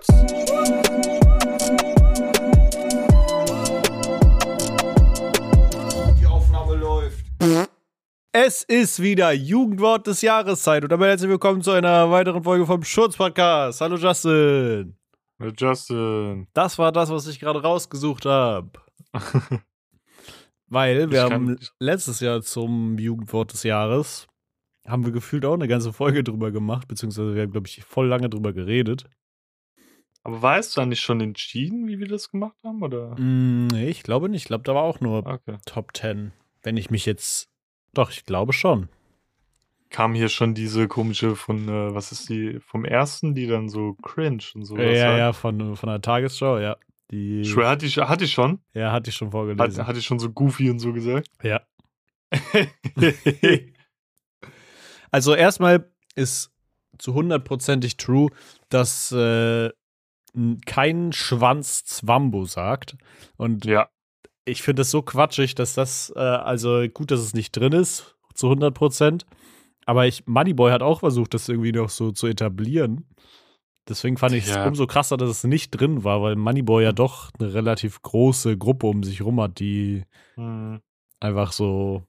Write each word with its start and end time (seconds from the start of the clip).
Die 0.00 0.06
Aufnahme 6.26 6.76
läuft. 6.76 7.26
Es 8.32 8.62
ist 8.62 9.02
wieder 9.02 9.32
Jugendwort 9.32 10.06
des 10.06 10.22
Jahreszeit 10.22 10.84
und 10.84 10.92
damit 10.92 11.08
herzlich 11.08 11.28
willkommen 11.28 11.60
zu 11.60 11.72
einer 11.72 12.10
weiteren 12.10 12.42
Folge 12.42 12.64
vom 12.64 12.82
Schutz-Podcast. 12.82 13.82
Hallo 13.82 13.96
Justin. 13.96 14.96
Hallo 15.38 15.52
Justin. 15.54 16.48
Das 16.54 16.78
war 16.78 16.92
das, 16.92 17.10
was 17.10 17.26
ich 17.26 17.38
gerade 17.38 17.60
rausgesucht 17.60 18.24
habe. 18.24 18.70
Weil 20.68 21.10
wir 21.10 21.26
Ich 21.26 21.30
haben 21.30 21.58
letztes 21.78 22.20
Jahr 22.20 22.40
zum 22.40 22.98
Jugendwort 22.98 23.52
des 23.52 23.64
Jahres 23.64 24.26
haben 24.88 25.04
wir 25.04 25.12
gefühlt 25.12 25.44
auch 25.44 25.52
eine 25.54 25.68
ganze 25.68 25.92
Folge 25.92 26.24
drüber 26.24 26.50
gemacht, 26.50 26.88
beziehungsweise 26.88 27.34
wir 27.34 27.42
haben, 27.42 27.52
glaube 27.52 27.68
ich, 27.68 27.84
voll 27.84 28.06
lange 28.06 28.30
drüber 28.30 28.54
geredet. 28.54 29.04
Aber 30.22 30.42
weißt 30.42 30.76
du 30.76 30.80
eigentlich 30.82 31.00
schon 31.00 31.20
entschieden, 31.20 31.86
wie 31.88 31.98
wir 31.98 32.08
das 32.08 32.30
gemacht 32.30 32.56
haben? 32.64 32.82
Oder? 32.82 33.18
Mm, 33.18 33.68
nee, 33.68 33.88
ich 33.88 34.02
glaube 34.02 34.28
nicht. 34.28 34.42
Ich 34.42 34.48
glaube, 34.48 34.64
da 34.64 34.74
war 34.74 34.82
auch 34.82 35.00
nur 35.00 35.26
Okay. 35.26 35.56
Top 35.66 35.96
10. 35.96 36.32
Wenn 36.62 36.76
ich 36.76 36.90
mich 36.90 37.06
jetzt. 37.06 37.48
Doch, 37.94 38.10
ich 38.10 38.24
glaube 38.26 38.52
schon. 38.52 38.88
Kam 39.88 40.14
hier 40.14 40.28
schon 40.28 40.54
diese 40.54 40.86
komische 40.88 41.34
von, 41.34 41.68
äh, 41.68 41.94
was 41.94 42.12
ist 42.12 42.28
die, 42.28 42.60
vom 42.60 42.84
ersten, 42.84 43.34
die 43.34 43.46
dann 43.48 43.68
so 43.68 43.94
cringe 44.02 44.44
und 44.54 44.64
so. 44.64 44.76
ja, 44.76 45.16
ja, 45.18 45.32
von, 45.32 45.74
von 45.74 45.88
der 45.88 46.00
Tagesschau, 46.00 46.58
ja. 46.58 46.76
Die, 47.10 47.40
Ich 47.40 47.50
schwör, 47.50 47.68
hatte 47.70 47.86
ich, 47.86 47.96
hatte 47.98 48.24
ich 48.24 48.32
schon. 48.32 48.60
ja, 48.72 48.92
hatte 48.92 49.10
ich 49.10 49.16
schon 49.16 49.28
Hat, 49.28 49.32
vorgelesen. 49.32 49.86
hatte 49.86 49.98
ich 49.98 50.04
schon 50.06 50.20
so 50.20 50.30
goofy 50.30 50.70
und 50.70 50.78
so 50.78 50.92
gesagt. 50.92 51.28
ja. 51.42 51.60
Also, 55.10 55.34
erstmal 55.34 55.90
ist 56.14 56.52
zu 56.98 57.14
hundertprozentig 57.14 57.96
true, 57.96 58.30
dass 58.68 59.10
äh, 59.10 59.70
kein 60.66 61.12
Schwanz 61.12 61.84
Zwambo 61.84 62.44
sagt. 62.44 62.96
Und 63.36 63.64
ja. 63.64 63.88
ich 64.44 64.62
finde 64.62 64.82
es 64.82 64.90
so 64.90 65.02
quatschig, 65.02 65.54
dass 65.54 65.74
das, 65.74 66.12
äh, 66.16 66.18
also 66.20 66.84
gut, 66.92 67.10
dass 67.10 67.20
es 67.20 67.34
nicht 67.34 67.52
drin 67.52 67.72
ist, 67.72 68.16
zu 68.34 68.46
100 68.48 68.74
Prozent. 68.74 69.26
Aber 69.86 70.06
ich, 70.06 70.26
Moneyboy 70.26 70.70
hat 70.70 70.82
auch 70.82 71.00
versucht, 71.00 71.34
das 71.34 71.48
irgendwie 71.48 71.72
noch 71.72 71.88
so 71.90 72.12
zu 72.12 72.26
etablieren. 72.26 73.08
Deswegen 73.88 74.18
fand 74.18 74.34
ich 74.34 74.44
es 74.44 74.50
Ja. 74.50 74.66
umso 74.68 74.86
krasser, 74.86 75.16
dass 75.16 75.30
es 75.30 75.44
nicht 75.44 75.70
drin 75.70 76.04
war, 76.04 76.22
weil 76.22 76.36
Moneyboy 76.36 76.84
ja 76.84 76.92
doch 76.92 77.30
eine 77.38 77.52
relativ 77.52 78.02
große 78.02 78.56
Gruppe 78.56 78.86
um 78.86 79.02
sich 79.02 79.22
rum 79.22 79.40
hat, 79.40 79.58
die 79.58 80.04
Hm. 80.36 80.80
einfach 81.18 81.50
so 81.52 82.04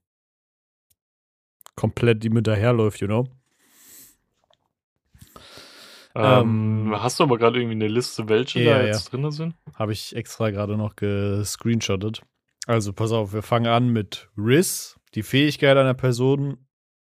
komplett 1.76 2.24
ihm 2.24 2.36
hinterherläuft, 2.36 3.00
you 3.02 3.08
know? 3.08 3.28
Ähm, 6.16 6.92
Ähm, 6.92 7.02
hast 7.02 7.20
du 7.20 7.24
aber 7.24 7.38
gerade 7.38 7.60
irgendwie 7.60 7.76
eine 7.76 7.88
Liste, 7.88 8.28
welche 8.30 8.62
Ja, 8.62 8.76
da 8.76 8.82
ja. 8.82 8.88
jetzt 8.88 9.12
drin 9.12 9.30
sind? 9.32 9.56
Habe 9.76 9.94
ich 9.94 10.16
extra 10.16 10.50
gerade 10.50 10.78
noch 10.78 10.96
gescreenshottet. 10.96 12.22
Also 12.68 12.94
pass 12.94 13.12
auf, 13.12 13.34
wir 13.34 13.42
fangen 13.42 13.68
an 13.68 13.90
mit 13.90 14.30
Riz, 14.38 15.00
die 15.16 15.24
Fähigkeit 15.24 15.78
einer 15.78 15.94
Person 15.94 16.58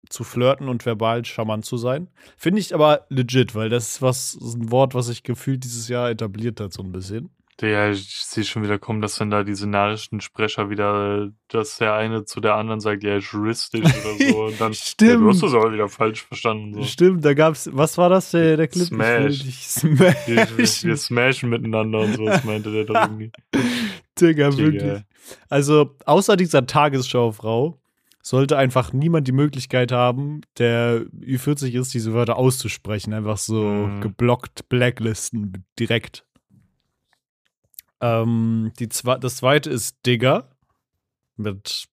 zu 0.09 0.23
flirten 0.23 0.69
und 0.69 0.85
verbal 0.85 1.23
charmant 1.25 1.65
zu 1.65 1.77
sein. 1.77 2.09
Finde 2.37 2.61
ich 2.61 2.73
aber 2.73 3.05
legit, 3.09 3.55
weil 3.55 3.69
das 3.69 3.91
ist 3.91 4.01
was 4.01 4.33
ist 4.33 4.55
ein 4.55 4.71
Wort, 4.71 4.95
was 4.95 5.07
sich 5.07 5.23
gefühlt 5.23 5.63
dieses 5.63 5.87
Jahr 5.87 6.09
etabliert 6.09 6.59
hat 6.59 6.73
so 6.73 6.81
ein 6.81 6.91
bisschen. 6.91 7.29
Der, 7.61 7.91
ich 7.91 8.07
sehe 8.15 8.45
schon 8.45 8.63
wieder 8.63 8.79
kommen, 8.79 9.01
dass 9.01 9.19
wenn 9.19 9.29
da 9.29 9.43
diese 9.43 9.67
Nachrichtensprecher 9.67 10.69
wieder, 10.69 11.29
dass 11.49 11.77
der 11.77 11.93
eine 11.95 12.23
zu 12.23 12.39
der 12.39 12.55
anderen 12.55 12.79
sagt, 12.79 13.03
ja, 13.03 13.17
juristisch 13.17 13.81
oder 13.83 14.31
so. 14.31 14.43
Und 14.45 14.61
dann, 14.61 14.73
Stimmt. 14.73 15.11
Ja, 15.11 15.17
du 15.17 15.27
hast 15.29 15.43
das 15.43 15.53
aber 15.53 15.73
wieder 15.73 15.89
falsch 15.89 16.23
verstanden. 16.23 16.73
So. 16.75 16.83
Stimmt, 16.83 17.25
da 17.25 17.33
gab's, 17.33 17.69
was 17.73 17.97
war 17.97 18.09
das 18.09 18.31
der, 18.31 18.55
der 18.55 18.67
Clip? 18.69 18.85
Smash. 18.87 19.41
Smash. 19.61 20.15
Wir, 20.27 20.47
wir, 20.57 20.97
smashen 20.97 21.49
miteinander 21.49 21.99
und 21.99 22.13
so, 22.15 22.25
das 22.25 22.43
meinte 22.45 22.71
der 22.71 22.85
doch 22.85 22.95
irgendwie. 23.01 23.31
Digga, 24.19 24.49
Digga. 24.51 24.57
wirklich. 24.57 25.01
Also, 25.49 25.95
außer 26.05 26.37
dieser 26.37 26.65
Tagesschaufrau 26.65 27.77
sollte 28.21 28.57
einfach 28.57 28.93
niemand 28.93 29.27
die 29.27 29.31
Möglichkeit 29.31 29.91
haben, 29.91 30.41
der 30.57 31.05
Ü40 31.21 31.77
ist, 31.79 31.93
diese 31.93 32.13
Wörter 32.13 32.37
auszusprechen. 32.37 33.13
Einfach 33.13 33.37
so 33.37 33.63
Mhm. 33.63 34.01
geblockt, 34.01 34.69
blacklisten 34.69 35.65
direkt. 35.79 36.25
Ähm, 38.01 38.71
die 38.79 38.89
zwe 38.89 39.19
das 39.19 39.37
zweite 39.37 39.69
ist 39.69 40.05
Digger 40.05 40.49
mit 41.35 41.87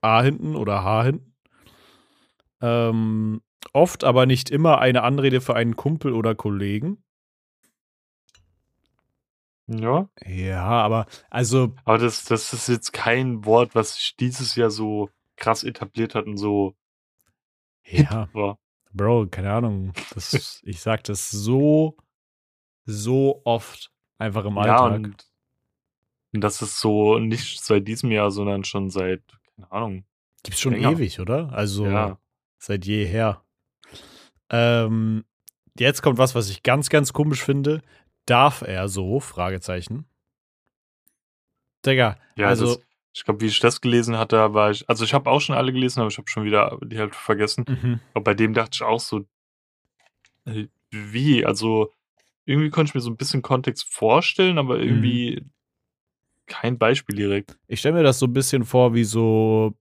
A 0.00 0.22
hinten 0.22 0.56
oder 0.56 0.82
H 0.84 1.04
hinten. 1.04 1.34
Ähm, 2.62 3.42
oft, 3.72 4.04
aber 4.04 4.26
nicht 4.26 4.50
immer 4.50 4.78
eine 4.78 5.02
Anrede 5.02 5.40
für 5.40 5.54
einen 5.54 5.76
Kumpel 5.76 6.12
oder 6.12 6.34
Kollegen. 6.34 7.02
Ja, 9.66 10.08
Ja, 10.26 10.64
aber 10.64 11.06
also 11.30 11.74
aber 11.84 11.98
das, 11.98 12.24
das 12.24 12.52
ist 12.52 12.68
jetzt 12.68 12.92
kein 12.92 13.44
Wort, 13.44 13.74
was 13.74 13.94
sich 13.94 14.16
dieses 14.16 14.56
Jahr 14.56 14.70
so 14.70 15.10
krass 15.36 15.62
etabliert 15.62 16.14
hat 16.14 16.26
und 16.26 16.36
so 16.36 16.74
ja. 17.84 18.28
war. 18.32 18.58
Bro, 18.92 19.28
keine 19.28 19.52
Ahnung. 19.52 19.92
Das, 20.14 20.60
ich 20.64 20.80
sag 20.80 21.04
das 21.04 21.30
so, 21.30 21.96
so 22.84 23.42
oft 23.44 23.92
einfach 24.20 24.44
im 24.44 24.56
Ja, 24.56 24.82
Alltag. 24.82 24.92
und, 25.00 25.26
und 26.32 26.40
das 26.40 26.62
ist 26.62 26.80
so 26.80 27.18
nicht 27.18 27.62
seit 27.64 27.88
diesem 27.88 28.10
Jahr, 28.12 28.30
sondern 28.30 28.64
schon 28.64 28.90
seit, 28.90 29.22
keine 29.56 29.72
Ahnung. 29.72 30.04
Gibt's 30.42 30.60
schon 30.60 30.72
länger. 30.74 30.92
ewig, 30.92 31.20
oder? 31.20 31.52
Also 31.52 31.86
Ja. 31.86 32.18
seit 32.58 32.84
jeher. 32.86 33.42
Ähm, 34.50 35.24
jetzt 35.78 36.02
kommt 36.02 36.18
was, 36.18 36.34
was 36.34 36.50
ich 36.50 36.62
ganz, 36.62 36.88
ganz 36.88 37.12
komisch 37.12 37.42
finde. 37.42 37.82
Darf 38.26 38.62
er 38.62 38.88
so? 38.88 39.20
Fragezeichen. 39.20 40.06
Digga, 41.84 42.16
Ja, 42.36 42.48
also, 42.48 42.74
das, 42.76 42.84
ich 43.12 43.24
glaube, 43.24 43.40
wie 43.40 43.46
ich 43.46 43.58
das 43.60 43.80
gelesen 43.80 44.18
hatte, 44.18 44.52
war 44.54 44.70
ich, 44.70 44.88
also 44.88 45.04
ich 45.04 45.14
habe 45.14 45.30
auch 45.30 45.40
schon 45.40 45.56
alle 45.56 45.72
gelesen, 45.72 46.00
aber 46.00 46.08
ich 46.10 46.18
habe 46.18 46.28
schon 46.28 46.44
wieder 46.44 46.78
die 46.84 46.96
Hälfte 46.98 47.18
vergessen. 47.18 47.64
mhm. 47.68 48.00
Aber 48.14 48.24
bei 48.24 48.34
dem 48.34 48.54
dachte 48.54 48.70
ich 48.74 48.82
auch 48.82 49.00
so, 49.00 49.24
äh, 50.44 50.66
wie? 50.90 51.44
Also 51.46 51.92
irgendwie 52.50 52.70
konnte 52.70 52.90
ich 52.90 52.94
mir 52.94 53.00
so 53.00 53.10
ein 53.10 53.16
bisschen 53.16 53.42
Kontext 53.42 53.86
vorstellen, 53.92 54.58
aber 54.58 54.78
Mhm. 54.78 54.84
irgendwie 54.84 55.44
kein 56.46 56.78
Beispiel 56.78 57.14
direkt. 57.16 57.56
ich 57.68 57.78
stelle 57.78 57.94
mir 57.96 58.02
das 58.02 58.18
so 58.18 58.26
ein 58.26 58.32
bisschen 58.32 58.64
vor, 58.64 58.92
wie 58.94 59.04
so 59.04 59.74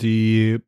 die, 0.00 0.58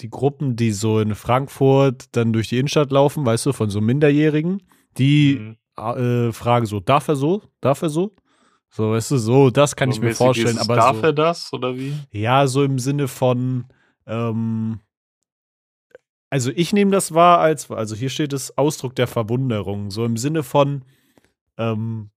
die 0.00 0.10
Gruppen, 0.10 0.56
die 0.56 0.72
so 0.72 1.00
in 1.00 1.14
Frankfurt 1.14 2.14
dann 2.14 2.32
durch 2.32 2.48
die 2.48 2.58
Innenstadt 2.58 2.90
laufen, 2.92 3.24
weißt 3.24 3.46
du, 3.46 3.52
von 3.52 3.70
so 3.70 3.80
Minderjährigen, 3.80 4.62
die 4.98 5.36
Mhm. 5.38 5.56
äh, 5.78 6.32
fragen 6.32 6.66
so, 6.66 6.80
darf 6.80 7.08
er 7.08 7.16
so? 7.16 7.42
Darf 7.60 7.82
er 7.82 7.88
so? 7.88 8.14
So, 8.70 8.90
weißt 8.92 9.12
du, 9.12 9.16
so, 9.16 9.50
das 9.50 9.76
kann 9.76 9.90
So 9.90 9.96
ich 9.96 10.02
mir 10.02 10.14
vorstellen, 10.14 10.58
aber 10.58 10.76
darf 10.76 10.96
so, 10.98 11.02
er 11.02 11.12
das 11.12 11.52
oder 11.52 11.74
wie? 11.76 11.94
ja, 12.10 12.46
so 12.46 12.62
im 12.64 12.78
Sinne 12.78 13.08
von, 13.08 13.64
ähm, 14.06 14.80
also 16.36 16.52
ich 16.54 16.74
nehme 16.74 16.90
das 16.90 17.14
wahr 17.14 17.38
als, 17.40 17.70
also 17.70 17.96
hier 17.96 18.10
steht 18.10 18.34
es 18.34 18.58
Ausdruck 18.58 18.94
der 18.94 19.06
Verwunderung, 19.06 19.90
so 19.90 20.04
im 20.04 20.18
Sinne 20.18 20.42
von, 20.42 20.84
ähm, 21.56 22.10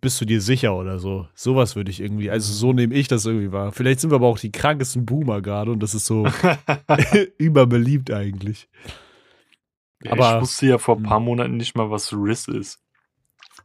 bist 0.00 0.20
du 0.20 0.24
dir 0.24 0.40
sicher 0.40 0.76
oder 0.76 1.00
so? 1.00 1.26
Sowas 1.34 1.74
würde 1.74 1.90
ich 1.90 1.98
irgendwie, 2.00 2.30
also 2.30 2.52
so 2.52 2.72
nehme 2.72 2.94
ich 2.94 3.08
das 3.08 3.26
irgendwie 3.26 3.50
wahr. 3.50 3.72
Vielleicht 3.72 3.98
sind 3.98 4.10
wir 4.12 4.14
aber 4.14 4.28
auch 4.28 4.38
die 4.38 4.52
krankesten 4.52 5.04
Boomer 5.04 5.42
gerade 5.42 5.72
und 5.72 5.82
das 5.82 5.94
ist 5.94 6.06
so 6.06 6.24
überbeliebt 7.38 8.12
eigentlich. 8.12 8.68
Ja, 10.04 10.12
Aber- 10.12 10.36
ich 10.36 10.42
wusste 10.42 10.66
ja 10.66 10.78
vor 10.78 10.94
ein 10.94 10.98
Hm. 11.02 11.08
paar 11.08 11.18
Monaten 11.18 11.56
nicht 11.56 11.76
mal, 11.76 11.90
was 11.90 12.12
Riss 12.12 12.46
ist. 12.46 12.78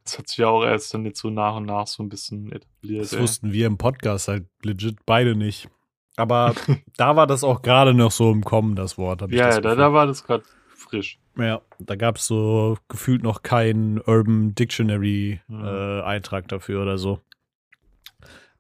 Das 0.04 0.18
hat 0.18 0.28
sich 0.30 0.38
ja 0.40 0.48
auch 0.48 0.64
erst 0.64 0.92
dann 0.96 1.06
jetzt 1.06 1.20
so 1.20 1.30
nach 1.30 1.58
und 1.58 1.68
nach 1.68 1.86
so 1.86 2.02
ein 2.02 2.10
bisschen 2.10 2.52
etabliert. 2.52 3.04
Das 3.04 3.14
ey. 3.14 3.22
wussten 3.22 3.52
wir 3.52 3.68
im 3.68 3.78
Podcast 3.78 4.28
halt 4.30 4.48
legit 4.64 4.98
beide 5.06 5.36
nicht. 5.36 5.70
Aber 6.18 6.54
da 6.98 7.16
war 7.16 7.28
das 7.28 7.44
auch 7.46 7.62
gerade 7.62 7.94
noch 7.94 8.12
so 8.12 8.32
im 8.32 8.44
Kommen, 8.44 8.76
das 8.76 8.98
Wort. 8.98 9.22
Ja, 9.32 9.48
das 9.48 9.62
da, 9.62 9.76
da 9.76 9.94
war 9.94 10.06
das 10.08 10.24
gerade 10.26 10.44
frisch. 10.76 11.20
Ja, 11.38 11.62
da 11.80 11.96
gab 11.96 12.18
es 12.18 12.26
so 12.28 12.78
gefühlt 12.90 13.24
noch 13.24 13.44
keinen 13.44 14.00
Urban 14.02 14.54
Dictionary 14.56 15.40
Mhm. 15.48 15.64
äh, 15.66 16.02
Eintrag 16.02 16.48
dafür 16.50 16.82
oder 16.82 16.98
so. 16.98 17.22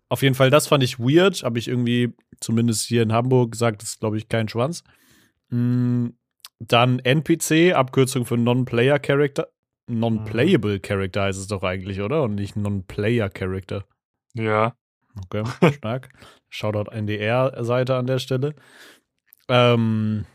Auf 0.10 0.22
jeden 0.22 0.36
Fall, 0.36 0.50
das 0.50 0.68
fand 0.68 0.84
ich 0.84 1.00
weird. 1.00 1.44
Habe 1.44 1.60
ich 1.60 1.68
irgendwie, 1.68 2.14
zumindest 2.40 2.88
hier 2.88 3.02
in 3.04 3.12
Hamburg, 3.12 3.52
gesagt, 3.52 3.82
das 3.82 3.90
ist, 3.90 4.00
glaube 4.00 4.18
ich, 4.18 4.30
kein 4.30 4.48
Schwanz. 4.48 4.84
Mm, 5.50 6.10
dann 6.60 7.00
NPC, 7.00 7.74
Abkürzung 7.74 8.26
für 8.26 8.38
Non-Player 8.38 9.00
Character. 9.00 9.48
Non-Playable 9.88 10.80
Character 10.80 11.24
heißt 11.24 11.40
es 11.40 11.48
doch 11.48 11.64
eigentlich, 11.64 12.02
oder? 12.02 12.24
Und 12.24 12.36
nicht 12.36 12.56
Non-Player 12.56 13.30
Character. 13.30 13.84
Ja. 14.34 14.76
Okay, 15.26 15.44
stark. 15.74 16.10
Shoutout 16.50 16.92
NDR-Seite 16.92 17.96
an 17.96 18.08
der 18.08 18.20
Stelle. 18.20 18.56
Ähm, 19.50 20.26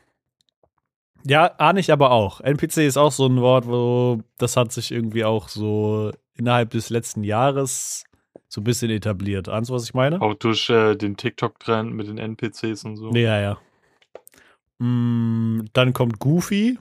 ja, 1.24 1.54
ahne 1.58 1.80
ich 1.80 1.92
aber 1.92 2.10
auch. 2.10 2.40
NPC 2.40 2.78
ist 2.78 2.96
auch 2.96 3.12
so 3.12 3.26
ein 3.26 3.40
Wort, 3.40 3.66
wo 3.66 4.20
das 4.38 4.56
hat 4.56 4.72
sich 4.72 4.90
irgendwie 4.90 5.24
auch 5.24 5.48
so 5.48 6.12
innerhalb 6.34 6.70
des 6.70 6.90
letzten 6.90 7.22
Jahres 7.24 8.04
so 8.48 8.60
ein 8.60 8.64
bisschen 8.64 8.90
etabliert. 8.90 9.48
Ahnst 9.48 9.70
du, 9.70 9.74
was 9.74 9.84
ich 9.84 9.94
meine? 9.94 10.20
Auch 10.20 10.34
durch 10.34 10.68
äh, 10.68 10.94
den 10.96 11.16
TikTok-Trend 11.16 11.92
mit 11.94 12.08
den 12.08 12.18
NPCs 12.18 12.84
und 12.84 12.96
so. 12.96 13.10
Ja, 13.12 13.40
ja. 13.40 13.58
Mm, 14.78 15.64
dann 15.72 15.92
kommt 15.92 16.18
Goofy. 16.18 16.78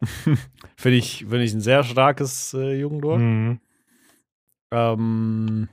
Finde 0.76 0.98
ich, 0.98 1.26
find 1.28 1.42
ich 1.42 1.52
ein 1.52 1.60
sehr 1.60 1.84
starkes 1.84 2.54
äh, 2.54 2.80
Jugendwort. 2.80 3.20
Mhm. 3.20 3.60
Ähm, 4.72 5.68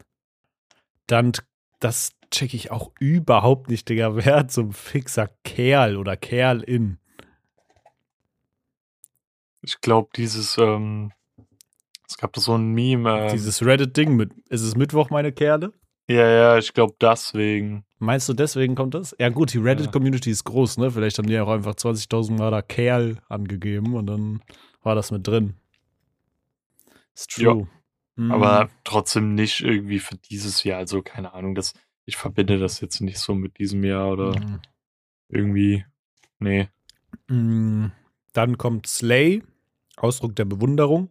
dann, 1.11 1.31
das 1.79 2.11
checke 2.31 2.55
ich 2.55 2.71
auch 2.71 2.91
überhaupt 2.99 3.69
nicht, 3.69 3.89
Digga. 3.89 4.15
Wer 4.15 4.47
zum 4.47 4.73
Fixer 4.73 5.29
Kerl 5.43 5.97
oder 5.97 6.17
Kerl 6.17 6.61
in? 6.61 6.99
Ich 9.61 9.81
glaube, 9.81 10.09
dieses, 10.15 10.57
ähm, 10.57 11.11
es 12.07 12.17
gab 12.17 12.33
da 12.33 12.41
so 12.41 12.55
ein 12.55 12.71
Meme. 12.71 13.25
Ähm, 13.25 13.31
Dieses 13.31 13.63
Reddit-Ding 13.63 14.15
mit, 14.15 14.31
ist 14.49 14.61
es 14.61 14.75
Mittwoch, 14.75 15.09
meine 15.09 15.31
Kerle? 15.31 15.73
ja, 16.07 16.27
ja, 16.27 16.57
ich 16.57 16.73
glaube 16.73 16.95
deswegen. 16.99 17.85
Meinst 17.99 18.27
du, 18.29 18.33
deswegen 18.33 18.73
kommt 18.75 18.95
das? 18.95 19.15
Ja, 19.19 19.29
gut, 19.29 19.53
die 19.53 19.59
Reddit-Community 19.59 20.31
ist 20.31 20.45
groß, 20.45 20.77
ne? 20.77 20.89
Vielleicht 20.89 21.17
haben 21.17 21.27
die 21.27 21.39
auch 21.39 21.49
einfach 21.49 21.75
20.000 21.75 22.37
Mal 22.37 22.49
da 22.49 22.61
Kerl 22.61 23.17
angegeben 23.27 23.93
und 23.93 24.07
dann 24.07 24.41
war 24.81 24.95
das 24.95 25.11
mit 25.11 25.27
drin. 25.27 25.55
Ist 27.13 27.31
true. 27.31 27.67
Mhm. 28.19 28.31
Aber 28.33 28.69
trotzdem 28.83 29.33
nicht 29.33 29.61
irgendwie 29.61 29.99
für 29.99 30.17
dieses 30.17 30.63
Jahr. 30.65 30.79
Also 30.79 31.01
keine 31.01 31.33
Ahnung, 31.33 31.55
das, 31.55 31.73
ich 32.05 32.17
verbinde 32.17 32.59
das 32.59 32.81
jetzt 32.81 32.99
nicht 32.99 33.17
so 33.17 33.33
mit 33.33 33.59
diesem 33.59 33.81
Jahr 33.83 34.09
oder 34.11 34.37
Mhm. 34.37 34.59
irgendwie. 35.29 35.85
Nee. 36.39 36.67
Mhm. 37.27 37.93
Dann 38.33 38.57
kommt 38.57 38.87
Slay, 38.87 39.41
Ausdruck 39.95 40.35
der 40.35 40.43
Bewunderung. 40.45 41.09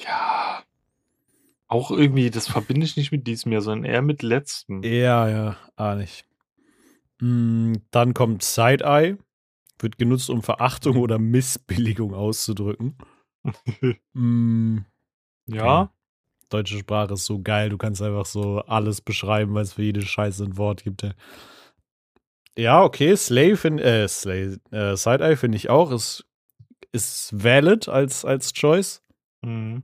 Ja. 0.00 0.62
Auch 1.68 1.90
irgendwie, 1.90 2.30
das 2.30 2.48
verbinde 2.48 2.84
ich 2.84 2.96
nicht 2.96 3.12
mit 3.12 3.26
diesem 3.26 3.52
Jahr, 3.52 3.62
sondern 3.62 3.90
eher 3.90 4.02
mit 4.02 4.22
letztem. 4.22 4.82
Ja, 4.82 5.28
ja, 5.28 5.56
ah 5.76 5.94
nicht. 5.94 6.26
Mm, 7.20 7.74
Dann 7.92 8.14
kommt 8.14 8.42
Side-Eye. 8.42 9.16
Wird 9.78 9.96
genutzt, 9.98 10.28
um 10.28 10.42
Verachtung 10.42 10.96
oder 10.96 11.18
Missbilligung 11.18 12.14
auszudrücken. 12.14 12.96
Mm, 14.14 14.78
ja. 15.46 15.90
Deutsche 16.48 16.78
Sprache 16.78 17.14
ist 17.14 17.24
so 17.24 17.40
geil. 17.40 17.70
Du 17.70 17.78
kannst 17.78 18.02
einfach 18.02 18.26
so 18.26 18.60
alles 18.60 19.00
beschreiben, 19.00 19.54
weil 19.54 19.62
es 19.62 19.72
für 19.72 19.82
jede 19.82 20.02
Scheiße 20.02 20.44
ein 20.44 20.56
Wort 20.58 20.84
gibt. 20.84 21.02
Ja, 21.02 21.12
ja 22.56 22.82
okay. 22.82 23.16
Slay 23.16 23.56
finde 23.56 23.82
äh, 23.82 24.08
Slay, 24.08 24.58
äh, 24.70 24.96
Side-Eye 24.96 25.36
finde 25.36 25.56
ich 25.56 25.70
auch. 25.70 25.90
Ist, 25.90 26.26
ist 26.92 27.30
valid 27.32 27.88
als, 27.88 28.24
als 28.24 28.52
Choice. 28.52 29.02
Mhm. 29.40 29.82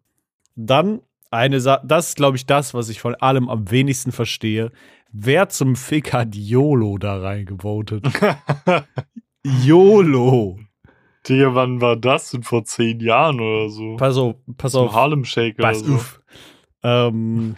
Dann 0.55 1.01
eine 1.31 1.61
Sache, 1.61 1.87
das 1.87 2.09
ist, 2.09 2.17
glaube 2.17 2.37
ich, 2.37 2.47
das, 2.47 2.75
was 2.75 2.89
ich 2.89 3.01
von 3.01 3.15
allem 3.15 3.49
am 3.49 3.71
wenigsten 3.71 4.13
verstehe. 4.13 4.71
Wer 5.11 5.49
zum 5.49 5.77
Fick 5.77 6.13
hat 6.13 6.35
YOLO 6.35 6.99
da 6.99 7.19
reingevotet? 7.19 8.07
YOLO. 9.43 10.59
Digga, 11.29 11.55
wann 11.55 11.81
war 11.81 11.97
das 11.97 12.31
denn? 12.31 12.43
Vor 12.43 12.65
zehn 12.65 13.01
Jahren 13.01 13.41
oder 13.41 13.69
so? 13.69 13.97
Pass 13.97 14.17
auf, 14.17 14.37
pass 14.57 14.73
Zum 14.73 14.89
auf. 14.89 14.95
Harlem 14.95 15.25
Shake 15.25 15.59
oder 15.59 15.69
Pass 15.69 15.81
so. 15.81 15.95
auf. 15.95 16.21
Ähm, 16.83 17.57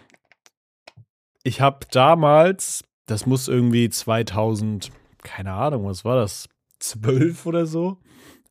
ich 1.42 1.60
habe 1.60 1.86
damals, 1.90 2.84
das 3.06 3.26
muss 3.26 3.48
irgendwie 3.48 3.88
2000, 3.88 4.90
keine 5.22 5.52
Ahnung, 5.52 5.86
was 5.86 6.04
war 6.04 6.16
das? 6.16 6.48
12 6.80 7.46
oder 7.46 7.66
so? 7.66 7.98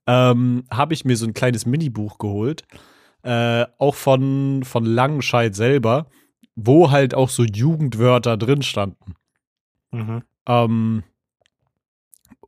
Ähm, 0.07 0.63
habe 0.71 0.93
ich 0.93 1.05
mir 1.05 1.17
so 1.17 1.25
ein 1.25 1.33
kleines 1.33 1.65
Minibuch 1.65 2.17
geholt. 2.17 2.65
Äh, 3.21 3.65
auch 3.77 3.95
von, 3.95 4.63
von 4.63 4.85
Langenscheid 4.85 5.53
selber, 5.55 6.07
wo 6.55 6.91
halt 6.91 7.13
auch 7.13 7.29
so 7.29 7.43
Jugendwörter 7.43 8.37
drin 8.37 8.61
standen. 8.61 9.15
Mhm. 9.91 10.23
Ähm, 10.47 11.03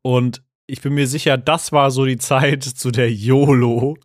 und 0.01 0.43
ich 0.71 0.81
bin 0.81 0.93
mir 0.93 1.05
sicher, 1.05 1.37
das 1.37 1.73
war 1.73 1.91
so 1.91 2.05
die 2.05 2.17
Zeit, 2.17 2.63
zu 2.63 2.91
der 2.91 3.11
YOLO 3.11 3.97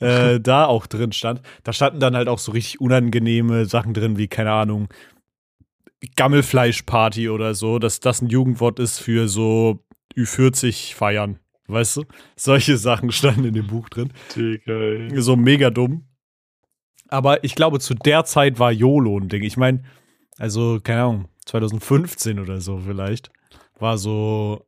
äh, 0.00 0.40
da 0.40 0.64
auch 0.64 0.86
drin 0.86 1.12
stand. 1.12 1.42
Da 1.64 1.74
standen 1.74 2.00
dann 2.00 2.16
halt 2.16 2.28
auch 2.28 2.38
so 2.38 2.52
richtig 2.52 2.80
unangenehme 2.80 3.66
Sachen 3.66 3.92
drin, 3.92 4.16
wie, 4.16 4.26
keine 4.26 4.52
Ahnung, 4.52 4.88
Gammelfleischparty 6.16 7.28
oder 7.28 7.54
so, 7.54 7.78
dass 7.78 8.00
das 8.00 8.22
ein 8.22 8.30
Jugendwort 8.30 8.78
ist 8.78 9.00
für 9.00 9.28
so 9.28 9.84
Ü40 10.16 10.94
feiern. 10.94 11.40
Weißt 11.66 11.98
du? 11.98 12.04
Solche 12.36 12.78
Sachen 12.78 13.12
standen 13.12 13.44
in 13.44 13.54
dem 13.54 13.66
Buch 13.66 13.90
drin. 13.90 14.10
Digga. 14.34 15.20
So 15.20 15.36
mega 15.36 15.68
dumm. 15.68 16.06
Aber 17.08 17.44
ich 17.44 17.54
glaube, 17.54 17.80
zu 17.80 17.92
der 17.92 18.24
Zeit 18.24 18.58
war 18.58 18.72
YOLO 18.72 19.18
ein 19.18 19.28
Ding. 19.28 19.42
Ich 19.42 19.58
meine, 19.58 19.82
also, 20.38 20.80
keine 20.82 21.02
Ahnung, 21.02 21.28
2015 21.44 22.40
oder 22.40 22.62
so 22.62 22.78
vielleicht, 22.78 23.30
war 23.78 23.98
so 23.98 24.66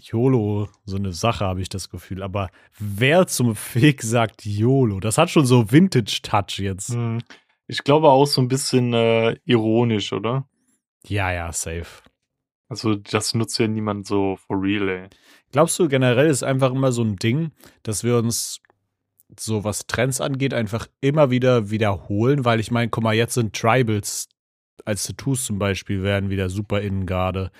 YOLO 0.00 0.68
so 0.84 0.96
eine 0.96 1.12
Sache, 1.12 1.44
habe 1.44 1.60
ich 1.60 1.68
das 1.68 1.90
Gefühl. 1.90 2.22
Aber 2.22 2.50
wer 2.78 3.26
zum 3.26 3.54
Fick 3.56 4.02
sagt 4.02 4.44
YOLO? 4.44 5.00
Das 5.00 5.18
hat 5.18 5.30
schon 5.30 5.46
so 5.46 5.70
Vintage-Touch 5.70 6.58
jetzt. 6.58 6.94
Mhm. 6.94 7.20
Ich 7.66 7.84
glaube 7.84 8.08
auch 8.08 8.26
so 8.26 8.40
ein 8.40 8.48
bisschen 8.48 8.92
äh, 8.92 9.36
ironisch, 9.44 10.12
oder? 10.12 10.48
Ja, 11.06 11.32
ja, 11.32 11.52
safe. 11.52 12.02
Also, 12.68 12.94
das 12.94 13.34
nutzt 13.34 13.58
ja 13.58 13.68
niemand 13.68 14.06
so 14.06 14.36
for 14.36 14.60
real, 14.60 14.88
ey. 14.88 15.08
Glaubst 15.52 15.78
du, 15.78 15.88
generell 15.88 16.28
ist 16.28 16.42
einfach 16.42 16.72
immer 16.72 16.92
so 16.92 17.02
ein 17.02 17.16
Ding, 17.16 17.52
dass 17.82 18.04
wir 18.04 18.16
uns 18.16 18.60
so 19.38 19.64
was 19.64 19.86
Trends 19.86 20.20
angeht, 20.20 20.54
einfach 20.54 20.86
immer 21.00 21.30
wieder 21.30 21.70
wiederholen? 21.70 22.44
Weil 22.44 22.60
ich 22.60 22.70
meine, 22.70 22.90
guck 22.90 23.04
mal, 23.04 23.14
jetzt 23.14 23.34
sind 23.34 23.54
Tribals 23.54 24.28
als 24.84 25.04
Tattoos 25.04 25.44
zum 25.44 25.58
Beispiel 25.58 26.02
werden 26.02 26.30
wieder 26.30 26.48
super 26.48 26.80
innen 26.80 27.06
gerade. 27.06 27.50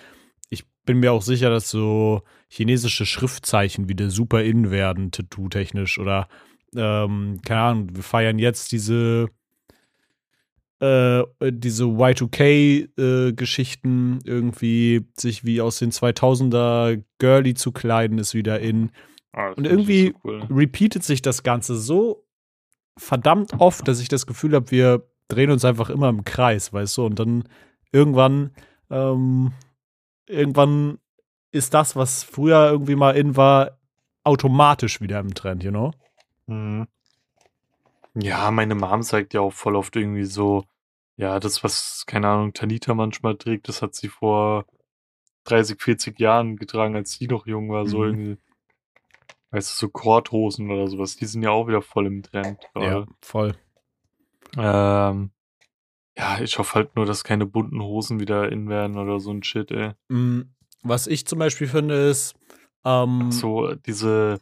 Bin 0.84 0.98
mir 1.00 1.12
auch 1.12 1.22
sicher, 1.22 1.48
dass 1.50 1.70
so 1.70 2.22
chinesische 2.48 3.06
Schriftzeichen 3.06 3.88
wieder 3.88 4.10
super 4.10 4.42
innen 4.42 4.70
werden, 4.70 5.10
tattoo-technisch. 5.12 5.98
Oder, 5.98 6.28
ähm, 6.74 7.38
keine 7.44 7.60
Ahnung, 7.60 7.88
wir 7.94 8.02
feiern 8.02 8.38
jetzt 8.38 8.72
diese 8.72 9.28
äh, 10.80 11.22
diese 11.52 11.84
Y2K-Geschichten 11.84 14.18
irgendwie, 14.24 15.06
sich 15.16 15.44
wie 15.44 15.60
aus 15.60 15.78
den 15.78 15.92
2000er 15.92 17.02
Girly 17.18 17.54
zu 17.54 17.70
kleiden, 17.72 18.18
ist 18.18 18.34
wieder 18.34 18.58
in. 18.60 18.90
Ah, 19.32 19.50
Und 19.52 19.66
irgendwie- 19.66 20.08
so 20.08 20.14
cool. 20.28 20.42
Repeatet 20.50 21.04
sich 21.04 21.22
das 21.22 21.42
Ganze 21.44 21.76
so 21.76 22.24
verdammt 22.98 23.52
oft, 23.58 23.86
dass 23.88 24.00
ich 24.00 24.08
das 24.08 24.26
Gefühl 24.26 24.54
habe, 24.54 24.70
wir 24.70 25.06
drehen 25.28 25.50
uns 25.50 25.64
einfach 25.64 25.88
immer 25.88 26.08
im 26.08 26.24
Kreis, 26.24 26.72
weißt 26.72 26.98
du? 26.98 27.06
Und 27.06 27.18
dann 27.18 27.44
irgendwann, 27.92 28.50
ähm, 28.90 29.52
irgendwann 30.32 30.98
ist 31.50 31.74
das, 31.74 31.96
was 31.96 32.24
früher 32.24 32.70
irgendwie 32.70 32.96
mal 32.96 33.16
in 33.16 33.36
war, 33.36 33.78
automatisch 34.24 35.00
wieder 35.00 35.20
im 35.20 35.34
Trend, 35.34 35.62
you 35.64 35.70
know? 35.70 35.92
Mhm. 36.46 36.86
Ja, 38.14 38.50
meine 38.50 38.74
Mom 38.74 39.02
sagt 39.02 39.34
ja 39.34 39.40
auch 39.40 39.52
voll 39.52 39.76
oft 39.76 39.96
irgendwie 39.96 40.24
so, 40.24 40.64
ja, 41.16 41.40
das, 41.40 41.64
was, 41.64 42.04
keine 42.06 42.28
Ahnung, 42.28 42.52
Tanita 42.52 42.94
manchmal 42.94 43.36
trägt, 43.36 43.68
das 43.68 43.82
hat 43.82 43.94
sie 43.94 44.08
vor 44.08 44.66
30, 45.44 45.80
40 45.80 46.18
Jahren 46.20 46.56
getragen, 46.56 46.94
als 46.94 47.12
sie 47.12 47.26
noch 47.26 47.46
jung 47.46 47.70
war, 47.70 47.86
so 47.86 47.98
Mhm. 47.98 48.04
irgendwie, 48.04 48.38
weißt 49.50 49.70
du, 49.70 49.86
so 49.86 49.88
Korthosen 49.88 50.70
oder 50.70 50.88
sowas, 50.88 51.16
die 51.16 51.26
sind 51.26 51.42
ja 51.42 51.50
auch 51.50 51.68
wieder 51.68 51.82
voll 51.82 52.06
im 52.06 52.22
Trend. 52.22 52.58
Ja, 52.74 52.80
gerade. 52.80 53.06
voll. 53.20 53.54
Ähm, 54.56 55.30
ja, 56.16 56.40
ich 56.40 56.58
hoffe 56.58 56.74
halt 56.74 56.96
nur, 56.96 57.06
dass 57.06 57.24
keine 57.24 57.46
bunten 57.46 57.80
Hosen 57.82 58.20
wieder 58.20 58.50
in 58.52 58.68
werden 58.68 58.98
oder 58.98 59.18
so 59.20 59.30
ein 59.30 59.42
Shit, 59.42 59.70
ey. 59.70 59.92
Mm, 60.08 60.42
Was 60.82 61.06
ich 61.06 61.26
zum 61.26 61.38
Beispiel 61.38 61.66
finde, 61.68 61.94
ist, 61.94 62.34
ähm, 62.84 63.30
So 63.30 63.74
diese 63.74 64.40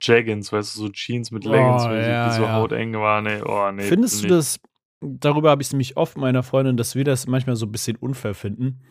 Jaggins, 0.00 0.52
weißt 0.52 0.74
du, 0.74 0.80
so 0.80 0.88
Jeans 0.88 1.30
mit 1.30 1.46
Oh, 1.46 1.50
Leggings, 1.50 1.82
die 1.84 2.10
ja, 2.10 2.30
so 2.32 2.42
ja. 2.44 2.54
hauteng 2.54 2.94
waren, 2.94 3.26
ey. 3.26 3.42
Oh, 3.44 3.70
nee. 3.70 3.82
Findest 3.82 4.18
du 4.18 4.22
bitte 4.22 4.34
das, 4.36 4.58
darüber 5.00 5.50
habe 5.50 5.62
ich 5.62 5.68
es 5.68 5.72
nämlich 5.72 5.96
oft 5.96 6.16
meiner 6.16 6.42
Freundin, 6.42 6.76
dass 6.76 6.94
wir 6.96 7.04
das 7.04 7.26
manchmal 7.26 7.54
so 7.56 7.66
ein 7.66 7.72
bisschen 7.72 7.96
unfair 7.96 8.34
finden. 8.34 8.82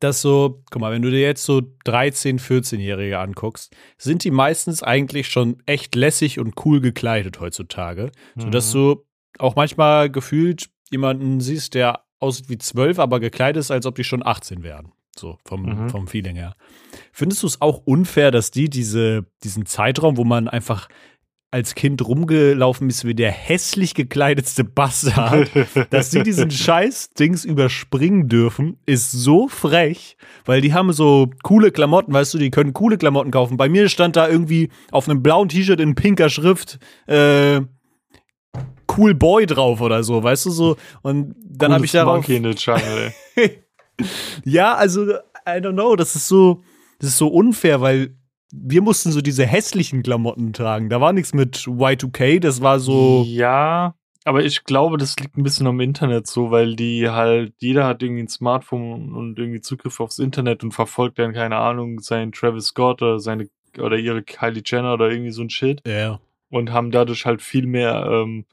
Dass 0.00 0.20
so, 0.20 0.62
guck 0.70 0.80
mal, 0.82 0.92
wenn 0.92 1.02
du 1.02 1.10
dir 1.10 1.20
jetzt 1.22 1.44
so 1.44 1.58
13-, 1.86 2.38
14-Jährige 2.38 3.18
anguckst, 3.18 3.74
sind 3.96 4.24
die 4.24 4.30
meistens 4.30 4.82
eigentlich 4.82 5.28
schon 5.28 5.62
echt 5.64 5.94
lässig 5.94 6.38
und 6.38 6.54
cool 6.66 6.80
gekleidet 6.80 7.40
heutzutage. 7.40 8.12
nicht. 8.34 8.44
Sodass 8.44 8.72
Mhm. 8.74 8.78
du 8.78 9.06
auch 9.38 9.56
manchmal 9.56 10.10
gefühlt 10.10 10.68
jemanden 10.90 11.40
siehst, 11.40 11.74
der 11.74 12.00
aussieht 12.18 12.48
wie 12.48 12.58
12, 12.58 12.98
aber 12.98 13.20
gekleidet 13.20 13.60
ist, 13.60 13.70
als 13.70 13.86
ob 13.86 13.94
die 13.96 14.04
schon 14.04 14.24
18 14.24 14.62
wären. 14.62 14.92
So 15.18 15.38
vom, 15.46 15.62
Mhm. 15.62 15.88
vom 15.90 16.08
Feeling 16.08 16.36
her. 16.36 16.54
Findest 17.12 17.42
du 17.42 17.46
es 17.46 17.60
auch 17.62 17.78
unfair, 17.86 18.30
dass 18.30 18.50
die 18.50 18.68
diese, 18.68 19.24
diesen 19.44 19.64
Zeitraum, 19.66 20.16
wo 20.16 20.24
man 20.24 20.48
einfach 20.48 20.88
als 21.52 21.74
Kind 21.74 22.06
rumgelaufen 22.06 22.90
ist 22.90 23.04
wie 23.06 23.14
der 23.14 23.30
hässlich 23.30 23.94
gekleidetste 23.94 24.64
Bastard, 24.64 25.48
dass 25.90 26.10
sie 26.10 26.22
diesen 26.22 26.50
Scheiß-Dings 26.50 27.44
überspringen 27.46 28.28
dürfen, 28.28 28.78
ist 28.84 29.10
so 29.12 29.48
frech, 29.48 30.18
weil 30.44 30.60
die 30.60 30.74
haben 30.74 30.92
so 30.92 31.30
coole 31.44 31.70
Klamotten, 31.70 32.12
weißt 32.12 32.34
du, 32.34 32.38
die 32.38 32.50
können 32.50 32.74
coole 32.74 32.98
Klamotten 32.98 33.30
kaufen. 33.30 33.56
Bei 33.56 33.68
mir 33.70 33.88
stand 33.88 34.16
da 34.16 34.28
irgendwie 34.28 34.70
auf 34.90 35.08
einem 35.08 35.22
blauen 35.22 35.48
T-Shirt 35.48 35.80
in 35.80 35.94
pinker 35.94 36.28
Schrift, 36.28 36.78
äh, 37.06 37.60
Cool 38.96 39.14
Boy 39.14 39.46
drauf 39.46 39.80
oder 39.80 40.02
so, 40.02 40.22
weißt 40.22 40.46
du 40.46 40.50
so. 40.50 40.76
Und 41.02 41.34
dann 41.44 41.72
habe 41.72 41.84
ich 41.84 41.92
Coolest 41.92 42.06
darauf. 42.06 42.14
Monkey 42.16 42.36
in 42.36 42.44
the 42.44 42.54
Jungle, 42.56 43.12
ey. 43.36 43.62
ja, 44.44 44.74
also, 44.74 45.12
I 45.46 45.58
don't 45.58 45.72
know, 45.72 45.96
das 45.96 46.16
ist 46.16 46.28
so, 46.28 46.62
das 46.98 47.10
ist 47.10 47.18
so 47.18 47.28
unfair, 47.28 47.80
weil 47.80 48.16
wir 48.52 48.82
mussten 48.82 49.10
so 49.10 49.20
diese 49.20 49.44
hässlichen 49.44 50.02
Klamotten 50.02 50.52
tragen. 50.52 50.88
Da 50.88 51.00
war 51.00 51.12
nichts 51.12 51.34
mit 51.34 51.56
Y2K, 51.56 52.40
das 52.40 52.60
war 52.60 52.78
so. 52.80 53.24
Ja, 53.26 53.94
aber 54.24 54.44
ich 54.44 54.64
glaube, 54.64 54.98
das 54.98 55.16
liegt 55.18 55.36
ein 55.36 55.44
bisschen 55.44 55.68
am 55.68 55.78
Internet 55.78 56.26
so, 56.26 56.50
weil 56.50 56.74
die 56.74 57.08
halt, 57.08 57.54
jeder 57.58 57.86
hat 57.86 58.02
irgendwie 58.02 58.24
ein 58.24 58.28
Smartphone 58.28 59.12
und 59.14 59.38
irgendwie 59.38 59.60
Zugriff 59.60 60.00
aufs 60.00 60.18
Internet 60.18 60.64
und 60.64 60.72
verfolgt 60.72 61.20
dann, 61.20 61.32
keine 61.32 61.56
Ahnung, 61.56 62.00
seinen 62.00 62.32
Travis 62.32 62.66
Scott 62.66 63.02
oder 63.02 63.20
seine 63.20 63.48
oder 63.78 63.96
ihre 63.98 64.22
Kylie 64.22 64.62
Jenner 64.64 64.94
oder 64.94 65.10
irgendwie 65.10 65.30
so 65.30 65.42
ein 65.42 65.50
Shit. 65.50 65.80
Ja. 65.86 66.18
Und 66.48 66.72
haben 66.72 66.90
dadurch 66.90 67.24
halt 67.24 67.40
viel 67.40 67.66
mehr 67.66 68.08
ähm, 68.10 68.46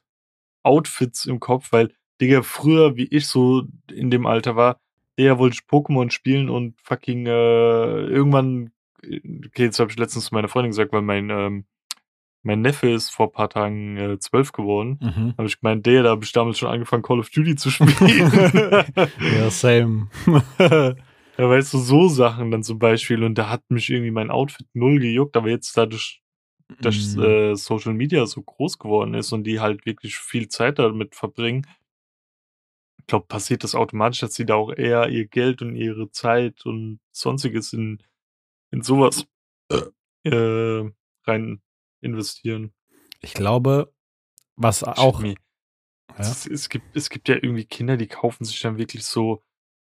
Outfits 0.64 1.26
im 1.26 1.40
Kopf, 1.40 1.72
weil, 1.72 1.94
Digga, 2.22 2.42
früher, 2.42 2.96
wie 2.96 3.06
ich 3.06 3.28
so 3.28 3.64
in 3.92 4.10
dem 4.10 4.26
Alter 4.26 4.56
war, 4.56 4.80
der 5.18 5.38
wollte 5.38 5.56
ich 5.56 5.70
Pokémon 5.70 6.10
spielen 6.10 6.50
und 6.50 6.80
fucking 6.82 7.28
äh, 7.28 8.06
irgendwann, 8.08 8.72
okay, 9.02 9.64
jetzt 9.66 9.80
habe 9.80 9.92
ich 9.92 9.98
letztens 9.98 10.26
zu 10.26 10.34
meiner 10.34 10.48
Freundin 10.48 10.72
gesagt, 10.72 10.92
weil 10.92 11.02
mein 11.02 11.30
ähm, 11.30 11.66
mein 12.44 12.62
Neffe 12.62 12.90
ist 12.90 13.10
vor 13.10 13.28
ein 13.28 13.32
paar 13.32 13.50
Tagen 13.50 13.98
äh, 13.98 14.20
zwölf 14.20 14.52
geworden. 14.52 15.00
Mhm. 15.02 15.34
Habe 15.38 15.48
ich 15.48 15.60
gemeint, 15.60 15.86
der, 15.86 16.04
da 16.04 16.10
habe 16.10 16.26
ich 16.26 16.34
damals 16.34 16.60
schon 16.60 16.70
angefangen, 16.70 17.02
Call 17.02 17.20
of 17.20 17.30
Duty 17.30 17.56
zu 17.56 17.72
spielen. 17.72 17.94
ja, 19.38 19.50
same. 19.50 20.10
ja, 20.60 20.96
weißt 21.38 21.74
du, 21.74 21.78
so 21.78 22.10
Sachen 22.10 22.52
dann 22.52 22.64
zum 22.64 22.80
Beispiel. 22.80 23.24
Und 23.24 23.38
da 23.38 23.50
hat 23.50 23.64
mich 23.70 23.90
irgendwie 23.90 24.12
mein 24.12 24.30
Outfit 24.30 24.68
null 24.74 25.00
gejuckt, 25.00 25.38
aber 25.38 25.50
jetzt 25.50 25.76
dadurch, 25.78 26.22
dass 26.80 27.16
Mhm. 27.16 27.24
äh, 27.24 27.56
Social 27.56 27.94
Media 27.94 28.26
so 28.26 28.42
groß 28.42 28.80
geworden 28.80 29.14
ist 29.14 29.32
und 29.32 29.44
die 29.44 29.60
halt 29.60 29.86
wirklich 29.86 30.18
viel 30.18 30.48
Zeit 30.48 30.80
damit 30.80 31.16
verbringen, 31.16 31.68
ich 33.00 33.08
glaube, 33.08 33.26
passiert 33.28 33.64
das 33.66 33.76
automatisch, 33.76 34.22
dass 34.22 34.34
sie 34.34 34.46
da 34.46 34.56
auch 34.56 34.72
eher 34.72 35.10
ihr 35.10 35.28
Geld 35.28 35.62
und 35.62 35.76
ihre 35.76 36.10
Zeit 36.12 36.66
und 36.66 37.00
sonstiges 37.12 37.74
in, 37.74 38.02
in 38.72 38.82
sowas 38.82 39.28
äh, 40.24 40.90
rein 41.26 41.62
investieren. 42.00 42.74
Ich 43.20 43.34
glaube, 43.34 43.94
was 44.56 44.84
auch. 44.84 45.20
Jimmy, 45.20 45.36
Ja. 46.12 46.20
Es, 46.20 46.46
es, 46.48 46.70
gibt, 46.70 46.96
es 46.96 47.10
gibt 47.10 47.28
ja 47.28 47.36
irgendwie 47.36 47.66
Kinder, 47.66 47.98
die 47.98 48.08
kaufen 48.08 48.46
sich 48.46 48.60
dann 48.62 48.78
wirklich 48.78 49.04
so, 49.04 49.44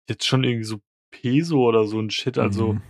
jetzt 0.08 0.26
schon 0.26 0.44
irgendwie 0.44 0.64
so 0.64 0.80
Peso 1.10 1.66
oder 1.66 1.86
so 1.86 2.00
ein 2.00 2.10
Shit. 2.10 2.38
Also, 2.38 2.74
Mhm. 2.74 2.82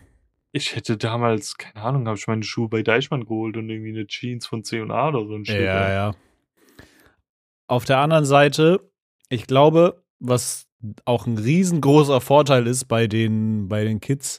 Ich 0.52 0.76
hätte 0.76 0.97
damals, 0.97 1.56
keine 1.56 1.85
Ahnung, 1.85 2.06
habe 2.06 2.18
ich 2.18 2.26
meine 2.26 2.42
Schuhe 2.42 2.68
bei 2.68 2.82
Deichmann 2.82 3.25
geholt 3.25 3.56
und 3.56 3.68
irgendwie 3.71 3.90
eine 3.90 4.06
Jeans 4.06 4.47
von 4.47 4.62
C&A 4.64 5.09
oder 5.09 5.26
so 5.26 5.35
ein 5.35 5.44
Shit. 5.44 5.61
Ja, 5.61 5.90
ja. 5.90 6.14
Auf 7.66 7.85
der 7.85 7.99
anderen 7.99 8.25
Seite, 8.26 8.90
ich 9.30 9.47
glaube, 9.47 10.04
was 10.21 10.66
auch 11.04 11.26
ein 11.26 11.38
riesengroßer 11.38 12.21
Vorteil 12.21 12.66
ist 12.66 12.85
bei 12.85 13.06
den, 13.06 13.68
bei 13.68 13.85
den 13.85 14.00
Kids, 14.00 14.38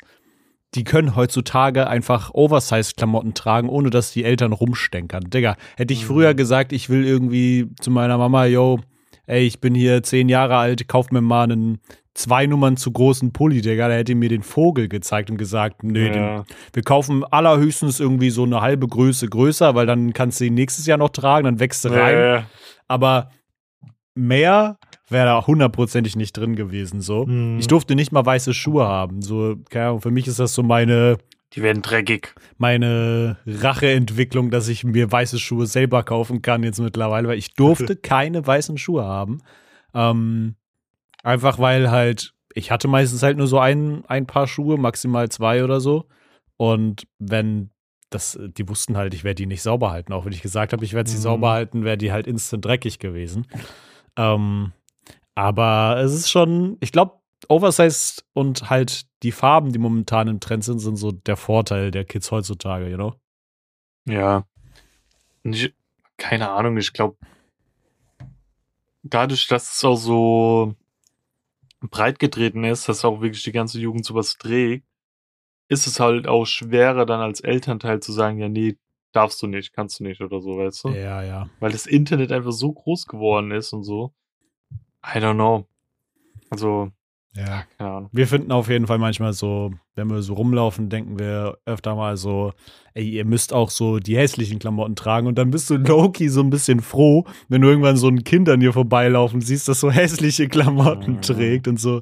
die 0.75 0.83
können 0.83 1.15
heutzutage 1.15 1.87
einfach 1.87 2.31
Oversize-Klamotten 2.33 3.33
tragen, 3.33 3.69
ohne 3.69 3.89
dass 3.89 4.11
die 4.11 4.23
Eltern 4.23 4.53
rumstenkern. 4.53 5.29
Digga, 5.29 5.55
hätte 5.77 5.93
ich 5.93 6.03
Mhm. 6.03 6.07
früher 6.07 6.33
gesagt, 6.33 6.73
ich 6.73 6.89
will 6.89 7.05
irgendwie 7.05 7.69
zu 7.79 7.91
meiner 7.91 8.17
Mama, 8.17 8.45
yo, 8.45 8.79
ey, 9.27 9.45
ich 9.45 9.61
bin 9.61 9.75
hier 9.75 10.03
zehn 10.03 10.29
Jahre 10.29 10.57
alt, 10.57 10.87
kauf 10.87 11.11
mir 11.11 11.21
mal 11.21 11.43
einen 11.43 11.79
zwei 12.13 12.45
Nummern 12.45 12.77
zu 12.77 12.91
großen 12.91 13.33
Pulli, 13.33 13.61
Digga, 13.61 13.87
da 13.87 13.95
hätte 13.95 14.15
mir 14.15 14.29
den 14.29 14.43
Vogel 14.43 14.87
gezeigt 14.87 15.31
und 15.31 15.37
gesagt, 15.37 15.83
nee, 15.83 16.09
den 16.09 16.21
ja. 16.21 16.45
wir 16.71 16.83
kaufen 16.83 17.23
allerhöchstens 17.23 17.99
irgendwie 17.99 18.29
so 18.29 18.43
eine 18.43 18.61
halbe 18.61 18.87
Größe 18.87 19.27
größer, 19.27 19.73
weil 19.75 19.87
dann 19.87 20.13
kannst 20.13 20.39
du 20.39 20.45
ihn 20.45 20.53
nächstes 20.53 20.85
Jahr 20.85 20.97
noch 20.97 21.09
tragen, 21.09 21.45
dann 21.45 21.59
wächst 21.59 21.85
du 21.85 21.89
rein. 21.89 22.15
Ja, 22.15 22.35
ja. 22.35 22.45
Aber 22.87 23.29
mehr 24.15 24.77
wäre 25.09 25.25
da 25.25 25.47
hundertprozentig 25.47 26.15
nicht 26.15 26.33
drin 26.33 26.55
gewesen. 26.55 27.01
So. 27.01 27.25
Mhm. 27.25 27.57
Ich 27.59 27.67
durfte 27.67 27.95
nicht 27.95 28.11
mal 28.11 28.25
weiße 28.25 28.53
Schuhe 28.53 28.85
haben. 28.87 29.21
So, 29.21 29.55
keine 29.69 29.87
Ahnung, 29.87 30.01
für 30.01 30.11
mich 30.11 30.27
ist 30.27 30.39
das 30.39 30.53
so 30.53 30.61
meine, 30.63 31.17
Die 31.53 31.61
werden 31.61 31.81
dreckig. 31.83 32.33
meine 32.57 33.37
Racheentwicklung, 33.45 34.49
dass 34.49 34.67
ich 34.67 34.83
mir 34.83 35.11
weiße 35.11 35.37
Schuhe 35.39 35.67
selber 35.67 36.03
kaufen 36.03 36.41
kann 36.41 36.63
jetzt 36.63 36.79
mittlerweile, 36.79 37.27
weil 37.27 37.37
ich 37.37 37.53
durfte 37.53 37.95
keine 38.01 38.45
weißen 38.45 38.77
Schuhe 38.77 39.03
haben. 39.05 39.39
Ähm, 39.93 40.55
einfach 41.23 41.59
weil 41.59 41.91
halt, 41.91 42.33
ich 42.55 42.71
hatte 42.71 42.87
meistens 42.87 43.21
halt 43.21 43.37
nur 43.37 43.47
so 43.47 43.59
ein, 43.59 44.03
ein 44.07 44.25
Paar 44.25 44.47
Schuhe, 44.47 44.77
maximal 44.77 45.29
zwei 45.29 45.63
oder 45.63 45.79
so. 45.79 46.05
Und 46.57 47.03
wenn 47.19 47.69
das, 48.09 48.37
die 48.41 48.67
wussten 48.69 48.95
halt, 48.97 49.13
ich 49.13 49.23
werde 49.23 49.35
die 49.35 49.45
nicht 49.47 49.61
sauber 49.63 49.91
halten. 49.91 50.13
Auch 50.13 50.25
wenn 50.25 50.33
ich 50.33 50.41
gesagt 50.41 50.71
habe, 50.73 50.83
ich 50.85 50.93
werde 50.93 51.09
sie 51.09 51.17
Mhm. 51.17 51.21
sauber 51.21 51.49
halten, 51.51 51.83
wäre 51.83 51.97
die 51.97 52.11
halt 52.11 52.27
instant 52.27 52.63
dreckig 52.65 52.99
gewesen. 52.99 53.47
Ähm, 54.17 54.71
aber 55.35 55.97
es 56.03 56.13
ist 56.13 56.29
schon, 56.29 56.77
ich 56.79 56.91
glaube, 56.91 57.13
Oversized 57.49 58.25
und 58.33 58.69
halt 58.69 59.05
die 59.23 59.31
Farben, 59.31 59.71
die 59.71 59.79
momentan 59.79 60.27
im 60.27 60.39
Trend 60.39 60.63
sind, 60.63 60.79
sind 60.79 60.95
so 60.95 61.11
der 61.11 61.37
Vorteil 61.37 61.91
der 61.91 62.05
Kids 62.05 62.31
heutzutage, 62.31 62.89
you 62.89 62.95
know? 62.95 63.15
Ja. 64.05 64.45
Ich, 65.43 65.73
keine 66.17 66.49
Ahnung, 66.49 66.77
ich 66.77 66.93
glaube, 66.93 67.17
dadurch, 69.03 69.47
dass 69.47 69.75
es 69.75 69.83
auch 69.83 69.95
so 69.95 70.75
breit 71.81 72.19
getreten 72.19 72.63
ist, 72.63 72.87
dass 72.87 73.05
auch 73.05 73.21
wirklich 73.21 73.43
die 73.43 73.51
ganze 73.51 73.79
Jugend 73.79 74.05
sowas 74.05 74.37
trägt, 74.37 74.85
ist 75.67 75.87
es 75.87 75.99
halt 75.99 76.27
auch 76.27 76.45
schwerer 76.45 77.05
dann 77.05 77.19
als 77.19 77.41
Elternteil 77.41 78.01
zu 78.01 78.11
sagen, 78.11 78.39
ja, 78.39 78.49
nee, 78.49 78.77
darfst 79.11 79.41
du 79.41 79.47
nicht, 79.47 79.73
kannst 79.73 79.99
du 79.99 80.03
nicht 80.03 80.21
oder 80.21 80.41
so, 80.41 80.57
weißt 80.57 80.85
du? 80.85 80.89
Ja, 80.89 81.21
ja. 81.23 81.49
Weil 81.59 81.71
das 81.71 81.85
Internet 81.85 82.31
einfach 82.31 82.51
so 82.51 82.71
groß 82.71 83.07
geworden 83.07 83.51
ist 83.51 83.73
und 83.73 83.83
so. 83.83 84.13
I 85.05 85.17
don't 85.19 85.35
know. 85.35 85.67
Also, 86.49 86.91
Ja. 87.35 87.63
keine 87.77 87.89
Ahnung. 87.89 88.09
Wir 88.11 88.27
finden 88.27 88.51
auf 88.51 88.69
jeden 88.69 88.85
Fall 88.87 88.99
manchmal 88.99 89.33
so, 89.33 89.71
wenn 89.95 90.07
wir 90.09 90.21
so 90.21 90.33
rumlaufen, 90.35 90.89
denken 90.89 91.17
wir 91.17 91.57
öfter 91.65 91.95
mal 91.95 92.15
so, 92.17 92.53
ey, 92.93 93.09
ihr 93.09 93.25
müsst 93.25 93.53
auch 93.53 93.69
so 93.71 93.97
die 93.99 94.17
hässlichen 94.17 94.59
Klamotten 94.59 94.95
tragen 94.95 95.25
und 95.27 95.37
dann 95.37 95.49
bist 95.51 95.69
du 95.69 95.77
Loki 95.77 96.29
so 96.29 96.41
ein 96.41 96.49
bisschen 96.51 96.79
froh, 96.81 97.25
wenn 97.49 97.61
du 97.61 97.69
irgendwann 97.69 97.97
so 97.97 98.07
ein 98.07 98.23
Kind 98.23 98.49
an 98.49 98.59
dir 98.59 98.71
vorbeilaufen 98.73 99.41
siehst, 99.41 99.67
das 99.67 99.79
so 99.79 99.89
hässliche 99.91 100.47
Klamotten 100.47 101.13
Mhm. 101.13 101.21
trägt 101.21 101.67
und 101.67 101.79
so 101.79 102.01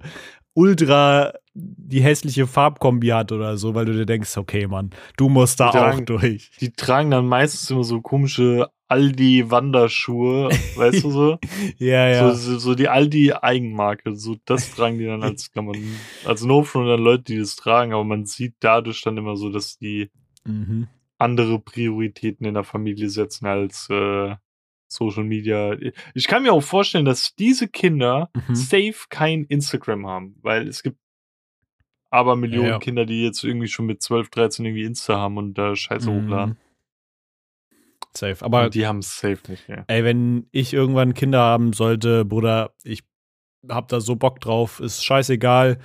ultra 0.54 1.34
die 1.54 2.02
hässliche 2.02 2.48
Farbkombi 2.48 3.08
hat 3.10 3.32
oder 3.34 3.58
so, 3.58 3.76
weil 3.76 3.86
du 3.86 3.94
dir 3.94 4.06
denkst, 4.06 4.38
okay, 4.38 4.68
Mann, 4.68 4.90
du 5.18 5.28
musst 5.30 5.60
da 5.60 5.72
Die 5.72 5.78
auch 5.78 5.82
tragen- 5.82 6.06
durch. 6.06 6.52
Die 6.62 6.72
tragen 6.72 7.12
dann 7.12 7.26
meistens 7.26 7.70
immer 7.70 7.84
so 7.84 8.00
komische 8.02 8.68
Aldi-Wanderschuhe, 8.92 10.50
weißt 10.76 11.04
du 11.04 11.12
so? 11.12 11.40
Ja, 11.80 12.08
ja. 12.08 12.34
So, 12.34 12.54
so, 12.54 12.60
so 12.60 12.76
die 12.76 12.90
Aldi-Eigenmarke, 12.90 14.16
so 14.16 14.36
das 14.46 14.72
tragen 14.72 14.98
die 14.98 15.06
dann 15.06 15.24
als 15.24 15.52
Klamotten. 15.52 15.98
Also 16.26 16.48
no 16.48 16.64
front 16.64 16.90
an 16.90 17.00
Leute, 17.02 17.24
die 17.24 17.38
das 17.40 17.56
tragen, 17.56 17.94
aber 17.94 18.04
man 18.04 18.26
sieht 18.26 18.56
dadurch 18.60 19.02
dann 19.02 19.18
immer 19.18 19.36
so, 19.38 19.50
dass 19.50 19.78
die 19.78 20.10
Mhm. 20.44 20.88
andere 21.20 21.60
Prioritäten 21.60 22.48
in 22.48 22.56
der 22.56 22.64
Familie 22.64 23.10
setzen 23.10 23.46
als 23.46 23.88
äh, 23.92 24.36
Social 24.88 25.24
Media. 25.24 25.78
Ich 26.16 26.28
kann 26.28 26.42
mir 26.42 26.52
auch 26.52 26.64
vorstellen, 26.64 27.06
dass 27.06 27.36
diese 27.36 27.68
Kinder 27.68 28.32
Mhm. 28.34 28.56
safe 28.56 29.06
kein 29.10 29.44
Instagram 29.46 30.08
haben, 30.08 30.36
weil 30.42 30.68
es 30.68 30.82
gibt 30.82 30.98
aber 32.10 32.36
Millionen 32.36 32.66
Ja, 32.66 32.72
ja. 32.74 32.80
Kinder, 32.80 33.06
die 33.06 33.24
jetzt 33.24 33.44
irgendwie 33.44 33.68
schon 33.68 33.86
mit 33.86 34.02
12, 34.02 34.30
13 34.32 34.66
irgendwie 34.66 34.84
Insta 34.84 35.16
haben 35.18 35.38
und 35.38 35.54
da 35.54 35.76
Scheiße 35.76 36.10
Mhm. 36.10 36.16
hochladen. 36.16 36.58
Safe. 38.16 38.44
Aber 38.44 38.66
Und 38.66 38.76
die 38.76 38.86
haben 38.88 39.00
es 39.00 39.18
safe 39.18 39.40
nicht 39.50 39.68
mehr. 39.70 39.86
Ey, 39.88 40.04
wenn 40.04 40.48
ich 40.52 40.74
irgendwann 40.74 41.14
Kinder 41.14 41.40
haben 41.40 41.74
sollte, 41.74 42.26
Bruder, 42.26 42.74
ich 42.84 43.04
hab 43.70 43.88
da 43.88 44.02
so 44.02 44.16
Bock 44.16 44.40
drauf, 44.40 44.80
ist 44.80 45.04
scheißegal, 45.04 45.80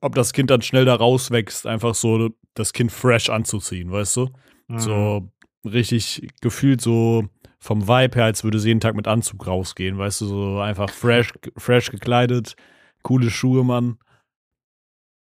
ob 0.00 0.14
das 0.14 0.32
Kind 0.32 0.50
dann 0.50 0.62
schnell 0.62 0.84
da 0.84 0.94
rauswächst, 0.94 1.66
einfach 1.66 1.94
so 1.94 2.30
das 2.54 2.72
Kind 2.72 2.92
fresh 2.92 3.30
anzuziehen, 3.30 3.90
weißt 3.90 4.16
du? 4.16 4.28
Mhm. 4.68 4.78
So 4.78 5.30
richtig 5.64 6.28
gefühlt 6.40 6.80
so 6.80 7.24
vom 7.58 7.88
Vibe 7.88 8.16
her, 8.16 8.24
als 8.24 8.44
würde 8.44 8.58
sie 8.58 8.68
jeden 8.68 8.80
Tag 8.80 8.94
mit 8.94 9.08
Anzug 9.08 9.46
rausgehen, 9.46 9.98
weißt 9.98 10.20
du, 10.20 10.26
so 10.26 10.60
einfach 10.60 10.90
fresh, 10.90 11.32
fresh 11.56 11.90
gekleidet, 11.90 12.54
coole 13.02 13.30
Schuhe, 13.30 13.64
Mann. 13.64 13.98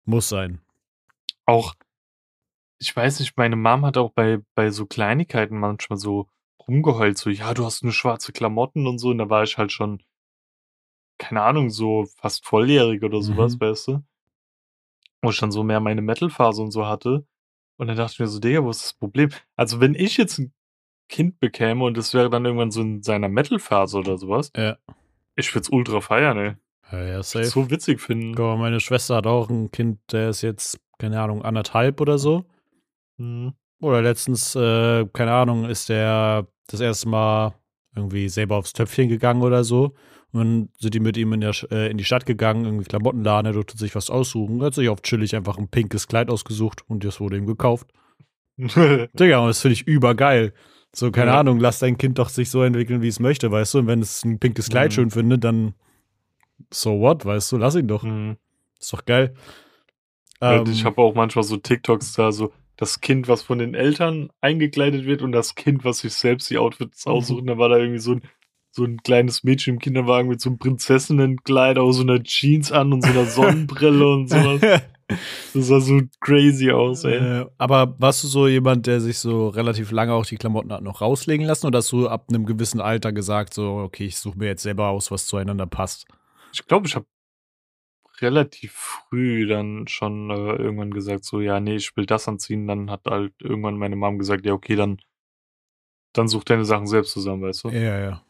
Muss 0.04 0.28
sein. 0.28 0.60
auch, 1.46 1.74
ich 2.78 2.94
weiß 2.94 3.20
nicht, 3.20 3.36
meine 3.36 3.56
Mom 3.56 3.84
hat 3.84 3.96
auch 3.96 4.12
bei, 4.12 4.38
bei 4.54 4.70
so 4.70 4.86
Kleinigkeiten 4.86 5.58
manchmal 5.58 5.98
so 5.98 6.28
rumgeheult, 6.66 7.18
so, 7.18 7.30
ja, 7.30 7.54
du 7.54 7.64
hast 7.64 7.82
nur 7.82 7.92
schwarze 7.92 8.32
Klamotten 8.32 8.86
und 8.86 8.98
so, 8.98 9.08
und 9.10 9.18
da 9.18 9.28
war 9.30 9.42
ich 9.42 9.58
halt 9.58 9.72
schon, 9.72 10.02
keine 11.18 11.42
Ahnung, 11.42 11.70
so 11.70 12.06
fast 12.16 12.44
volljährig 12.46 13.02
oder 13.02 13.22
sowas, 13.22 13.54
Mhm. 13.56 13.60
weißt 13.60 13.88
du? 13.88 14.02
Wo 15.22 15.30
ich 15.30 15.38
dann 15.38 15.50
so 15.50 15.64
mehr 15.64 15.80
meine 15.80 16.00
Metal-Phase 16.02 16.62
und 16.62 16.70
so 16.70 16.86
hatte. 16.86 17.26
Und 17.76 17.88
dann 17.88 17.96
dachte 17.96 18.12
ich 18.14 18.18
mir 18.20 18.28
so, 18.28 18.38
Digga, 18.38 18.62
wo 18.62 18.70
ist 18.70 18.84
das 18.84 18.94
Problem? 18.94 19.30
Also, 19.56 19.80
wenn 19.80 19.94
ich 19.94 20.16
jetzt 20.16 20.38
ein 20.38 20.52
Kind 21.08 21.40
bekäme 21.40 21.84
und 21.84 21.96
das 21.96 22.14
wäre 22.14 22.30
dann 22.30 22.44
irgendwann 22.44 22.70
so 22.70 22.82
in 22.82 23.02
seiner 23.02 23.28
Metal-Phase 23.28 23.98
oder 23.98 24.18
sowas, 24.18 24.52
Ja. 24.56 24.76
ich 25.34 25.52
würde 25.54 25.62
es 25.62 25.70
ultra 25.70 26.00
feiern, 26.00 26.38
ey. 26.38 26.54
Ja, 26.92 27.02
ja, 27.04 27.20
Ich 27.20 27.26
safe. 27.26 27.44
so 27.46 27.70
witzig 27.70 28.00
finden. 28.00 28.32
Mal, 28.32 28.56
meine 28.56 28.78
Schwester 28.80 29.16
hat 29.16 29.26
auch 29.26 29.48
ein 29.50 29.70
Kind, 29.72 30.00
der 30.12 30.30
ist 30.30 30.42
jetzt, 30.42 30.80
keine 30.98 31.20
Ahnung, 31.20 31.42
anderthalb 31.42 32.00
oder 32.00 32.18
so. 32.18 32.44
Mhm. 33.18 33.52
Oder 33.80 34.02
letztens, 34.02 34.54
äh, 34.56 35.06
keine 35.12 35.32
Ahnung, 35.32 35.64
ist 35.66 35.88
der 35.88 36.46
das 36.66 36.80
erste 36.80 37.08
Mal 37.08 37.54
irgendwie 37.94 38.28
selber 38.28 38.56
aufs 38.56 38.72
Töpfchen 38.72 39.08
gegangen 39.08 39.42
oder 39.42 39.62
so. 39.64 39.94
Und 40.32 40.40
dann 40.40 40.68
sind 40.78 40.94
die 40.94 41.00
mit 41.00 41.16
ihm 41.16 41.32
in, 41.32 41.40
der, 41.40 41.54
äh, 41.70 41.90
in 41.90 41.96
die 41.96 42.04
Stadt 42.04 42.26
gegangen, 42.26 42.64
irgendwie 42.64 42.84
Klamottenladen, 42.84 43.46
er 43.46 43.52
durfte 43.54 43.78
sich 43.78 43.94
was 43.94 44.10
aussuchen. 44.10 44.60
Er 44.60 44.66
hat 44.66 44.74
sich 44.74 44.88
auf 44.88 45.02
chillig 45.02 45.34
einfach 45.36 45.56
ein 45.58 45.68
pinkes 45.68 46.06
Kleid 46.08 46.28
ausgesucht 46.30 46.82
und 46.88 47.04
das 47.04 47.20
wurde 47.20 47.36
ihm 47.38 47.46
gekauft. 47.46 47.88
Digga, 48.58 49.46
das 49.46 49.60
finde 49.60 49.72
ich 49.74 49.86
übergeil. 49.86 50.52
So, 50.94 51.10
keine 51.12 51.30
Ja. 51.30 51.40
Ahnung, 51.40 51.60
lass 51.60 51.78
dein 51.78 51.96
Kind 51.98 52.18
doch 52.18 52.28
sich 52.28 52.50
so 52.50 52.62
entwickeln, 52.62 53.02
wie 53.02 53.08
es 53.08 53.20
möchte, 53.20 53.50
weißt 53.50 53.74
du? 53.74 53.78
Und 53.80 53.86
wenn 53.86 54.00
es 54.00 54.24
ein 54.24 54.38
pinkes 54.38 54.68
Kleid 54.68 54.90
Mhm. 54.90 54.94
schön 54.94 55.10
findet, 55.10 55.44
dann 55.44 55.74
so 56.72 56.98
what, 57.00 57.24
weißt 57.24 57.52
du? 57.52 57.56
Lass 57.56 57.76
ihn 57.76 57.86
doch. 57.88 58.02
Mhm. 58.02 58.36
Ist 58.78 58.92
doch 58.92 59.04
geil. 59.04 59.34
Ja, 60.42 60.56
Ähm, 60.60 60.64
ich 60.70 60.84
habe 60.84 61.00
auch 61.00 61.14
manchmal 61.14 61.42
so 61.44 61.56
TikToks 61.56 62.12
da, 62.14 62.32
so 62.32 62.52
das 62.78 63.00
Kind, 63.02 63.28
was 63.28 63.42
von 63.42 63.58
den 63.58 63.74
Eltern 63.74 64.30
eingekleidet 64.40 65.04
wird 65.04 65.20
und 65.20 65.32
das 65.32 65.54
Kind, 65.54 65.84
was 65.84 65.98
sich 65.98 66.14
selbst 66.14 66.48
die 66.48 66.56
Outfits 66.58 67.04
Mhm. 67.04 67.12
aussucht. 67.12 67.40
Und 67.42 67.46
da 67.48 67.58
war 67.58 67.68
da 67.68 67.76
irgendwie 67.76 67.98
so 68.00 68.12
ein, 68.12 68.22
so 68.70 68.84
ein 68.84 68.98
kleines 69.02 69.44
Mädchen 69.44 69.74
im 69.74 69.80
Kinderwagen 69.80 70.28
mit 70.28 70.40
so 70.40 70.48
einem 70.48 70.58
Prinzessinnenkleid, 70.58 71.78
auch 71.78 71.92
so 71.92 72.02
einer 72.02 72.22
Jeans 72.22 72.72
an 72.72 72.92
und 72.92 73.02
so 73.02 73.10
einer 73.10 73.26
Sonnenbrille 73.26 74.08
und 74.08 74.28
sowas. 74.28 74.62
Das 75.54 75.68
sah 75.68 75.80
so 75.80 76.02
crazy 76.20 76.70
aus, 76.70 77.02
ey. 77.04 77.14
äh, 77.40 77.46
aber 77.56 77.98
warst 77.98 78.22
du 78.24 78.28
so 78.28 78.46
jemand, 78.46 78.86
der 78.86 79.00
sich 79.00 79.18
so 79.18 79.48
relativ 79.48 79.90
lange 79.90 80.12
auch 80.12 80.26
die 80.26 80.36
Klamotten 80.36 80.70
hat 80.70 80.82
noch 80.82 81.00
rauslegen 81.00 81.46
lassen 81.46 81.66
oder 81.66 81.78
hast 81.78 81.90
du 81.92 82.08
ab 82.08 82.26
einem 82.28 82.44
gewissen 82.44 82.78
Alter 82.82 83.10
gesagt, 83.12 83.54
so, 83.54 83.78
okay, 83.78 84.04
ich 84.04 84.18
suche 84.18 84.36
mir 84.36 84.48
jetzt 84.48 84.62
selber 84.64 84.88
aus, 84.88 85.10
was 85.10 85.26
zueinander 85.26 85.66
passt? 85.66 86.06
Ich 86.52 86.66
glaube, 86.66 86.86
ich 86.86 86.94
habe 86.94 87.06
relativ 88.22 88.72
früh 88.72 89.46
dann 89.46 89.86
schon 89.88 90.30
äh, 90.30 90.56
irgendwann 90.56 90.92
gesagt, 90.92 91.24
so, 91.24 91.40
ja, 91.40 91.60
nee, 91.60 91.76
ich 91.76 91.96
will 91.96 92.06
das 92.06 92.28
anziehen. 92.28 92.66
Dann 92.66 92.90
hat 92.90 93.06
halt 93.06 93.34
irgendwann 93.40 93.78
meine 93.78 93.96
Mom 93.96 94.18
gesagt, 94.18 94.46
ja, 94.46 94.52
okay, 94.52 94.76
dann, 94.76 94.98
dann 96.12 96.28
such 96.28 96.44
deine 96.44 96.64
Sachen 96.64 96.86
selbst 96.86 97.12
zusammen, 97.12 97.42
weißt 97.42 97.64
du? 97.64 97.68
Ja, 97.70 97.98
ja. 98.00 98.22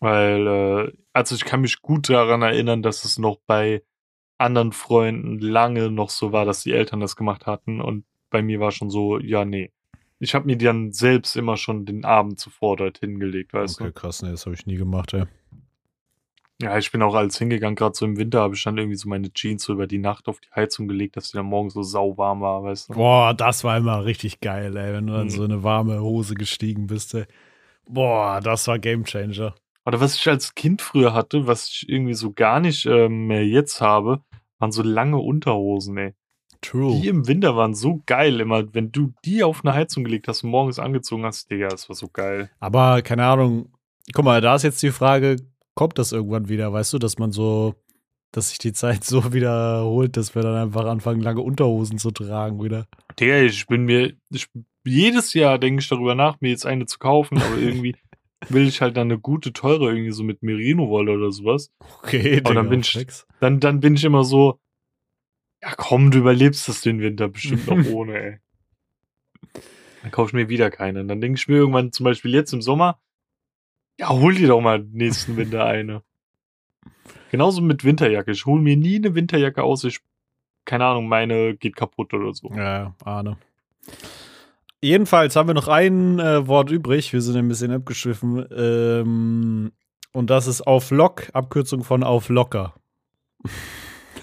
Weil, 0.00 0.46
äh, 0.46 0.92
also 1.12 1.34
ich 1.34 1.44
kann 1.44 1.60
mich 1.60 1.80
gut 1.80 2.08
daran 2.08 2.42
erinnern, 2.42 2.82
dass 2.82 3.04
es 3.04 3.18
noch 3.18 3.38
bei 3.46 3.82
anderen 4.38 4.72
Freunden 4.72 5.38
lange 5.38 5.90
noch 5.90 6.10
so 6.10 6.32
war, 6.32 6.44
dass 6.44 6.62
die 6.62 6.72
Eltern 6.72 7.00
das 7.00 7.16
gemacht 7.16 7.46
hatten. 7.46 7.80
Und 7.80 8.04
bei 8.30 8.42
mir 8.42 8.60
war 8.60 8.72
schon 8.72 8.90
so, 8.90 9.18
ja, 9.18 9.44
nee. 9.44 9.70
Ich 10.18 10.34
habe 10.34 10.46
mir 10.46 10.56
dann 10.56 10.92
selbst 10.92 11.36
immer 11.36 11.56
schon 11.56 11.84
den 11.84 12.04
Abend 12.04 12.38
zuvor 12.38 12.76
dort 12.76 12.98
hingelegt, 12.98 13.52
weißt 13.52 13.80
Okay, 13.80 13.92
krass, 13.92 14.22
nee, 14.22 14.30
das 14.30 14.46
habe 14.46 14.54
ich 14.54 14.66
nie 14.66 14.76
gemacht, 14.76 15.14
ey. 15.14 15.24
Ja, 16.62 16.78
ich 16.78 16.90
bin 16.92 17.02
auch 17.02 17.14
als 17.14 17.38
hingegangen, 17.38 17.74
gerade 17.74 17.94
so 17.96 18.04
im 18.06 18.16
Winter 18.16 18.40
habe 18.40 18.54
ich 18.54 18.62
dann 18.62 18.78
irgendwie 18.78 18.96
so 18.96 19.08
meine 19.08 19.32
Jeans 19.32 19.64
so 19.64 19.72
über 19.72 19.86
die 19.86 19.98
Nacht 19.98 20.28
auf 20.28 20.40
die 20.40 20.48
Heizung 20.54 20.88
gelegt, 20.88 21.16
dass 21.16 21.30
die 21.30 21.36
dann 21.36 21.46
morgens 21.46 21.74
so 21.74 21.82
sauwarm 21.82 22.40
war, 22.40 22.62
weißt 22.62 22.88
du? 22.90 22.94
Boah, 22.94 23.34
das 23.34 23.64
war 23.64 23.76
immer 23.76 24.04
richtig 24.04 24.40
geil, 24.40 24.76
ey, 24.76 24.92
wenn 24.94 25.06
du 25.08 25.12
dann 25.12 25.26
Mhm. 25.26 25.30
so 25.30 25.44
eine 25.44 25.62
warme 25.62 26.00
Hose 26.00 26.34
gestiegen 26.34 26.86
bist, 26.86 27.14
ey. 27.14 27.24
Boah, 27.88 28.40
das 28.40 28.66
war 28.68 28.78
Gamechanger. 28.78 29.54
Oder 29.84 30.00
was 30.00 30.14
ich 30.14 30.28
als 30.28 30.54
Kind 30.54 30.80
früher 30.80 31.12
hatte, 31.12 31.46
was 31.46 31.66
ich 31.68 31.88
irgendwie 31.88 32.14
so 32.14 32.32
gar 32.32 32.60
nicht 32.60 32.86
ähm, 32.86 33.26
mehr 33.26 33.44
jetzt 33.46 33.80
habe, 33.80 34.20
waren 34.58 34.70
so 34.70 34.82
lange 34.82 35.18
Unterhosen, 35.18 35.98
ey. 35.98 36.14
True. 36.60 36.92
Die 37.00 37.08
im 37.08 37.26
Winter 37.26 37.56
waren 37.56 37.74
so 37.74 38.00
geil 38.06 38.38
immer. 38.38 38.72
Wenn 38.72 38.92
du 38.92 39.12
die 39.24 39.42
auf 39.42 39.64
eine 39.64 39.74
Heizung 39.74 40.04
gelegt 40.04 40.28
hast 40.28 40.44
und 40.44 40.50
morgens 40.50 40.78
angezogen 40.78 41.24
hast, 41.24 41.50
Digga, 41.50 41.66
das 41.66 41.88
war 41.88 41.96
so 41.96 42.06
geil. 42.06 42.50
Aber 42.60 43.02
keine 43.02 43.24
Ahnung, 43.26 43.72
guck 44.12 44.24
mal, 44.24 44.40
da 44.40 44.54
ist 44.54 44.62
jetzt 44.62 44.80
die 44.80 44.92
Frage, 44.92 45.36
kommt 45.74 45.98
das 45.98 46.12
irgendwann 46.12 46.48
wieder, 46.48 46.72
weißt 46.72 46.92
du, 46.92 46.98
dass 46.98 47.18
man 47.18 47.32
so, 47.32 47.74
dass 48.32 48.50
sich 48.50 48.58
die 48.58 48.72
Zeit 48.72 49.04
so 49.04 49.32
wiederholt, 49.32 50.16
dass 50.16 50.34
wir 50.34 50.42
dann 50.42 50.56
einfach 50.56 50.84
anfangen, 50.86 51.20
lange 51.20 51.40
Unterhosen 51.40 51.98
zu 51.98 52.10
tragen 52.10 52.62
wieder. 52.62 52.86
Digga, 53.18 53.40
ich 53.42 53.66
bin 53.66 53.84
mir, 53.84 54.14
ich, 54.30 54.46
jedes 54.84 55.34
Jahr 55.34 55.58
denke 55.58 55.80
ich 55.80 55.88
darüber 55.88 56.14
nach, 56.14 56.40
mir 56.40 56.50
jetzt 56.50 56.66
eine 56.66 56.86
zu 56.86 56.98
kaufen, 56.98 57.38
aber 57.38 57.56
irgendwie 57.58 57.96
will 58.48 58.66
ich 58.66 58.80
halt 58.80 58.96
dann 58.96 59.10
eine 59.10 59.20
gute, 59.20 59.52
teure, 59.52 59.90
irgendwie 59.90 60.10
so 60.12 60.24
mit 60.24 60.42
Merino-Wolle 60.42 61.12
oder 61.12 61.30
sowas. 61.30 61.70
Okay, 62.02 62.40
Aber 62.44 62.54
dann 62.54 62.68
bin 62.68 62.80
ich- 62.80 63.06
Dann, 63.40 63.60
dann 63.60 63.80
bin 63.80 63.94
ich 63.94 64.02
immer 64.04 64.24
so, 64.24 64.58
ja 65.62 65.72
komm, 65.76 66.10
du 66.10 66.18
überlebst 66.18 66.66
das 66.68 66.80
den 66.80 67.00
Winter 67.00 67.28
bestimmt 67.28 67.66
noch 67.68 67.84
ohne, 67.92 68.14
ey. 68.20 68.38
Dann 70.02 70.10
kaufe 70.10 70.30
ich 70.30 70.34
mir 70.34 70.48
wieder 70.48 70.70
keine. 70.70 71.00
Und 71.00 71.08
dann 71.08 71.20
denke 71.20 71.38
ich 71.38 71.46
mir 71.46 71.54
irgendwann, 71.58 71.92
zum 71.92 72.02
Beispiel 72.04 72.34
jetzt 72.34 72.52
im 72.52 72.62
Sommer, 72.62 72.98
ja, 73.98 74.08
hol 74.10 74.34
dir 74.34 74.48
doch 74.48 74.60
mal 74.60 74.78
nächsten 74.92 75.36
Winter 75.36 75.64
eine. 75.66 76.02
Genauso 77.30 77.62
mit 77.62 77.84
Winterjacke. 77.84 78.30
Ich 78.30 78.44
hole 78.46 78.60
mir 78.60 78.76
nie 78.76 78.96
eine 78.96 79.14
Winterjacke 79.14 79.62
aus. 79.62 79.84
Ich, 79.84 80.00
keine 80.64 80.84
Ahnung, 80.84 81.08
meine 81.08 81.56
geht 81.56 81.76
kaputt 81.76 82.12
oder 82.12 82.32
so. 82.34 82.50
Ja, 82.54 82.94
ahne. 83.04 83.36
Jedenfalls 84.82 85.36
haben 85.36 85.48
wir 85.48 85.54
noch 85.54 85.68
ein 85.68 86.18
äh, 86.18 86.46
Wort 86.46 86.70
übrig. 86.70 87.12
Wir 87.12 87.22
sind 87.22 87.36
ein 87.36 87.48
bisschen 87.48 87.70
abgeschwiffen. 87.72 88.44
Ähm, 88.54 89.72
und 90.12 90.28
das 90.28 90.46
ist 90.46 90.62
auf 90.66 90.90
Lock, 90.90 91.30
Abkürzung 91.32 91.84
von 91.84 92.02
auf 92.02 92.28
locker. 92.28 92.74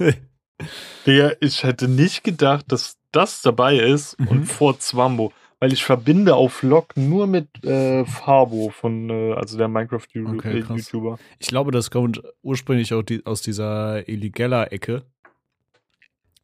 Digga, 1.07 1.31
ich 1.39 1.63
hätte 1.63 1.87
nicht 1.87 2.23
gedacht, 2.23 2.65
dass 2.71 2.97
das 3.11 3.41
dabei 3.41 3.77
ist 3.77 4.19
Mhm. 4.19 4.27
und 4.27 4.45
vor 4.45 4.77
Zwambo. 4.79 5.31
Weil 5.59 5.73
ich 5.73 5.83
verbinde 5.83 6.35
auf 6.35 6.63
Lock 6.63 6.95
nur 6.95 7.27
mit 7.27 7.65
äh, 7.65 8.05
Fabo 8.05 8.69
von, 8.69 9.09
äh, 9.09 9.33
also 9.33 9.57
der 9.57 9.67
Okay, 9.67 9.81
krass. 9.81 10.23
Minecraft-YouTuber. 10.23 11.19
Ich 11.37 11.47
glaube, 11.47 11.71
das 11.71 11.91
kommt 11.91 12.21
ursprünglich 12.41 12.93
auch 12.93 13.03
die, 13.03 13.25
aus 13.25 13.41
dieser 13.41 14.07
Illegella-Ecke. 14.07 15.03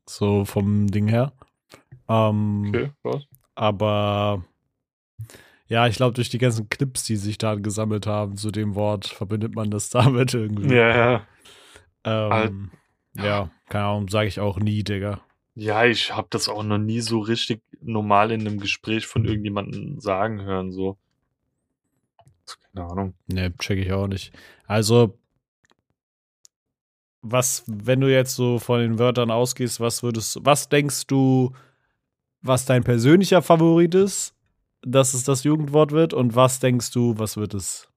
So 0.05 0.43
vom 0.43 0.87
Ding 0.87 1.07
her. 1.07 1.31
Ähm, 2.09 2.65
okay, 2.67 2.91
was? 3.03 3.23
Aber 3.55 4.43
ja, 5.67 5.87
ich 5.87 5.95
glaube, 5.95 6.13
durch 6.13 6.29
die 6.29 6.37
ganzen 6.37 6.69
Clips, 6.69 7.05
die 7.05 7.15
sich 7.15 7.37
da 7.37 7.55
gesammelt 7.55 8.05
haben 8.05 8.37
zu 8.37 8.51
dem 8.51 8.75
Wort, 8.75 9.07
verbindet 9.07 9.55
man 9.55 9.71
das 9.71 9.89
damit 9.91 10.33
irgendwie. 10.33 10.75
Ja, 10.75 10.95
ja. 10.95 11.27
Ähm, 12.03 12.71
ja, 13.15 13.49
keine 13.69 13.85
Ahnung, 13.85 14.09
sage 14.09 14.27
ich 14.27 14.39
auch 14.39 14.59
nie, 14.59 14.83
Digga. 14.83 15.21
Ja, 15.55 15.85
ich 15.85 16.13
habe 16.13 16.27
das 16.29 16.49
auch 16.49 16.63
noch 16.63 16.77
nie 16.77 16.99
so 16.99 17.19
richtig 17.19 17.61
normal 17.85 18.31
in 18.31 18.41
einem 18.41 18.59
Gespräch 18.59 19.07
von 19.07 19.25
irgendjemandem 19.25 19.99
sagen 19.99 20.41
hören, 20.41 20.71
so. 20.71 20.97
Keine 22.73 22.85
Ahnung. 22.87 23.13
Ne, 23.27 23.53
check 23.57 23.79
ich 23.79 23.91
auch 23.91 24.07
nicht. 24.07 24.31
Also, 24.67 25.17
was, 27.21 27.63
wenn 27.67 28.01
du 28.01 28.11
jetzt 28.11 28.35
so 28.35 28.59
von 28.59 28.79
den 28.79 28.99
Wörtern 28.99 29.31
ausgehst, 29.31 29.79
was 29.79 30.03
würdest, 30.03 30.37
was 30.41 30.69
denkst 30.69 31.07
du, 31.07 31.53
was 32.41 32.65
dein 32.65 32.83
persönlicher 32.83 33.41
Favorit 33.41 33.95
ist, 33.95 34.35
dass 34.81 35.15
es 35.15 35.23
das 35.23 35.43
Jugendwort 35.43 35.91
wird? 35.91 36.13
Und 36.13 36.35
was 36.35 36.59
denkst 36.59 36.91
du, 36.91 37.17
was 37.17 37.37
wird 37.37 37.55
es? 37.55 37.89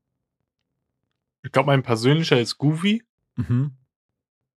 Ich 1.42 1.52
glaube, 1.52 1.66
mein 1.66 1.82
persönlicher 1.82 2.40
ist 2.40 2.56
Goofy, 2.58 3.02
Mhm. 3.36 3.72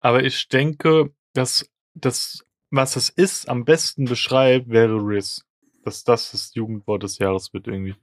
aber 0.00 0.24
ich 0.24 0.48
denke, 0.48 1.12
dass 1.34 1.68
das, 1.94 2.46
was 2.70 2.96
es 2.96 3.08
ist, 3.08 3.48
am 3.48 3.64
besten 3.64 4.04
beschreibt, 4.04 4.68
wäre 4.68 4.96
Riz. 4.96 5.44
Dass 5.84 6.04
das 6.04 6.32
das 6.32 6.54
Jugendwort 6.54 7.02
des 7.02 7.18
Jahres 7.18 7.52
wird 7.52 7.66
irgendwie. 7.66 7.94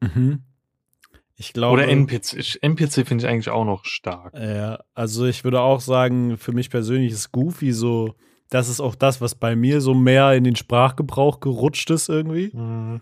Mhm. 0.00 0.42
Ich 1.36 1.52
glaube. 1.52 1.74
Oder 1.74 1.88
NPC. 1.88 2.58
NPC 2.62 3.06
finde 3.06 3.24
ich 3.24 3.26
eigentlich 3.26 3.50
auch 3.50 3.64
noch 3.64 3.84
stark. 3.84 4.34
Ja, 4.34 4.80
also 4.94 5.26
ich 5.26 5.44
würde 5.44 5.60
auch 5.60 5.80
sagen, 5.80 6.38
für 6.38 6.52
mich 6.52 6.70
persönlich 6.70 7.12
ist 7.12 7.32
Goofy 7.32 7.72
so, 7.72 8.14
das 8.48 8.68
ist 8.68 8.80
auch 8.80 8.94
das, 8.94 9.20
was 9.20 9.34
bei 9.34 9.56
mir 9.56 9.80
so 9.80 9.92
mehr 9.92 10.32
in 10.34 10.44
den 10.44 10.56
Sprachgebrauch 10.56 11.40
gerutscht 11.40 11.90
ist 11.90 12.08
irgendwie. 12.08 12.56
Mhm. 12.56 13.00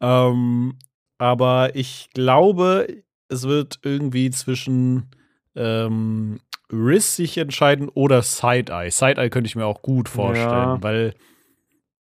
Ähm, 0.00 0.78
aber 1.18 1.76
ich 1.76 2.08
glaube, 2.14 3.02
es 3.28 3.46
wird 3.46 3.80
irgendwie 3.84 4.30
zwischen 4.30 5.10
ähm, 5.54 6.40
Riz 6.72 7.16
sich 7.16 7.36
entscheiden 7.38 7.88
oder 7.88 8.22
Side-Eye. 8.22 8.90
Side-Eye 8.90 9.30
könnte 9.30 9.48
ich 9.48 9.56
mir 9.56 9.66
auch 9.66 9.82
gut 9.82 10.08
vorstellen, 10.08 10.48
Ja. 10.50 10.82
weil 10.82 11.14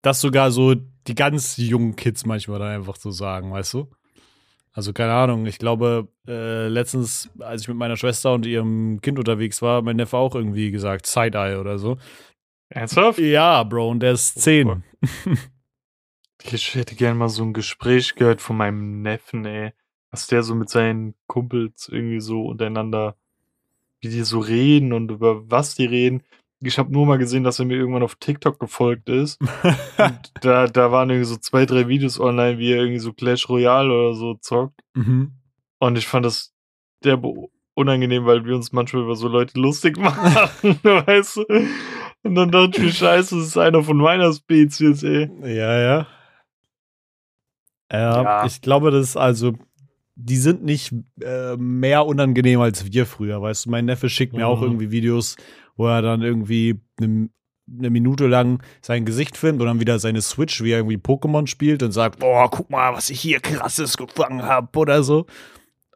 das 0.01 0.21
sogar 0.21 0.51
so 0.51 0.75
die 1.07 1.15
ganz 1.15 1.57
jungen 1.57 1.95
Kids 1.95 2.25
manchmal 2.25 2.59
dann 2.59 2.69
einfach 2.75 2.95
so 2.95 3.11
sagen, 3.11 3.51
weißt 3.51 3.73
du? 3.73 3.89
Also 4.71 4.93
keine 4.93 5.13
Ahnung, 5.13 5.45
ich 5.47 5.57
glaube, 5.57 6.07
äh, 6.27 6.67
letztens, 6.67 7.29
als 7.39 7.63
ich 7.63 7.67
mit 7.67 7.77
meiner 7.77 7.97
Schwester 7.97 8.33
und 8.33 8.45
ihrem 8.45 9.01
Kind 9.01 9.17
unterwegs 9.17 9.61
war, 9.61 9.81
mein 9.81 9.95
Neffe 9.95 10.15
auch 10.17 10.35
irgendwie 10.35 10.69
gesagt, 10.71 11.07
Side-Eye 11.07 11.57
oder 11.59 11.79
so. 11.79 11.97
Ernsthaft? 12.69 13.17
Ja, 13.19 13.63
Bro, 13.63 13.89
und 13.89 13.99
der 14.01 14.11
ist 14.11 14.39
zehn. 14.39 14.83
Ich 16.43 16.75
hätte 16.75 16.95
gern 16.95 17.17
mal 17.17 17.27
so 17.29 17.43
ein 17.43 17.53
Gespräch 17.53 18.15
gehört 18.15 18.41
von 18.41 18.55
meinem 18.57 19.01
Neffen, 19.01 19.45
ey. 19.45 19.73
Was 20.11 20.27
der 20.27 20.41
so 20.43 20.55
mit 20.55 20.69
seinen 20.69 21.15
Kumpels 21.27 21.89
irgendwie 21.91 22.21
so 22.21 22.43
untereinander, 22.43 23.15
wie 24.01 24.09
die 24.09 24.23
so 24.23 24.39
reden 24.39 24.93
und 24.93 25.11
über 25.11 25.49
was 25.49 25.75
die 25.75 25.85
reden. 25.85 26.23
Ich 26.61 26.77
habe 26.77 26.91
nur 26.91 27.05
mal 27.05 27.17
gesehen, 27.17 27.43
dass 27.45 27.59
er 27.59 27.65
mir 27.65 27.77
irgendwann 27.77 28.03
auf 28.03 28.15
TikTok 28.15 28.59
gefolgt 28.59 29.07
ist. 29.07 29.39
Und 29.97 30.33
da, 30.41 30.67
da 30.67 30.91
waren 30.91 31.09
irgendwie 31.09 31.29
so 31.29 31.37
zwei, 31.37 31.65
drei 31.65 31.87
Videos 31.87 32.19
online, 32.19 32.57
wie 32.57 32.73
er 32.73 32.79
irgendwie 32.79 32.99
so 32.99 33.13
Clash 33.13 33.47
Royale 33.47 33.93
oder 33.93 34.13
so 34.13 34.33
zockt. 34.35 34.77
mhm. 34.93 35.31
Und 35.79 35.97
ich 35.97 36.05
fand 36.05 36.25
das 36.25 36.53
derbe 37.05 37.31
unangenehm, 37.75 38.25
weil 38.25 38.43
wir 38.43 38.55
uns 38.55 38.73
manchmal 38.73 39.03
über 39.03 39.15
so 39.15 39.29
Leute 39.29 39.57
lustig 39.57 39.97
machen, 40.01 40.77
weißt 40.83 41.37
du? 41.37 41.45
Und 42.23 42.35
dann 42.35 42.51
dachte 42.51 42.71
ich 42.75 42.83
mir, 42.83 42.91
scheiße, 42.91 43.37
das 43.37 43.47
ist 43.47 43.57
einer 43.57 43.81
von 43.81 43.95
meiner 43.95 44.33
Spezies, 44.33 45.01
ey. 45.03 45.31
Ja, 45.41 45.79
ja. 45.79 46.07
Ja, 47.91 48.21
Ja. 48.21 48.45
ich 48.45 48.61
glaube, 48.61 48.91
das 48.91 49.09
ist 49.11 49.17
also, 49.17 49.53
die 50.21 50.35
sind 50.37 50.63
nicht 50.65 50.93
äh, 51.21 51.55
mehr 51.55 52.05
unangenehm 52.05 52.59
als 52.59 52.91
wir 52.91 53.05
früher, 53.05 53.41
weißt 53.41 53.65
du. 53.65 53.69
Mein 53.69 53.85
Neffe 53.85 54.09
schickt 54.09 54.33
mir 54.35 54.47
auch 54.47 54.59
Mhm. 54.59 54.67
irgendwie 54.67 54.91
Videos, 54.91 55.37
wo 55.77 55.87
er 55.87 56.01
dann 56.01 56.21
irgendwie 56.21 56.81
eine 57.01 57.89
Minute 57.89 58.27
lang 58.27 58.61
sein 58.81 59.05
Gesicht 59.05 59.37
filmt 59.37 59.61
und 59.61 59.67
dann 59.67 59.79
wieder 59.79 59.97
seine 59.99 60.21
Switch, 60.21 60.61
wie 60.61 60.71
er 60.71 60.79
irgendwie 60.79 60.97
Pokémon 60.97 61.47
spielt 61.47 61.83
und 61.83 61.91
sagt, 61.93 62.19
boah, 62.19 62.49
guck 62.51 62.69
mal, 62.69 62.93
was 62.93 63.09
ich 63.09 63.21
hier 63.21 63.39
krasses 63.39 63.95
gefangen 63.95 64.43
habe 64.43 64.77
oder 64.77 65.03
so. 65.03 65.25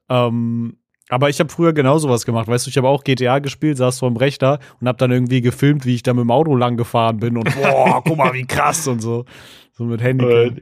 Ähm, 0.09 0.77
aber 1.09 1.29
ich 1.29 1.39
habe 1.39 1.49
früher 1.51 1.73
genauso 1.73 2.07
was 2.09 2.25
gemacht, 2.25 2.47
weißt 2.47 2.65
du, 2.65 2.69
ich 2.69 2.77
habe 2.77 2.87
auch 2.87 3.03
GTA 3.03 3.39
gespielt, 3.39 3.77
saß 3.77 3.99
vor 3.99 4.09
dem 4.09 4.17
Rechner 4.17 4.59
und 4.79 4.87
habe 4.87 4.97
dann 4.97 5.11
irgendwie 5.11 5.41
gefilmt, 5.41 5.85
wie 5.85 5.95
ich 5.95 6.03
da 6.03 6.13
mit 6.13 6.21
dem 6.21 6.31
Auto 6.31 6.55
lang 6.55 6.77
gefahren 6.77 7.17
bin 7.17 7.35
und 7.37 7.53
boah, 7.55 8.01
guck 8.05 8.17
mal, 8.17 8.33
wie 8.33 8.45
krass 8.45 8.87
und 8.87 9.01
so. 9.01 9.25
So 9.73 9.83
mit 9.83 10.01
Handy. 10.01 10.61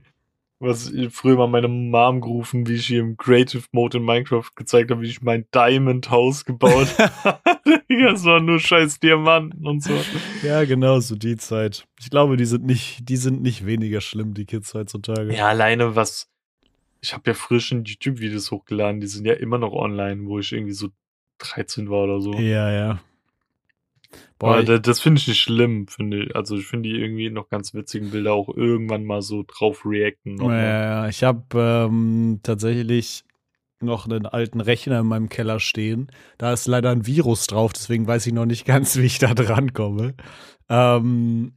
Was 0.64 0.92
ich 0.92 1.12
früher 1.12 1.38
mal 1.38 1.48
meine 1.48 1.68
Mom 1.68 2.22
gerufen, 2.22 2.68
wie 2.68 2.76
ich 2.76 2.92
ihr 2.92 3.00
im 3.00 3.18
Creative 3.18 3.64
Mode 3.72 3.98
in 3.98 4.06
Minecraft 4.06 4.46
gezeigt 4.56 4.92
habe, 4.92 5.02
wie 5.02 5.08
ich 5.08 5.24
mein 5.24 5.48
Diamond 5.52 6.12
House 6.12 6.46
gebaut 6.46 6.88
habe. 7.24 7.42
das 7.90 8.24
war 8.26 8.40
nur 8.40 8.60
scheiß 8.60 9.00
Diamanten 9.00 9.66
und 9.66 9.82
so. 9.82 9.94
Ja, 10.44 10.64
genau, 10.64 11.00
so 11.00 11.16
die 11.16 11.36
Zeit. 11.38 11.88
Ich 12.00 12.12
glaube, 12.12 12.38
die 12.38 12.46
sind 12.46 12.64
nicht, 12.64 13.10
die 13.10 13.18
sind 13.18 13.42
nicht 13.42 13.66
weniger 13.66 14.02
schlimm, 14.02 14.36
die 14.36 14.46
Kids 14.46 14.76
heutzutage. 14.76 15.36
Ja, 15.36 15.48
alleine 15.48 15.96
was. 15.96 16.30
Ich 17.02 17.14
habe 17.14 17.32
ja 17.32 17.34
frisch 17.34 17.72
in 17.72 17.84
YouTube-Videos 17.84 18.52
hochgeladen, 18.52 19.02
die 19.02 19.08
sind 19.08 19.26
ja 19.26 19.34
immer 19.34 19.58
noch 19.58 19.74
online, 19.74 20.28
wo 20.28 20.38
ich 20.38 20.52
irgendwie 20.52 20.74
so 20.74 20.90
13 21.40 21.90
war 21.90 22.04
oder 22.04 22.22
so. 22.22 22.34
Ja, 22.34 22.72
ja. 22.72 23.00
Boah, 24.40 24.64
das, 24.64 24.82
das 24.82 25.00
finde 25.00 25.20
ich 25.20 25.28
nicht 25.28 25.40
schlimm, 25.40 25.88
finde 25.88 26.24
ich. 26.24 26.36
Also 26.36 26.58
ich 26.58 26.66
finde 26.66 26.90
die 26.90 26.96
irgendwie 26.96 27.30
noch 27.30 27.50
ganz 27.50 27.74
witzigen 27.74 28.10
Bilder 28.10 28.34
auch 28.34 28.50
irgendwann 28.50 29.06
mal 29.06 29.22
so 29.22 29.44
drauf 29.46 29.86
reacten. 29.86 30.38
Ja, 30.42 30.62
ja, 30.62 31.08
ich 31.08 31.24
habe 31.24 31.88
ähm, 31.90 32.40
tatsächlich 32.44 33.24
noch 33.82 34.06
einen 34.06 34.26
alten 34.26 34.62
Rechner 34.62 35.00
in 35.00 35.08
meinem 35.08 35.30
Keller 35.30 35.60
stehen. 35.60 36.12
Da 36.38 36.54
ist 36.54 36.68
leider 36.68 36.92
ein 36.92 37.06
Virus 37.06 37.48
drauf, 37.48 37.74
deswegen 37.74 38.08
weiß 38.08 38.26
ich 38.28 38.34
noch 38.34 38.46
nicht 38.46 38.66
ganz, 38.66 38.98
wie 38.98 39.06
ich 39.06 39.20
da 39.20 39.34
dran 39.34 39.74
komme. 39.74 40.16
Ähm, 40.70 41.54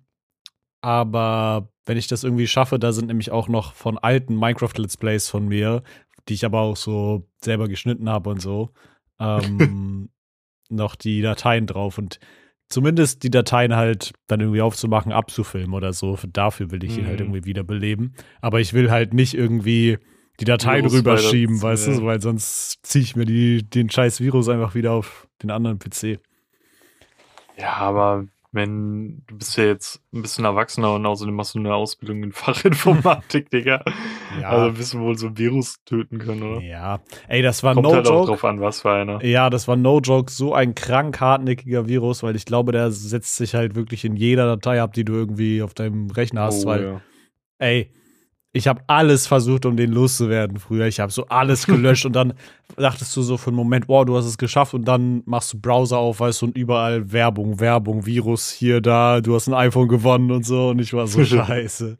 aber 0.81 1.69
wenn 1.87 1.97
ich 1.97 2.07
das 2.07 2.25
irgendwie 2.25 2.47
schaffe, 2.47 2.79
da 2.79 2.93
sind 2.93 3.07
nämlich 3.07 3.31
auch 3.31 3.49
noch 3.49 3.73
von 3.73 3.99
alten 3.99 4.39
Minecraft-Let's 4.39 4.97
Plays 4.97 5.29
von 5.29 5.49
mir, 5.49 5.83
die 6.29 6.35
ich 6.35 6.45
aber 6.45 6.61
auch 6.61 6.77
so 6.77 7.29
selber 7.43 7.69
geschnitten 7.69 8.09
habe 8.09 8.31
und 8.31 8.41
so, 8.41 8.71
ähm, 9.19 10.11
noch 10.69 10.97
die 10.97 11.23
Dateien 11.23 11.67
drauf. 11.67 11.99
Und 11.99 12.19
zumindest 12.69 13.23
die 13.23 13.31
Dateien 13.31 13.77
halt 13.77 14.13
dann 14.27 14.41
irgendwie 14.41 14.63
aufzumachen, 14.63 15.13
abzufilmen 15.13 15.75
oder 15.75 15.93
so. 15.93 16.19
Dafür 16.29 16.71
will 16.71 16.85
ich 16.85 16.99
ihn 16.99 17.07
halt 17.07 17.21
mhm. 17.21 17.27
irgendwie 17.27 17.45
wiederbeleben. 17.45 18.15
Aber 18.41 18.61
ich 18.61 18.73
will 18.73 18.91
halt 18.91 19.15
nicht 19.15 19.35
irgendwie 19.35 19.99
die 20.41 20.45
Dateien 20.45 20.87
rüberschieben, 20.87 21.63
weißt 21.63 21.89
ja. 21.89 21.95
du, 21.95 22.05
weil 22.05 22.21
sonst 22.21 22.79
ziehe 22.83 23.05
ich 23.05 23.17
mir 23.17 23.25
die, 23.25 23.63
den 23.63 23.89
scheiß 23.91 24.21
Virus 24.21 24.49
einfach 24.49 24.75
wieder 24.75 24.93
auf 24.93 25.29
den 25.43 25.51
anderen 25.51 25.79
PC. 25.79 26.21
Ja, 27.57 27.75
aber 27.75 28.27
wenn 28.55 29.23
du 29.27 29.37
bist 29.37 29.57
ja 29.57 29.65
jetzt 29.65 30.01
ein 30.13 30.23
bisschen 30.23 30.45
erwachsener 30.45 30.95
und 30.95 31.05
außerdem 31.05 31.35
machst 31.35 31.55
du 31.55 31.59
eine 31.59 31.75
Ausbildung 31.75 32.23
in 32.23 32.33
Fachinformatik, 32.33 33.51
Digga. 33.51 33.85
Ja. 34.41 34.49
Also 34.49 34.79
wirst 34.79 34.95
du 34.95 35.01
wohl 35.01 35.19
so 35.19 35.27
ein 35.27 35.37
Virus 35.37 35.83
töten 35.85 36.19
können, 36.19 36.43
oder? 36.43 36.61
Ja. 36.61 37.01
Ey, 37.27 37.43
das 37.43 37.65
war 37.65 37.75
Kommt 37.75 37.89
no 37.89 37.95
halt 37.95 38.07
joke. 38.07 38.19
Auch 38.19 38.27
drauf 38.27 38.45
an, 38.45 38.61
was 38.61 38.83
für 38.83 38.93
einer. 38.93 39.25
Ja, 39.25 39.51
das 39.51 39.67
war 39.67 39.77
no 39.77 39.99
joke. 39.99 40.31
So 40.31 40.55
ein 40.55 40.75
krank 40.77 41.21
hartnäckiger 41.21 41.89
Virus, 41.89 42.23
weil 42.23 42.37
ich 42.37 42.47
glaube, 42.47 42.71
der 42.71 42.93
setzt 42.93 43.37
sich 43.37 43.55
halt 43.55 43.75
wirklich 43.75 44.05
in 44.05 44.15
jeder 44.15 44.47
Datei 44.47 44.81
ab, 44.81 44.93
die 44.93 45.05
du 45.05 45.15
irgendwie 45.15 45.61
auf 45.61 45.75
deinem 45.75 46.11
Rechner 46.11 46.43
hast, 46.43 46.65
oh, 46.65 46.69
weil, 46.69 46.83
ja. 46.85 47.01
ey, 47.59 47.91
ich 48.57 48.69
habe 48.69 48.83
alles 48.87 49.27
versucht, 49.27 49.67
um 49.67 49.77
den 49.77 49.91
loszuwerden 49.91 50.61
früher. 50.61 50.87
Ich 50.87 51.01
habe 51.01 51.11
so 51.11 51.27
alles 51.27 51.67
gelöscht 51.67 52.07
und 52.07 52.13
dann 52.15 52.35
dachtest 52.77 53.15
du 53.17 53.23
so 53.23 53.37
für 53.37 53.49
einen 53.49 53.57
Moment, 53.57 53.89
wow, 53.89 54.05
du 54.05 54.17
hast 54.17 54.27
es 54.27 54.39
geschafft 54.39 54.75
und 54.75 54.87
dann 54.87 55.23
machst 55.27 55.53
du 55.53 55.61
Browser 55.61 55.99
auf, 55.99 56.21
weißt 56.21 56.41
du, 56.41 56.47
und 56.47 56.57
überall 56.57 57.13
Werbung, 57.13 57.59
Werbung, 57.59 58.07
Virus 58.07 58.53
hier, 58.53 58.81
da, 58.81 59.21
du 59.21 59.35
hast 59.35 59.49
ein 59.49 59.55
iPhone 59.55 59.89
gewonnen 59.89 60.31
und 60.31 60.47
so 60.47 60.71
und 60.71 60.79
ich 60.79 60.95
war 60.95 61.09
so 61.09 61.25
scheiße. 61.25 61.99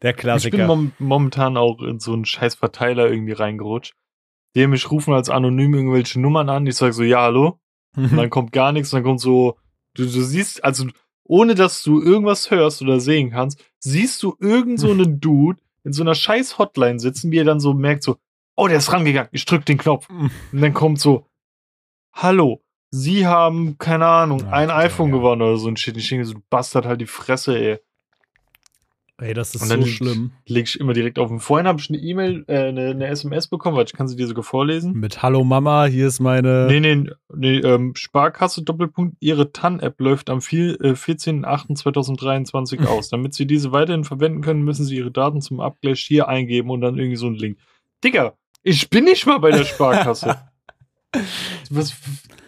Der 0.00 0.14
Klassiker. 0.14 0.56
Ich 0.56 0.60
bin 0.60 0.66
mom 0.66 0.92
momentan 0.98 1.58
auch 1.58 1.82
in 1.82 2.00
so 2.00 2.14
einen 2.14 2.24
scheiß 2.24 2.54
Verteiler 2.54 3.10
irgendwie 3.10 3.32
reingerutscht. 3.32 3.94
Die 4.56 4.66
mich 4.66 4.90
rufen 4.90 5.12
als 5.12 5.28
anonym 5.28 5.74
irgendwelche 5.74 6.18
Nummern 6.18 6.48
an. 6.48 6.66
Ich 6.66 6.76
sag 6.76 6.94
so, 6.94 7.02
ja, 7.02 7.22
hallo. 7.22 7.60
und 7.94 8.12
dann 8.16 8.30
kommt 8.30 8.52
gar 8.52 8.72
nichts. 8.72 8.92
Und 8.92 8.98
dann 8.98 9.04
kommt 9.04 9.20
so, 9.20 9.56
du, 9.94 10.04
du 10.04 10.22
siehst, 10.22 10.64
also 10.64 10.86
ohne 11.28 11.54
dass 11.54 11.82
du 11.82 12.02
irgendwas 12.02 12.50
hörst 12.50 12.82
oder 12.82 12.98
sehen 12.98 13.30
kannst, 13.30 13.62
siehst 13.78 14.22
du 14.22 14.36
irgend 14.40 14.80
so 14.80 14.90
einen 14.90 15.20
Dude 15.20 15.60
in 15.84 15.92
so 15.92 16.02
einer 16.02 16.14
scheiß 16.14 16.58
Hotline 16.58 16.98
sitzen, 16.98 17.30
wie 17.30 17.38
er 17.38 17.44
dann 17.44 17.60
so 17.60 17.74
merkt, 17.74 18.02
so, 18.02 18.16
oh, 18.56 18.66
der 18.66 18.78
ist 18.78 18.92
rangegangen, 18.92 19.30
ich 19.32 19.44
drück 19.44 19.64
den 19.64 19.78
Knopf. 19.78 20.08
Und 20.10 20.60
dann 20.60 20.74
kommt 20.74 20.98
so, 20.98 21.26
hallo, 22.12 22.62
sie 22.90 23.26
haben, 23.26 23.78
keine 23.78 24.06
Ahnung, 24.06 24.48
ein 24.48 24.70
iPhone 24.70 25.10
ja. 25.10 25.16
gewonnen 25.16 25.42
oder 25.42 25.56
so 25.58 25.68
ein 25.68 25.76
Shit. 25.76 25.96
Ich 25.96 26.08
denke 26.08 26.24
so, 26.24 26.34
du 26.34 26.40
Bastard 26.50 26.86
halt 26.86 27.00
die 27.00 27.06
Fresse, 27.06 27.58
ey. 27.58 27.78
Ey, 29.20 29.34
das 29.34 29.52
ist 29.52 29.66
so 29.66 29.84
schlimm. 29.84 30.30
Leg 30.46 30.68
ich 30.68 30.78
immer 30.78 30.92
direkt 30.92 31.18
auf. 31.18 31.28
Vorhin 31.42 31.66
habe 31.66 31.80
ich 31.80 31.90
eine 31.90 31.98
E-Mail, 31.98 32.44
äh, 32.46 32.68
eine, 32.68 32.90
eine, 32.90 33.08
SMS 33.08 33.48
bekommen, 33.48 33.76
weil 33.76 33.86
ich 33.86 33.92
kann 33.92 34.06
sie 34.06 34.14
dir 34.14 34.28
sogar 34.28 34.44
vorlesen. 34.44 34.92
Mit 34.92 35.22
Hallo 35.22 35.42
Mama, 35.42 35.86
hier 35.86 36.06
ist 36.06 36.20
meine. 36.20 36.68
Nee, 36.68 36.78
nee, 36.78 37.10
nee, 37.34 37.58
ähm, 37.58 37.96
Sparkasse 37.96 38.62
Doppelpunkt, 38.62 39.16
Ihre 39.18 39.50
TAN-App 39.50 40.00
läuft 40.00 40.30
am 40.30 40.38
äh, 40.38 40.40
14.08.2023 40.40 42.86
aus. 42.86 43.08
Damit 43.10 43.34
Sie 43.34 43.46
diese 43.46 43.72
weiterhin 43.72 44.04
verwenden 44.04 44.40
können, 44.40 44.62
müssen 44.62 44.84
Sie 44.84 44.96
Ihre 44.96 45.10
Daten 45.10 45.40
zum 45.40 45.58
Abgleich 45.58 45.98
hier 45.98 46.28
eingeben 46.28 46.70
und 46.70 46.80
dann 46.80 46.96
irgendwie 46.96 47.16
so 47.16 47.26
ein 47.26 47.34
Link. 47.34 47.58
Digga, 48.04 48.34
ich 48.62 48.88
bin 48.88 49.02
nicht 49.02 49.26
mal 49.26 49.38
bei 49.38 49.50
der 49.50 49.64
Sparkasse. 49.64 50.36
Was? 51.70 51.92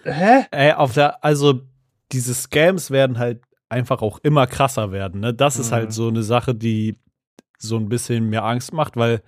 Hä? 0.04 0.44
Ey, 0.52 0.74
auf 0.74 0.94
der, 0.94 1.24
also 1.24 1.62
diese 2.12 2.32
Scams 2.32 2.92
werden 2.92 3.18
halt 3.18 3.40
einfach 3.70 4.02
auch 4.02 4.18
immer 4.22 4.46
krasser 4.46 4.92
werden. 4.92 5.20
Ne? 5.20 5.32
Das 5.32 5.56
mhm. 5.56 5.60
ist 5.62 5.72
halt 5.72 5.86
mhm. 5.88 5.92
so 5.92 6.08
eine 6.08 6.22
Sache, 6.22 6.54
die 6.54 6.96
so 7.58 7.76
ein 7.76 7.88
bisschen 7.88 8.28
mir 8.28 8.44
Angst 8.44 8.72
macht, 8.72 8.96
weil 8.96 9.22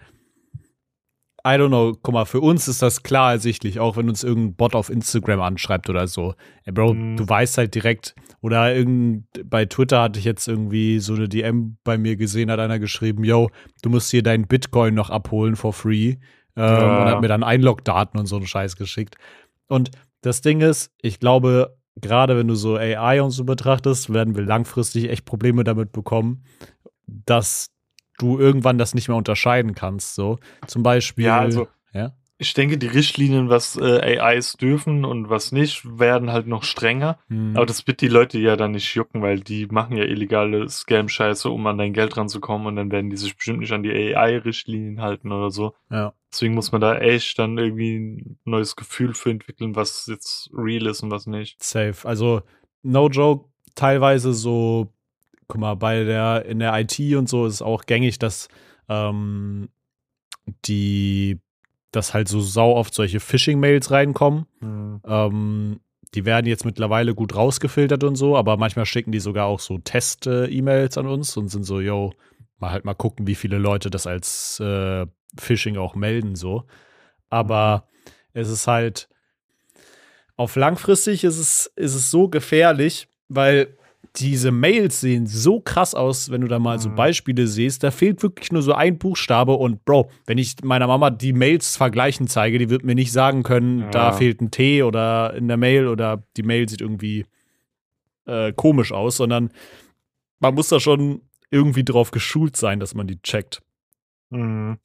I 1.44 1.56
don't 1.58 1.68
know, 1.68 1.92
guck 2.00 2.14
mal, 2.14 2.24
für 2.24 2.40
uns 2.40 2.68
ist 2.68 2.82
das 2.82 3.02
klar 3.02 3.32
ersichtlich, 3.32 3.80
auch 3.80 3.96
wenn 3.96 4.08
uns 4.08 4.22
irgendein 4.22 4.54
Bot 4.54 4.76
auf 4.76 4.90
Instagram 4.90 5.40
anschreibt 5.40 5.90
oder 5.90 6.06
so. 6.06 6.34
Ey, 6.64 6.72
Bro, 6.72 6.94
mhm. 6.94 7.16
du 7.16 7.28
weißt 7.28 7.58
halt 7.58 7.74
direkt, 7.74 8.14
oder 8.40 8.74
irgend, 8.74 9.26
bei 9.44 9.64
Twitter 9.64 10.02
hatte 10.02 10.20
ich 10.20 10.24
jetzt 10.24 10.46
irgendwie 10.46 11.00
so 11.00 11.14
eine 11.14 11.28
DM 11.28 11.78
bei 11.82 11.98
mir 11.98 12.16
gesehen, 12.16 12.50
hat 12.50 12.60
einer 12.60 12.78
geschrieben, 12.78 13.24
yo, 13.24 13.50
du 13.82 13.90
musst 13.90 14.12
hier 14.12 14.22
deinen 14.22 14.46
Bitcoin 14.46 14.94
noch 14.94 15.10
abholen 15.10 15.56
for 15.56 15.72
free. 15.72 16.16
Ähm, 16.54 16.64
ja. 16.64 17.02
Und 17.02 17.08
hat 17.08 17.20
mir 17.20 17.28
dann 17.28 17.42
Einlogdaten 17.42 18.20
und 18.20 18.26
so 18.26 18.36
einen 18.36 18.46
Scheiß 18.46 18.76
geschickt. 18.76 19.16
Und 19.66 19.90
das 20.20 20.42
Ding 20.42 20.60
ist, 20.60 20.92
ich 21.00 21.18
glaube, 21.18 21.76
gerade 22.00 22.36
wenn 22.36 22.48
du 22.48 22.54
so 22.54 22.76
AI 22.76 23.22
und 23.22 23.30
so 23.30 23.44
betrachtest, 23.44 24.12
werden 24.12 24.34
wir 24.34 24.42
langfristig 24.42 25.10
echt 25.10 25.24
Probleme 25.24 25.64
damit 25.64 25.92
bekommen, 25.92 26.44
dass 27.06 27.70
du 28.18 28.38
irgendwann 28.38 28.78
das 28.78 28.94
nicht 28.94 29.08
mehr 29.08 29.16
unterscheiden 29.16 29.74
kannst. 29.74 30.14
So 30.14 30.38
zum 30.66 30.82
Beispiel. 30.82 31.26
Ja, 31.26 31.40
also 31.40 31.68
ja? 31.92 32.12
ich 32.38 32.54
denke, 32.54 32.78
die 32.78 32.88
Richtlinien, 32.88 33.48
was 33.48 33.76
äh, 33.76 34.18
AIs 34.18 34.54
dürfen 34.54 35.04
und 35.04 35.30
was 35.30 35.52
nicht, 35.52 35.98
werden 35.98 36.32
halt 36.32 36.46
noch 36.46 36.64
strenger. 36.64 37.18
Hm. 37.28 37.56
Aber 37.56 37.66
das 37.66 37.86
wird 37.86 38.00
die 38.00 38.08
Leute 38.08 38.38
ja 38.38 38.56
dann 38.56 38.72
nicht 38.72 38.94
jucken, 38.94 39.22
weil 39.22 39.40
die 39.40 39.66
machen 39.66 39.96
ja 39.96 40.04
illegale 40.04 40.68
Scam-Scheiße, 40.68 41.48
um 41.48 41.66
an 41.66 41.78
dein 41.78 41.92
Geld 41.92 42.16
ranzukommen 42.16 42.66
und 42.66 42.76
dann 42.76 42.90
werden 42.90 43.10
die 43.10 43.16
sich 43.16 43.36
bestimmt 43.36 43.60
nicht 43.60 43.72
an 43.72 43.82
die 43.82 43.92
AI-Richtlinien 43.92 45.00
halten 45.00 45.30
oder 45.30 45.50
so. 45.50 45.74
Ja. 45.90 46.14
Deswegen 46.32 46.54
muss 46.54 46.72
man 46.72 46.80
da 46.80 46.98
echt 46.98 47.38
dann 47.38 47.58
irgendwie 47.58 47.98
ein 47.98 48.38
neues 48.44 48.74
Gefühl 48.74 49.14
für 49.14 49.30
entwickeln, 49.30 49.76
was 49.76 50.06
jetzt 50.06 50.50
real 50.54 50.86
ist 50.86 51.02
und 51.02 51.10
was 51.10 51.26
nicht. 51.26 51.62
Safe. 51.62 52.08
Also, 52.08 52.42
no 52.82 53.08
joke, 53.08 53.50
teilweise 53.74 54.32
so, 54.32 54.92
guck 55.46 55.60
mal, 55.60 55.74
bei 55.74 56.04
der, 56.04 56.46
in 56.46 56.58
der 56.58 56.78
IT 56.80 56.98
und 57.16 57.28
so 57.28 57.46
ist 57.46 57.54
es 57.54 57.62
auch 57.62 57.84
gängig, 57.84 58.18
dass 58.18 58.48
ähm, 58.88 59.68
die 60.64 61.38
dass 61.92 62.14
halt 62.14 62.26
so 62.26 62.40
sau 62.40 62.74
oft 62.74 62.94
solche 62.94 63.20
Phishing-Mails 63.20 63.90
reinkommen. 63.90 64.46
Mhm. 64.60 65.00
Ähm, 65.06 65.80
die 66.14 66.24
werden 66.24 66.46
jetzt 66.46 66.64
mittlerweile 66.64 67.14
gut 67.14 67.34
rausgefiltert 67.34 68.02
und 68.04 68.16
so, 68.16 68.36
aber 68.36 68.56
manchmal 68.56 68.86
schicken 68.86 69.12
die 69.12 69.20
sogar 69.20 69.46
auch 69.46 69.60
so 69.60 69.78
Test-E-Mails 69.78 70.98
an 70.98 71.06
uns 71.06 71.36
und 71.36 71.48
sind 71.48 71.64
so, 71.64 71.80
yo, 71.80 72.12
mal 72.58 72.70
halt 72.70 72.84
mal 72.84 72.94
gucken, 72.94 73.26
wie 73.26 73.34
viele 73.34 73.58
Leute 73.58 73.90
das 73.90 74.06
als 74.06 74.58
äh, 74.60 75.06
Phishing 75.38 75.76
auch 75.76 75.94
melden, 75.94 76.34
so. 76.34 76.64
Aber 77.30 77.86
mhm. 77.86 78.40
es 78.40 78.48
ist 78.48 78.66
halt, 78.66 79.08
auf 80.36 80.56
langfristig 80.56 81.24
ist 81.24 81.38
es, 81.38 81.72
ist 81.76 81.94
es 81.94 82.10
so 82.10 82.28
gefährlich, 82.28 83.08
weil 83.28 83.76
diese 84.16 84.50
Mails 84.50 85.00
sehen 85.00 85.26
so 85.26 85.60
krass 85.60 85.94
aus, 85.94 86.30
wenn 86.30 86.42
du 86.42 86.48
da 86.48 86.58
mal 86.58 86.78
so 86.78 86.90
mhm. 86.90 86.96
Beispiele 86.96 87.46
siehst. 87.46 87.82
Da 87.82 87.90
fehlt 87.90 88.22
wirklich 88.22 88.52
nur 88.52 88.62
so 88.62 88.74
ein 88.74 88.98
Buchstabe 88.98 89.54
und 89.54 89.84
Bro, 89.84 90.10
wenn 90.26 90.38
ich 90.38 90.56
meiner 90.62 90.86
Mama 90.86 91.10
die 91.10 91.32
Mails 91.32 91.76
vergleichen 91.76 92.26
zeige, 92.26 92.58
die 92.58 92.68
wird 92.68 92.84
mir 92.84 92.94
nicht 92.94 93.12
sagen 93.12 93.42
können, 93.42 93.80
ja. 93.80 93.90
da 93.90 94.12
fehlt 94.12 94.40
ein 94.40 94.50
T 94.50 94.82
oder 94.82 95.32
in 95.34 95.48
der 95.48 95.56
Mail 95.56 95.88
oder 95.88 96.22
die 96.36 96.42
Mail 96.42 96.68
sieht 96.68 96.82
irgendwie 96.82 97.24
äh, 98.26 98.52
komisch 98.52 98.92
aus, 98.92 99.16
sondern 99.16 99.50
man 100.40 100.54
muss 100.54 100.68
da 100.68 100.78
schon 100.78 101.22
irgendwie 101.50 101.84
drauf 101.84 102.10
geschult 102.10 102.56
sein, 102.56 102.80
dass 102.80 102.94
man 102.94 103.06
die 103.06 103.20
checkt. 103.22 103.62
Mhm. 104.30 104.78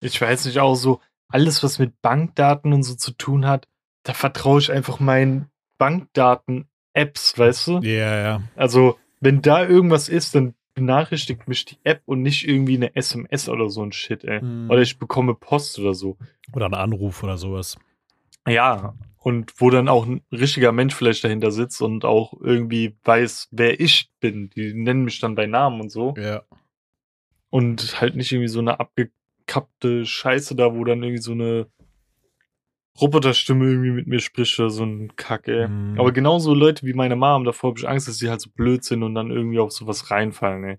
Ich 0.00 0.20
weiß 0.20 0.46
nicht, 0.46 0.58
auch 0.58 0.74
so 0.74 1.00
alles, 1.28 1.62
was 1.62 1.78
mit 1.78 2.00
Bankdaten 2.02 2.72
und 2.72 2.82
so 2.82 2.94
zu 2.94 3.12
tun 3.12 3.46
hat, 3.46 3.68
da 4.02 4.14
vertraue 4.14 4.58
ich 4.58 4.72
einfach 4.72 5.00
meinen 5.00 5.50
Bankdaten 5.78 6.68
Apps, 6.92 7.38
weißt 7.38 7.66
du? 7.68 7.78
Ja, 7.80 8.20
ja. 8.22 8.42
Also, 8.56 8.98
wenn 9.20 9.42
da 9.42 9.66
irgendwas 9.66 10.08
ist, 10.08 10.34
dann 10.34 10.54
benachrichtigt 10.74 11.46
mich 11.46 11.64
die 11.64 11.78
App 11.84 12.02
und 12.06 12.22
nicht 12.22 12.46
irgendwie 12.48 12.76
eine 12.76 12.96
SMS 12.96 13.48
oder 13.48 13.68
so 13.68 13.82
ein 13.82 13.92
Shit, 13.92 14.24
ey. 14.24 14.40
Hm. 14.40 14.68
Oder 14.70 14.80
ich 14.80 14.98
bekomme 14.98 15.34
Post 15.34 15.78
oder 15.78 15.94
so. 15.94 16.16
Oder 16.52 16.66
ein 16.66 16.74
Anruf 16.74 17.22
oder 17.22 17.36
sowas. 17.36 17.76
Ja, 18.48 18.94
und 19.18 19.52
wo 19.60 19.70
dann 19.70 19.88
auch 19.88 20.06
ein 20.06 20.22
richtiger 20.32 20.72
Mensch 20.72 20.94
vielleicht 20.94 21.22
dahinter 21.22 21.50
sitzt 21.50 21.82
und 21.82 22.04
auch 22.04 22.32
irgendwie 22.40 22.96
weiß, 23.04 23.48
wer 23.50 23.78
ich 23.78 24.10
bin. 24.20 24.50
Die 24.50 24.72
nennen 24.72 25.04
mich 25.04 25.20
dann 25.20 25.34
bei 25.34 25.46
Namen 25.46 25.80
und 25.80 25.90
so. 25.90 26.14
Ja. 26.16 26.42
Und 27.50 28.00
halt 28.00 28.16
nicht 28.16 28.32
irgendwie 28.32 28.48
so 28.48 28.60
eine 28.60 28.80
abgekappte 29.50 30.06
Scheiße 30.06 30.54
da, 30.54 30.74
wo 30.74 30.84
dann 30.84 31.02
irgendwie 31.02 31.22
so 31.22 31.32
eine 31.32 31.66
Roboterstimme 33.00 33.64
irgendwie 33.66 33.90
mit 33.92 34.06
mir 34.06 34.20
spricht 34.20 34.58
oder 34.58 34.70
so 34.70 34.84
ein 34.84 35.14
Kack, 35.16 35.48
ey. 35.48 35.68
Mhm. 35.68 35.98
Aber 35.98 36.12
genauso 36.12 36.54
Leute 36.54 36.84
wie 36.86 36.92
meine 36.92 37.16
Mom, 37.16 37.44
davor 37.44 37.70
habe 37.70 37.80
ich 37.80 37.88
Angst, 37.88 38.08
dass 38.08 38.18
sie 38.18 38.28
halt 38.28 38.40
so 38.40 38.50
blöd 38.50 38.84
sind 38.84 39.02
und 39.02 39.14
dann 39.14 39.30
irgendwie 39.30 39.58
auf 39.58 39.72
sowas 39.72 40.10
reinfallen, 40.10 40.64
ey. 40.64 40.78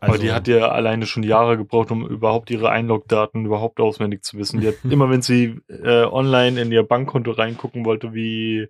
Aber 0.00 0.12
Also 0.12 0.22
die 0.24 0.32
hat 0.32 0.48
ja 0.48 0.68
alleine 0.68 1.06
schon 1.06 1.22
Jahre 1.22 1.56
gebraucht, 1.56 1.90
um 1.90 2.06
überhaupt 2.06 2.50
ihre 2.50 2.70
Einlogdaten 2.70 3.44
überhaupt 3.46 3.78
auswendig 3.80 4.22
zu 4.24 4.38
wissen. 4.38 4.60
Die 4.60 4.68
hat 4.68 4.74
immer, 4.84 5.10
wenn 5.10 5.22
sie 5.22 5.60
äh, 5.68 6.04
online 6.04 6.60
in 6.60 6.72
ihr 6.72 6.82
Bankkonto 6.82 7.32
reingucken 7.32 7.84
wollte, 7.84 8.14
wie, 8.14 8.68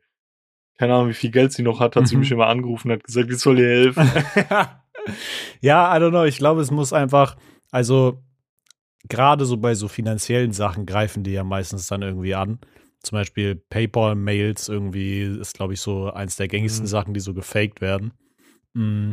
keine 0.79 0.95
Ahnung, 0.95 1.09
wie 1.11 1.15
viel 1.15 1.31
Geld 1.31 1.53
sie 1.53 1.63
noch 1.63 1.81
hat, 1.81 1.97
hat 1.97 2.09
sie 2.09 2.15
Mhm. 2.17 2.21
mich 2.21 2.31
immer 2.33 2.47
angerufen 2.47 2.89
und 2.91 2.95
hat 2.99 3.05
gesagt, 3.05 3.31
ich 3.31 3.39
soll 3.39 3.59
ihr 3.59 3.69
helfen. 3.69 4.11
ja, 5.61 5.95
I 5.97 6.01
don't 6.01 6.11
know. 6.11 6.25
Ich 6.25 6.39
glaube, 6.39 6.61
es 6.61 6.71
muss 6.71 6.93
einfach, 6.93 7.37
also 7.71 8.19
gerade 9.09 9.45
so 9.45 9.57
bei 9.57 9.75
so 9.75 9.89
finanziellen 9.89 10.53
Sachen 10.53 10.87
greifen 10.87 11.23
die 11.25 11.33
ja 11.33 11.45
meistens 11.45 11.87
dann 11.87 12.03
irgendwie 12.03 12.35
an. 12.35 12.59
Zum 13.03 13.17
Beispiel 13.17 13.57
PayPal-Mails 13.57 14.69
irgendwie 14.69 15.23
ist, 15.23 15.55
glaube 15.55 15.75
ich, 15.75 15.81
so 15.81 16.13
eins 16.13 16.37
der 16.37 16.49
gängigsten 16.49 16.85
Mhm. 16.85 16.89
Sachen, 16.89 17.15
die 17.15 17.21
so 17.21 17.35
gefaked 17.35 17.81
werden. 17.81 18.13
Mm. 18.75 19.13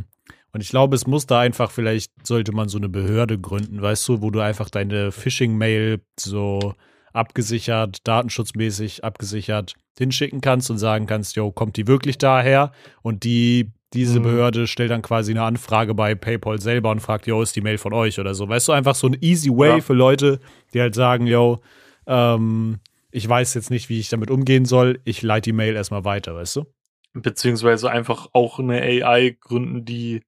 Und 0.51 0.61
ich 0.61 0.69
glaube, 0.69 0.95
es 0.95 1.07
muss 1.07 1.25
da 1.25 1.39
einfach, 1.39 1.71
vielleicht 1.71 2.11
sollte 2.25 2.51
man 2.51 2.69
so 2.69 2.77
eine 2.77 2.89
Behörde 2.89 3.39
gründen, 3.39 3.81
weißt 3.81 4.07
du, 4.07 4.21
wo 4.21 4.31
du 4.31 4.39
einfach 4.39 4.69
deine 4.69 5.11
Phishing-Mail 5.11 6.01
so 6.19 6.73
abgesichert, 7.13 8.07
datenschutzmäßig 8.07 9.03
abgesichert 9.03 9.73
hinschicken 9.97 10.41
kannst 10.41 10.69
und 10.71 10.77
sagen 10.77 11.05
kannst, 11.07 11.35
yo, 11.35 11.51
kommt 11.51 11.75
die 11.77 11.87
wirklich 11.87 12.17
daher? 12.17 12.71
Und 13.01 13.23
die, 13.23 13.71
diese 13.93 14.19
Mhm. 14.19 14.23
Behörde 14.23 14.67
stellt 14.67 14.91
dann 14.91 15.01
quasi 15.01 15.31
eine 15.31 15.43
Anfrage 15.43 15.93
bei 15.93 16.13
PayPal 16.15 16.61
selber 16.61 16.91
und 16.91 16.99
fragt, 16.99 17.25
yo, 17.27 17.41
ist 17.41 17.55
die 17.55 17.61
Mail 17.61 17.77
von 17.77 17.93
euch 17.93 18.19
oder 18.19 18.35
so. 18.35 18.47
Weißt 18.47 18.67
du, 18.67 18.71
einfach 18.71 18.95
so 18.95 19.07
ein 19.07 19.17
easy 19.21 19.49
way 19.49 19.69
Ja. 19.77 19.81
für 19.81 19.93
Leute, 19.93 20.39
die 20.73 20.81
halt 20.81 20.93
sagen, 20.95 21.25
yo, 21.25 21.61
ähm, 22.05 22.79
ich 23.11 23.27
weiß 23.27 23.55
jetzt 23.55 23.71
nicht, 23.71 23.89
wie 23.89 23.99
ich 23.99 24.09
damit 24.09 24.29
umgehen 24.29 24.65
soll, 24.65 24.99
ich 25.05 25.21
leite 25.23 25.49
die 25.49 25.53
Mail 25.53 25.75
erstmal 25.75 26.05
weiter, 26.05 26.35
weißt 26.35 26.57
du? 26.57 26.65
Beziehungsweise 27.13 27.89
einfach 27.89 28.27
auch 28.33 28.59
eine 28.59 28.81
AI 28.81 29.35
gründen, 29.41 29.83
die 29.83 30.21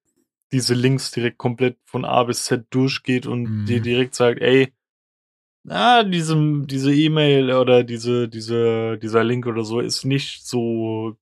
diese 0.52 0.74
Links 0.74 1.12
direkt 1.12 1.38
komplett 1.38 1.78
von 1.86 2.04
A 2.04 2.24
bis 2.24 2.46
Z 2.46 2.66
durchgeht 2.72 3.28
und 3.28 3.44
Mhm. 3.46 3.66
dir 3.66 3.82
direkt 3.82 4.16
sagt, 4.16 4.42
ey, 4.42 4.74
ah, 5.70 6.04
diesem, 6.04 6.66
diese 6.68 6.94
E-Mail 6.94 7.52
oder 7.54 7.84
diese, 7.84 8.28
diese, 8.28 8.98
dieser 8.98 9.24
Link 9.24 9.46
oder 9.46 9.64
so 9.64 9.80
ist 9.80 10.04
nicht 10.04 10.46
so 10.46 11.16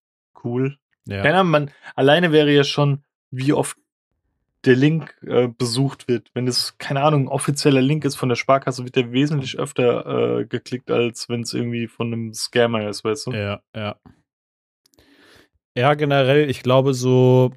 cool. 0.43 0.78
Ja. 1.09 1.21
Keine 1.21 1.39
Ahnung, 1.39 1.51
man, 1.51 1.71
alleine 1.95 2.31
wäre 2.31 2.51
ja 2.51 2.63
schon, 2.63 3.03
wie 3.31 3.53
oft 3.53 3.77
der 4.65 4.75
Link 4.75 5.15
äh, 5.25 5.47
besucht 5.47 6.07
wird. 6.07 6.31
Wenn 6.33 6.47
es, 6.47 6.77
keine 6.77 7.01
Ahnung, 7.01 7.23
ein 7.23 7.27
offizieller 7.27 7.81
Link 7.81 8.03
ist 8.03 8.15
von 8.15 8.29
der 8.29 8.35
Sparkasse, 8.35 8.83
wird 8.83 8.95
der 8.95 9.11
wesentlich 9.11 9.57
öfter 9.57 10.39
äh, 10.39 10.45
geklickt, 10.45 10.91
als 10.91 11.29
wenn 11.29 11.41
es 11.41 11.53
irgendwie 11.53 11.87
von 11.87 12.07
einem 12.07 12.33
Scammer 12.33 12.87
ist, 12.89 13.03
weißt 13.03 13.27
du? 13.27 13.31
Ja, 13.31 13.61
ja. 13.75 13.95
Ja, 15.75 15.93
generell, 15.93 16.49
ich 16.49 16.61
glaube, 16.61 16.93
so 16.93 17.53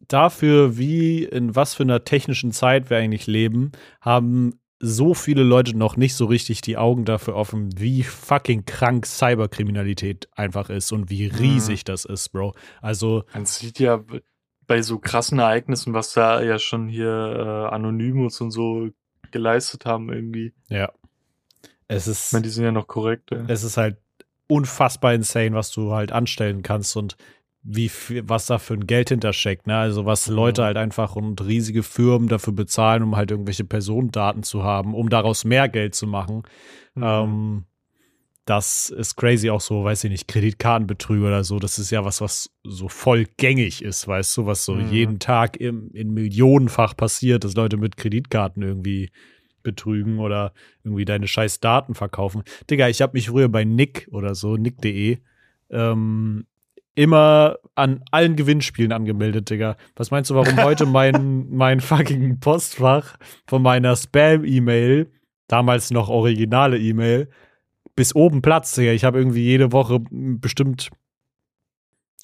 dafür, 0.00 0.76
wie 0.76 1.24
in 1.24 1.54
was 1.56 1.74
für 1.74 1.84
einer 1.84 2.04
technischen 2.04 2.52
Zeit 2.52 2.90
wir 2.90 2.98
eigentlich 2.98 3.26
leben, 3.26 3.72
haben 4.00 4.60
so 4.78 5.14
viele 5.14 5.42
Leute 5.42 5.76
noch 5.76 5.96
nicht 5.96 6.14
so 6.14 6.26
richtig 6.26 6.60
die 6.60 6.76
Augen 6.76 7.04
dafür 7.04 7.34
offen, 7.34 7.70
wie 7.78 8.02
fucking 8.02 8.66
krank 8.66 9.06
Cyberkriminalität 9.06 10.28
einfach 10.36 10.68
ist 10.70 10.92
und 10.92 11.08
wie 11.10 11.26
riesig 11.26 11.84
das 11.84 12.04
ist, 12.04 12.28
Bro. 12.30 12.54
Also, 12.82 13.24
Man 13.32 13.46
sieht 13.46 13.78
ja 13.78 14.04
bei 14.66 14.82
so 14.82 14.98
krassen 14.98 15.38
Ereignissen, 15.38 15.94
was 15.94 16.12
da 16.12 16.42
ja 16.42 16.58
schon 16.58 16.88
hier 16.88 17.08
äh, 17.70 17.74
Anonymous 17.74 18.40
und 18.40 18.50
so 18.50 18.88
geleistet 19.30 19.86
haben 19.86 20.12
irgendwie. 20.12 20.52
ja. 20.68 20.90
Es 21.88 22.06
Ich 22.06 22.12
ist. 22.12 22.32
meine, 22.32 22.42
die 22.42 22.48
sind 22.50 22.64
ja 22.64 22.72
noch 22.72 22.88
korrekt. 22.88 23.30
ey. 23.30 23.44
es 23.46 23.62
ist 23.62 23.76
halt 23.76 23.96
unfassbar 24.48 25.14
insane, 25.14 25.54
was 25.54 25.70
du 25.70 25.92
halt 25.92 26.10
anstellen 26.10 26.62
kannst 26.62 26.96
und 26.96 27.16
wie 27.68 27.88
viel, 27.88 28.22
was 28.28 28.46
da 28.46 28.58
für 28.58 28.74
ein 28.74 28.86
Geld 28.86 29.08
hintersteckt, 29.08 29.66
ne? 29.66 29.76
Also 29.76 30.06
was 30.06 30.28
Leute 30.28 30.62
Mhm. 30.62 30.66
halt 30.66 30.76
einfach 30.76 31.16
und 31.16 31.44
riesige 31.44 31.82
Firmen 31.82 32.28
dafür 32.28 32.52
bezahlen, 32.52 33.02
um 33.02 33.16
halt 33.16 33.30
irgendwelche 33.32 33.64
Personendaten 33.64 34.42
zu 34.44 34.62
haben, 34.62 34.94
um 34.94 35.08
daraus 35.08 35.44
mehr 35.44 35.68
Geld 35.68 35.94
zu 35.94 36.06
machen. 36.06 36.42
Mhm. 36.94 37.02
Ähm, 37.02 37.64
das 38.44 38.90
ist 38.90 39.16
crazy 39.16 39.50
auch 39.50 39.60
so, 39.60 39.82
weiß 39.82 40.04
ich 40.04 40.10
nicht, 40.10 40.28
Kreditkartenbetrüge 40.28 41.26
oder 41.26 41.42
so. 41.42 41.58
Das 41.58 41.80
ist 41.80 41.90
ja 41.90 42.04
was, 42.04 42.20
was 42.20 42.48
so 42.62 42.88
voll 42.88 43.26
gängig 43.36 43.82
ist, 43.82 44.06
weißt 44.06 44.36
du, 44.36 44.46
was 44.46 44.64
so 44.64 44.76
Mhm. 44.76 44.86
jeden 44.86 45.18
Tag 45.18 45.56
im, 45.56 45.90
in 45.92 46.14
Millionenfach 46.14 46.96
passiert, 46.96 47.42
dass 47.42 47.56
Leute 47.56 47.76
mit 47.76 47.96
Kreditkarten 47.96 48.62
irgendwie 48.62 49.10
betrügen 49.64 50.20
oder 50.20 50.52
irgendwie 50.84 51.04
deine 51.04 51.26
scheiß 51.26 51.58
Daten 51.58 51.96
verkaufen. 51.96 52.44
Digga, 52.70 52.88
ich 52.88 53.02
habe 53.02 53.14
mich 53.14 53.28
früher 53.28 53.48
bei 53.48 53.64
Nick 53.64 54.06
oder 54.12 54.36
so, 54.36 54.56
nick.de, 54.56 55.18
ähm, 55.70 56.46
immer 56.96 57.58
an 57.76 58.02
allen 58.10 58.34
Gewinnspielen 58.34 58.90
angemeldet, 58.90 59.48
Digga. 59.50 59.76
Was 59.94 60.10
meinst 60.10 60.30
du, 60.30 60.34
warum 60.34 60.56
heute 60.64 60.86
mein, 60.86 61.46
mein 61.50 61.80
fucking 61.80 62.40
Postfach 62.40 63.16
von 63.46 63.62
meiner 63.62 63.94
Spam-E-Mail, 63.94 65.12
damals 65.46 65.90
noch 65.92 66.08
originale 66.08 66.78
E-Mail, 66.78 67.28
bis 67.94 68.14
oben 68.16 68.42
Platz, 68.42 68.74
Digga. 68.74 68.90
Ich 68.92 69.04
habe 69.04 69.18
irgendwie 69.18 69.44
jede 69.44 69.70
Woche 69.72 70.00
bestimmt, 70.10 70.90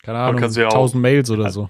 keine 0.03 0.19
Ahnung, 0.19 0.41
ja 0.51 0.69
auch- 0.69 0.73
1000 0.75 1.01
Mails 1.03 1.31
oder 1.31 1.51
so. 1.51 1.69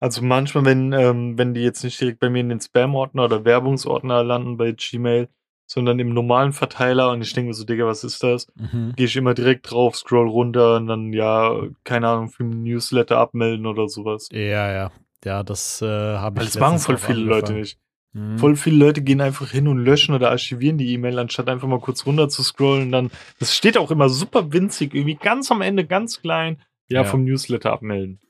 Also 0.00 0.22
manchmal, 0.22 0.64
wenn, 0.66 0.92
ähm, 0.92 1.38
wenn 1.38 1.54
die 1.54 1.62
jetzt 1.62 1.82
nicht 1.82 2.00
direkt 2.00 2.20
bei 2.20 2.28
mir 2.28 2.40
in 2.40 2.50
den 2.50 2.60
Spam-Ordner 2.60 3.24
oder 3.24 3.44
Werbungsordner 3.44 4.22
landen 4.22 4.56
bei 4.56 4.72
Gmail, 4.72 5.28
sondern 5.66 5.98
im 5.98 6.12
normalen 6.12 6.52
Verteiler 6.52 7.10
und 7.10 7.22
ich 7.22 7.32
denke 7.32 7.48
mir 7.48 7.54
so, 7.54 7.64
Digga, 7.64 7.86
was 7.86 8.04
ist 8.04 8.22
das? 8.22 8.46
Mhm. 8.56 8.92
Gehe 8.96 9.06
ich 9.06 9.16
immer 9.16 9.34
direkt 9.34 9.70
drauf, 9.70 9.96
scroll 9.96 10.28
runter 10.28 10.76
und 10.76 10.86
dann, 10.86 11.12
ja, 11.12 11.58
keine 11.84 12.08
Ahnung, 12.08 12.28
für 12.28 12.44
ein 12.44 12.62
Newsletter 12.62 13.18
abmelden 13.18 13.66
oder 13.66 13.88
sowas. 13.88 14.28
Ja, 14.32 14.70
ja. 14.72 14.92
Ja, 15.24 15.42
das 15.42 15.80
äh, 15.80 15.86
habe 15.86 16.40
ich 16.42 16.50
das 16.50 16.60
machen 16.60 16.78
voll 16.78 16.98
viele 16.98 17.20
Leute 17.20 17.34
angefangen. 17.54 17.60
nicht. 17.60 17.78
Mhm. 18.12 18.38
Voll 18.38 18.56
viele 18.56 18.76
Leute 18.76 19.02
gehen 19.02 19.20
einfach 19.22 19.50
hin 19.50 19.66
und 19.66 19.78
löschen 19.78 20.14
oder 20.14 20.30
archivieren 20.30 20.76
die 20.78 20.92
E-Mail, 20.92 21.18
anstatt 21.18 21.48
einfach 21.48 21.66
mal 21.66 21.80
kurz 21.80 22.04
runter 22.06 22.28
zu 22.28 22.42
scrollen. 22.42 22.92
Dann, 22.92 23.10
das 23.40 23.56
steht 23.56 23.78
auch 23.78 23.90
immer 23.90 24.08
super 24.10 24.52
winzig, 24.52 24.94
irgendwie 24.94 25.16
ganz 25.16 25.50
am 25.50 25.62
Ende, 25.62 25.86
ganz 25.86 26.20
klein. 26.20 26.58
Ja, 26.90 27.00
Ja. 27.00 27.04
vom 27.04 27.24
Newsletter 27.24 27.72
abmelden. 27.72 28.20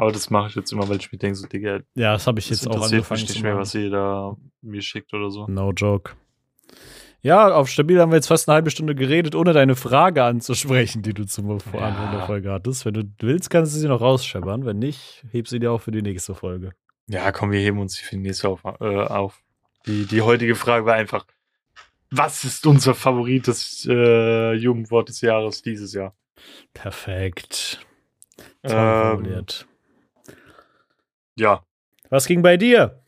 Aber 0.00 0.12
das 0.12 0.30
mache 0.30 0.48
ich 0.48 0.54
jetzt 0.54 0.72
immer, 0.72 0.88
weil 0.88 0.96
ich 0.96 1.12
mir 1.12 1.18
denke, 1.18 1.34
so, 1.36 1.46
Digga, 1.46 1.80
Ja, 1.94 2.14
das 2.14 2.26
habe 2.26 2.38
ich 2.38 2.48
das 2.48 2.62
jetzt 2.62 2.74
auch 2.74 2.82
angefangen 2.82 3.20
mich 3.20 3.28
nicht 3.28 3.42
mehr, 3.42 3.58
was 3.58 3.74
ihr 3.74 3.90
da 3.90 4.34
mir 4.62 4.80
schickt 4.80 5.12
oder 5.12 5.30
so. 5.30 5.46
No 5.46 5.72
joke. 5.72 6.12
Ja, 7.20 7.52
auf 7.54 7.68
Stabil 7.68 8.00
haben 8.00 8.10
wir 8.10 8.16
jetzt 8.16 8.28
fast 8.28 8.48
eine 8.48 8.54
halbe 8.54 8.70
Stunde 8.70 8.94
geredet, 8.94 9.34
ohne 9.34 9.52
deine 9.52 9.76
Frage 9.76 10.24
anzusprechen, 10.24 11.02
die 11.02 11.12
du 11.12 11.26
zum 11.26 11.60
Voranfang 11.60 12.06
Ja. 12.06 12.16
der 12.16 12.22
Folge 12.26 12.50
hattest. 12.50 12.86
Wenn 12.86 12.94
du 12.94 13.02
willst, 13.20 13.50
kannst 13.50 13.74
du 13.74 13.78
sie 13.78 13.88
noch 13.88 14.00
rausscheppern. 14.00 14.64
Wenn 14.64 14.78
nicht, 14.78 15.22
heb 15.32 15.46
sie 15.48 15.58
dir 15.58 15.70
auch 15.70 15.82
für 15.82 15.90
die 15.90 16.00
nächste 16.00 16.34
Folge. 16.34 16.70
Ja, 17.06 17.30
komm, 17.30 17.50
wir 17.50 17.60
heben 17.60 17.78
uns 17.78 17.96
die 17.98 18.02
für 18.02 18.16
die 18.16 18.22
nächste 18.22 18.48
auf. 18.48 18.64
Äh, 18.80 19.04
auf. 19.04 19.42
Die, 19.86 20.06
die 20.06 20.22
heutige 20.22 20.54
Frage 20.54 20.86
war 20.86 20.94
einfach, 20.94 21.26
was 22.10 22.44
ist 22.44 22.66
unser 22.66 22.94
Favorit 22.94 23.48
des 23.48 23.86
äh, 23.86 24.54
Jugendwort 24.54 25.10
des 25.10 25.20
Jahres 25.20 25.60
dieses 25.60 25.92
Jahr? 25.92 26.14
Perfekt. 26.72 27.84
Ähm, 28.62 28.70
formuliert. 28.70 29.66
Ja, 31.40 31.64
Was 32.10 32.26
ging 32.26 32.42
bei 32.42 32.56
dir? 32.56 33.02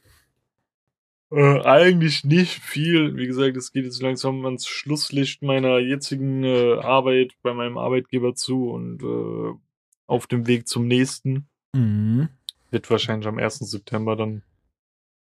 Äh, 1.31 1.61
eigentlich 1.63 2.25
nicht 2.25 2.61
viel. 2.61 3.17
Wie 3.17 3.27
gesagt, 3.27 3.57
es 3.57 3.73
geht 3.73 3.85
jetzt 3.85 4.03
langsam 4.03 4.45
ans 4.45 4.67
Schlusslicht 4.67 5.43
meiner 5.43 5.79
jetzigen 5.79 6.45
äh, 6.45 6.75
Arbeit 6.75 7.33
bei 7.43 7.55
meinem 7.55 7.79
Arbeitgeber 7.79 8.35
zu 8.35 8.71
und 8.71 9.03
äh, 9.03 9.59
auf 10.07 10.27
dem 10.27 10.47
Weg 10.47 10.69
zum 10.69 10.87
nächsten. 10.87 11.49
Mhm. 11.75 12.29
Wird 12.71 12.91
wahrscheinlich 12.91 13.27
am 13.27 13.39
1. 13.39 13.61
September 13.61 14.15
dann 14.15 14.43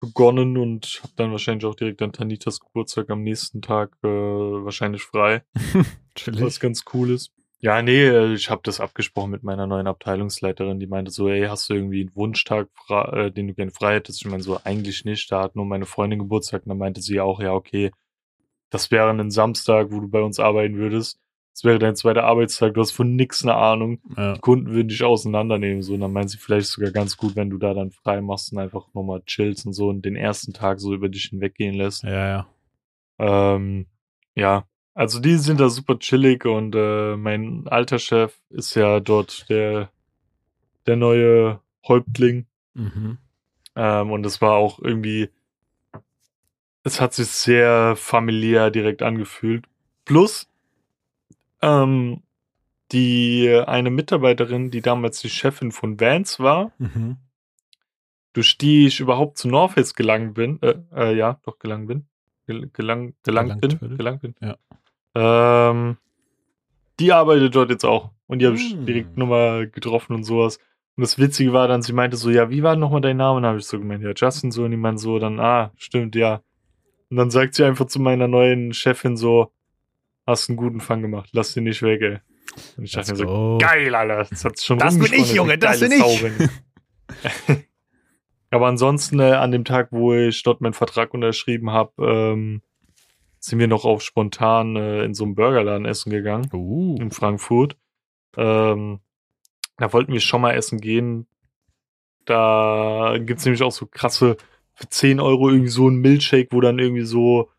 begonnen 0.01 0.57
und 0.57 0.99
hab 1.03 1.15
dann 1.15 1.31
wahrscheinlich 1.31 1.65
auch 1.65 1.75
direkt 1.75 2.01
an 2.01 2.11
Tanitas 2.11 2.59
Geburtstag 2.59 3.09
am 3.09 3.23
nächsten 3.23 3.61
Tag 3.61 3.95
äh, 4.03 4.07
wahrscheinlich 4.07 5.03
frei, 5.03 5.43
was 6.25 6.59
ganz 6.59 6.83
cool 6.93 7.11
ist. 7.11 7.31
Ja, 7.65 7.81
nee, 7.81 8.05
äh, 8.05 8.35
ich 8.35 8.51
habe 8.51 8.61
das 8.63 8.79
abgesprochen 8.79 9.31
mit 9.31 9.41
meiner 9.41 9.65
neuen 9.65 9.87
Abteilungsleiterin, 9.87 10.79
die 10.79 10.85
meinte 10.85 11.09
so, 11.09 11.29
ey, 11.29 11.47
hast 11.47 11.67
du 11.67 11.73
irgendwie 11.73 12.01
einen 12.01 12.15
Wunschtag, 12.15 12.67
äh, 12.89 13.31
den 13.31 13.47
du 13.47 13.55
gerne 13.55 13.71
frei 13.71 13.95
hättest? 13.95 14.23
Ich 14.23 14.29
meine 14.29 14.43
so, 14.43 14.59
eigentlich 14.63 15.03
nicht, 15.03 15.31
da 15.31 15.41
hat 15.41 15.55
nur 15.55 15.65
meine 15.65 15.87
Freundin 15.87 16.19
Geburtstag 16.19 16.61
und 16.61 16.69
dann 16.69 16.77
meinte 16.77 17.01
sie 17.01 17.19
auch, 17.19 17.41
ja, 17.41 17.53
okay, 17.53 17.89
das 18.69 18.91
wäre 18.91 19.09
ein 19.09 19.31
Samstag, 19.31 19.87
wo 19.89 19.99
du 19.99 20.07
bei 20.07 20.21
uns 20.21 20.39
arbeiten 20.39 20.75
würdest. 20.75 21.17
es 21.55 21.63
wäre 21.63 21.79
dein 21.79 21.95
zweiter 21.95 22.25
Arbeitstag, 22.25 22.75
du 22.75 22.81
hast 22.81 22.91
von 22.91 23.15
nix 23.15 23.41
eine 23.41 23.55
Ahnung. 23.55 23.99
Ja. 24.15 24.35
Die 24.35 24.41
Kunden 24.41 24.67
würden 24.67 24.89
dich 24.89 25.03
auseinandernehmen. 25.03 25.81
So, 25.81 25.95
und 25.95 26.01
dann 26.01 26.13
meinen 26.13 26.27
sie 26.27 26.37
vielleicht 26.37 26.67
sogar 26.67 26.91
ganz 26.91 27.17
gut, 27.17 27.35
wenn 27.35 27.49
du 27.49 27.57
da 27.57 27.73
dann 27.73 27.89
frei 27.89 28.21
machst 28.21 28.53
und 28.53 28.59
einfach 28.59 28.93
nochmal 28.93 29.23
chillst 29.25 29.65
und 29.65 29.73
so 29.73 29.89
und 29.89 30.05
den 30.05 30.15
ersten 30.15 30.53
Tag 30.53 30.79
so 30.79 30.93
über 30.93 31.09
dich 31.09 31.29
hinweggehen 31.31 31.73
lässt. 31.73 32.03
Ja, 32.03 32.27
ja. 32.27 32.47
Ähm, 33.17 33.87
ja, 34.35 34.67
also 34.95 35.19
die 35.19 35.35
sind 35.37 35.59
da 35.59 35.69
super 35.69 35.99
chillig 35.99 36.45
und 36.45 36.73
äh, 36.75 37.15
mein 37.15 37.67
alter 37.67 37.99
Chef 37.99 38.33
ist 38.49 38.75
ja 38.75 38.99
dort 38.99 39.47
der, 39.49 39.89
der 40.87 40.95
neue 40.95 41.59
Häuptling. 41.87 42.47
Mhm. 42.73 43.19
Ähm, 43.75 44.11
und 44.11 44.25
es 44.25 44.41
war 44.41 44.53
auch 44.53 44.79
irgendwie, 44.79 45.29
es 46.83 46.99
hat 47.01 47.13
sich 47.13 47.27
sehr 47.27 47.95
familiär 47.95 48.71
direkt 48.71 49.01
angefühlt. 49.03 49.65
Plus, 50.05 50.47
ähm, 51.61 52.21
die 52.91 53.49
eine 53.67 53.89
Mitarbeiterin, 53.89 54.71
die 54.71 54.81
damals 54.81 55.19
die 55.19 55.29
Chefin 55.29 55.71
von 55.71 55.99
Vans 55.99 56.39
war, 56.39 56.71
Mhm. 56.77 57.17
durch 58.33 58.57
die 58.57 58.85
ich 58.87 58.99
überhaupt 58.99 59.37
zu 59.37 59.47
North 59.47 59.73
Face 59.73 59.93
gelangt 59.95 60.35
bin, 60.35 60.61
äh, 60.61 60.75
äh, 60.95 61.15
ja, 61.17 61.39
doch 61.43 61.57
gelangt 61.59 61.87
bin, 61.87 62.05
Gel 62.47 62.69
gelang, 62.71 63.13
gelangt 63.23 63.59
Gelangt 63.59 63.61
bin, 63.61 63.81
würde. 63.81 63.97
gelangt 63.97 64.21
bin. 64.21 64.35
Ja. 64.41 64.55
Ähm, 65.15 65.97
die 66.99 67.11
arbeitet 67.11 67.55
dort 67.55 67.69
jetzt 67.69 67.85
auch 67.85 68.11
und 68.27 68.39
die 68.39 68.45
habe 68.45 68.55
ich 68.55 68.71
Hm. 68.73 68.85
direkt 68.85 69.17
nochmal 69.17 69.67
getroffen 69.69 70.13
und 70.13 70.23
sowas. 70.23 70.57
Und 70.97 71.01
das 71.01 71.19
Witzige 71.19 71.51
war 71.51 71.67
dann, 71.67 71.81
sie 71.81 71.91
meinte 71.93 72.15
so, 72.15 72.29
ja, 72.29 72.49
wie 72.49 72.63
war 72.63 72.75
nochmal 72.75 73.01
dein 73.01 73.17
Name? 73.17 73.37
Und 73.37 73.43
dann 73.43 73.49
habe 73.49 73.59
ich 73.59 73.65
so 73.65 73.77
gemeint, 73.77 74.01
ja, 74.03 74.11
Justin 74.15 74.51
so. 74.51 74.63
Und 74.63 74.71
die 74.71 74.77
meinte 74.77 75.01
so, 75.01 75.19
dann, 75.19 75.39
ah, 75.41 75.71
stimmt, 75.75 76.15
ja. 76.15 76.41
Und 77.09 77.17
dann 77.17 77.29
sagt 77.31 77.55
sie 77.55 77.65
einfach 77.65 77.85
zu 77.87 77.99
meiner 77.99 78.27
neuen 78.29 78.73
Chefin 78.73 79.17
so, 79.17 79.51
hast 80.25 80.49
einen 80.49 80.57
guten 80.57 80.79
Fang 80.79 81.01
gemacht, 81.01 81.29
lass 81.33 81.53
den 81.53 81.65
nicht 81.65 81.81
weg, 81.81 82.01
ey. 82.01 82.19
Und 82.77 82.85
ich 82.85 82.93
dachte 82.93 83.11
Let's 83.11 83.19
mir 83.21 83.27
so, 83.27 83.57
geil, 83.59 83.93
Alter. 83.93 84.25
Das 84.29 84.45
hat 84.45 84.59
schon 84.61 84.79
Das 84.79 84.97
bin 84.97 85.11
ich, 85.13 85.33
Junge, 85.33 85.57
das 85.57 85.81
bin 85.81 85.91
ich. 85.91 86.49
Aber 88.49 88.67
ansonsten, 88.67 89.19
äh, 89.19 89.33
an 89.33 89.51
dem 89.51 89.65
Tag, 89.65 89.89
wo 89.91 90.13
ich 90.13 90.41
dort 90.43 90.61
meinen 90.61 90.73
Vertrag 90.73 91.13
unterschrieben 91.13 91.71
habe, 91.71 91.91
ähm, 91.99 92.61
sind 93.45 93.59
wir 93.59 93.67
noch 93.67 93.85
auf 93.85 94.01
spontan 94.01 94.75
äh, 94.75 95.03
in 95.03 95.13
so 95.13 95.23
einem 95.23 95.35
Burgerladen 95.35 95.85
essen 95.85 96.09
gegangen 96.09 96.49
Uh. 96.53 96.97
in 96.99 97.11
Frankfurt. 97.11 97.77
Ähm, 98.37 98.99
da 99.77 99.91
wollten 99.93 100.13
wir 100.13 100.19
schon 100.19 100.41
mal 100.41 100.53
essen 100.53 100.79
gehen. 100.79 101.27
Da 102.25 103.17
gibt's 103.19 103.45
nämlich 103.45 103.61
auch 103.63 103.71
so 103.71 103.85
krasse, 103.85 104.37
für 104.73 104.89
10 104.89 105.19
Euro 105.19 105.49
irgendwie 105.49 105.69
so 105.69 105.89
ein 105.89 105.97
Milkshake, 105.97 106.49
wo 106.51 106.59
dann 106.59 106.79
irgendwie 106.79 107.03
so, 107.05 107.49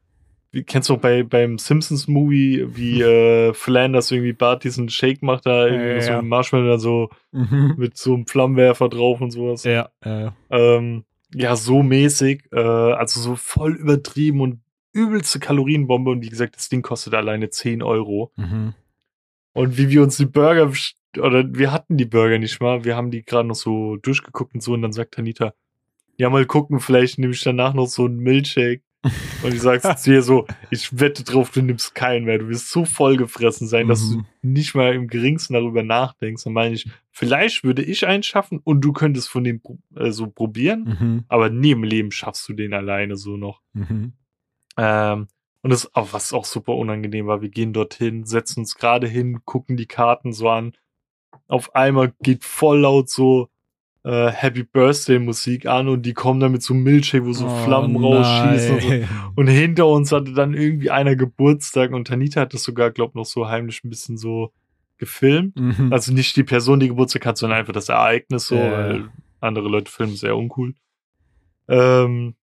wie 0.50 0.64
kennst 0.64 0.88
du 0.90 0.94
auch 0.94 0.98
bei, 1.00 1.22
beim 1.22 1.56
Simpsons-Movie, 1.58 2.66
wie 2.76 3.00
äh, 3.02 3.54
Flanders 3.54 4.10
irgendwie 4.10 4.32
Bart 4.32 4.64
diesen 4.64 4.88
Shake 4.88 5.22
macht, 5.22 5.46
da 5.46 5.66
irgendwie 5.66 5.94
Ja, 5.94 6.00
so 6.02 6.10
ja. 6.12 6.22
Marshmallow 6.22 6.66
da 6.68 6.78
so 6.78 7.10
Mhm. 7.32 7.74
mit 7.76 7.96
so 7.96 8.14
einem 8.14 8.26
Flammenwerfer 8.26 8.88
drauf 8.88 9.20
und 9.20 9.30
sowas. 9.30 9.64
Ja, 9.64 9.90
ja. 10.04 10.34
Ähm, 10.50 11.04
ja, 11.34 11.54
so 11.56 11.82
mäßig, 11.82 12.44
äh, 12.52 12.58
also 12.58 13.20
so 13.20 13.36
voll 13.36 13.74
übertrieben 13.76 14.40
und 14.40 14.60
übelste 14.96 15.38
Kalorienbombe. 15.38 16.10
Und 16.10 16.22
wie 16.22 16.28
gesagt, 16.30 16.56
das 16.56 16.68
Ding 16.68 16.82
kostet 16.82 17.14
alleine 17.14 17.50
10 17.50 17.82
Euro. 17.82 18.32
Mhm. 18.36 18.74
Und 19.52 19.78
wie 19.78 19.88
wir 19.90 20.02
uns 20.02 20.16
die 20.16 20.26
Burger, 20.26 20.70
oder 21.18 21.44
wir 21.54 21.72
hatten 21.72 21.96
die 21.96 22.04
Burger 22.04 22.38
nicht 22.38 22.60
mal, 22.60 22.84
wir 22.84 22.96
haben 22.96 23.10
die 23.10 23.24
gerade 23.24 23.48
noch 23.48 23.54
so 23.54 23.96
durchgeguckt 23.96 24.54
und 24.54 24.62
so. 24.62 24.72
Und 24.74 24.82
dann 24.82 24.92
sagt 24.92 25.18
Anita, 25.18 25.54
ja, 26.18 26.30
mal 26.30 26.46
gucken, 26.46 26.80
vielleicht 26.80 27.18
nehme 27.18 27.32
ich 27.34 27.42
danach 27.42 27.74
noch 27.74 27.86
so 27.86 28.04
einen 28.06 28.18
Milkshake. 28.18 28.82
Und 29.44 29.54
ich 29.54 29.60
sag's 29.60 30.04
ihr 30.08 30.20
so, 30.22 30.46
ich 30.70 30.98
wette 30.98 31.22
drauf, 31.22 31.50
du 31.52 31.62
nimmst 31.62 31.94
keinen 31.94 32.24
mehr. 32.24 32.38
Du 32.38 32.48
wirst 32.48 32.70
so 32.70 32.84
vollgefressen 32.84 33.68
sein, 33.68 33.86
dass 33.86 34.00
du 34.10 34.16
Mhm. 34.16 34.24
nicht 34.42 34.74
mal 34.74 34.94
im 34.94 35.06
geringsten 35.06 35.52
darüber 35.54 35.84
nachdenkst. 35.84 36.42
Dann 36.42 36.54
meine 36.54 36.74
ich, 36.74 36.88
vielleicht 37.12 37.62
würde 37.62 37.82
ich 37.84 38.04
einen 38.06 38.24
schaffen 38.24 38.58
und 38.64 38.80
du 38.80 38.92
könntest 38.92 39.28
von 39.28 39.44
dem 39.44 39.60
äh, 39.94 40.10
so 40.10 40.26
probieren, 40.26 40.96
Mhm. 40.98 41.24
aber 41.28 41.50
nie 41.50 41.70
im 41.72 41.84
Leben 41.84 42.10
schaffst 42.10 42.48
du 42.48 42.54
den 42.54 42.72
alleine 42.74 43.16
so 43.16 43.36
noch. 43.36 43.60
Mhm. 43.74 44.14
Ähm, 44.76 45.28
und 45.62 45.70
das 45.70 45.94
auch, 45.94 46.12
was 46.12 46.32
auch 46.32 46.44
super 46.44 46.74
unangenehm 46.74 47.26
war, 47.26 47.42
wir 47.42 47.48
gehen 47.48 47.72
dorthin, 47.72 48.24
setzen 48.24 48.60
uns 48.60 48.76
gerade 48.76 49.08
hin, 49.08 49.40
gucken 49.44 49.76
die 49.76 49.86
Karten 49.86 50.32
so 50.32 50.48
an. 50.48 50.72
Auf 51.48 51.74
einmal 51.74 52.12
geht 52.22 52.44
voll 52.44 52.80
laut 52.80 53.08
so 53.08 53.48
äh, 54.04 54.28
Happy 54.30 54.62
Birthday 54.62 55.18
Musik 55.18 55.66
an 55.66 55.88
und 55.88 56.02
die 56.02 56.14
kommen 56.14 56.38
dann 56.38 56.52
mit 56.52 56.62
so 56.62 56.74
einem 56.74 56.84
Milkshake, 56.84 57.24
wo 57.24 57.32
so 57.32 57.46
Oh 57.46 57.64
Flammen 57.64 57.96
rausschießen 57.96 58.74
und 58.76 58.82
so. 58.82 59.08
Und 59.34 59.46
hinter 59.48 59.86
uns 59.88 60.12
hatte 60.12 60.32
dann 60.32 60.54
irgendwie 60.54 60.90
einer 60.90 61.16
Geburtstag 61.16 61.92
und 61.92 62.06
Tanita 62.06 62.42
hat 62.42 62.54
das 62.54 62.62
sogar, 62.62 62.92
glaub 62.92 63.16
noch 63.16 63.26
so 63.26 63.48
heimlich 63.48 63.82
ein 63.82 63.90
bisschen 63.90 64.16
so 64.16 64.52
gefilmt. 64.98 65.58
Mhm. 65.58 65.92
Also 65.92 66.12
nicht 66.12 66.36
die 66.36 66.44
Person, 66.44 66.78
die 66.80 66.88
Geburtstag 66.88 67.26
hat, 67.26 67.36
sondern 67.38 67.58
einfach 67.58 67.72
das 67.72 67.88
Ereignis 67.88 68.46
so, 68.46 68.54
Ja. 68.54 68.70
weil 68.70 69.08
andere 69.40 69.68
Leute 69.68 69.90
filmen 69.90 70.14
sehr 70.14 70.36
uncool. 70.36 70.74
Ähm, 71.68 72.34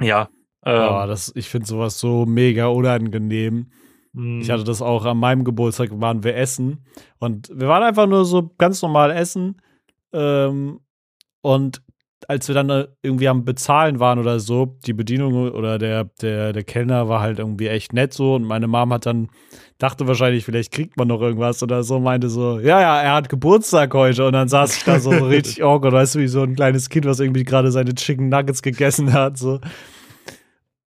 ja. 0.00 0.28
Ähm, 0.66 0.88
oh, 0.90 1.06
das, 1.06 1.32
ich 1.34 1.48
finde 1.48 1.66
sowas 1.66 1.98
so 1.98 2.24
mega 2.26 2.66
unangenehm. 2.66 3.70
mh, 4.12 4.40
Ich 4.42 4.50
hatte 4.50 4.64
das 4.64 4.80
auch 4.82 5.04
an 5.04 5.18
meinem 5.18 5.44
Geburtstag, 5.44 5.90
waren 6.00 6.24
wir 6.24 6.36
essen. 6.36 6.84
Und 7.18 7.50
wir 7.54 7.68
waren 7.68 7.82
einfach 7.82 8.06
nur 8.06 8.24
so 8.24 8.50
ganz 8.58 8.80
normal 8.82 9.10
essen. 9.10 9.60
Ähm, 10.12 10.80
und 11.42 11.82
als 12.26 12.48
wir 12.48 12.54
dann 12.54 12.70
äh, 12.70 12.86
irgendwie 13.02 13.28
am 13.28 13.44
Bezahlen 13.44 14.00
waren 14.00 14.18
oder 14.18 14.40
so, 14.40 14.78
die 14.86 14.94
Bedienung 14.94 15.50
oder 15.52 15.78
der, 15.78 16.04
der, 16.22 16.54
der 16.54 16.64
Kellner 16.64 17.06
war 17.06 17.20
halt 17.20 17.38
irgendwie 17.38 17.66
echt 17.68 17.92
nett 17.92 18.14
so. 18.14 18.36
Und 18.36 18.44
meine 18.44 18.66
Mom 18.66 18.90
hat 18.94 19.04
dann, 19.04 19.28
dachte 19.76 20.06
wahrscheinlich, 20.06 20.44
vielleicht 20.46 20.72
kriegt 20.72 20.96
man 20.96 21.08
noch 21.08 21.20
irgendwas 21.20 21.62
oder 21.62 21.82
so, 21.82 22.00
meinte 22.00 22.30
so, 22.30 22.58
ja, 22.60 22.80
ja, 22.80 23.02
er 23.02 23.12
hat 23.12 23.28
Geburtstag 23.28 23.92
heute. 23.92 24.26
Und 24.26 24.32
dann 24.32 24.48
saß 24.48 24.78
ich 24.78 24.84
da 24.84 24.98
so 25.00 25.10
richtig 25.26 25.62
awkward, 25.62 25.92
weißt 25.92 26.14
du, 26.14 26.20
wie 26.20 26.28
so 26.28 26.42
ein 26.42 26.54
kleines 26.54 26.88
Kind, 26.88 27.04
was 27.04 27.20
irgendwie 27.20 27.44
gerade 27.44 27.70
seine 27.70 27.94
Chicken 27.94 28.30
Nuggets 28.30 28.62
gegessen 28.62 29.12
hat. 29.12 29.36
So. 29.36 29.60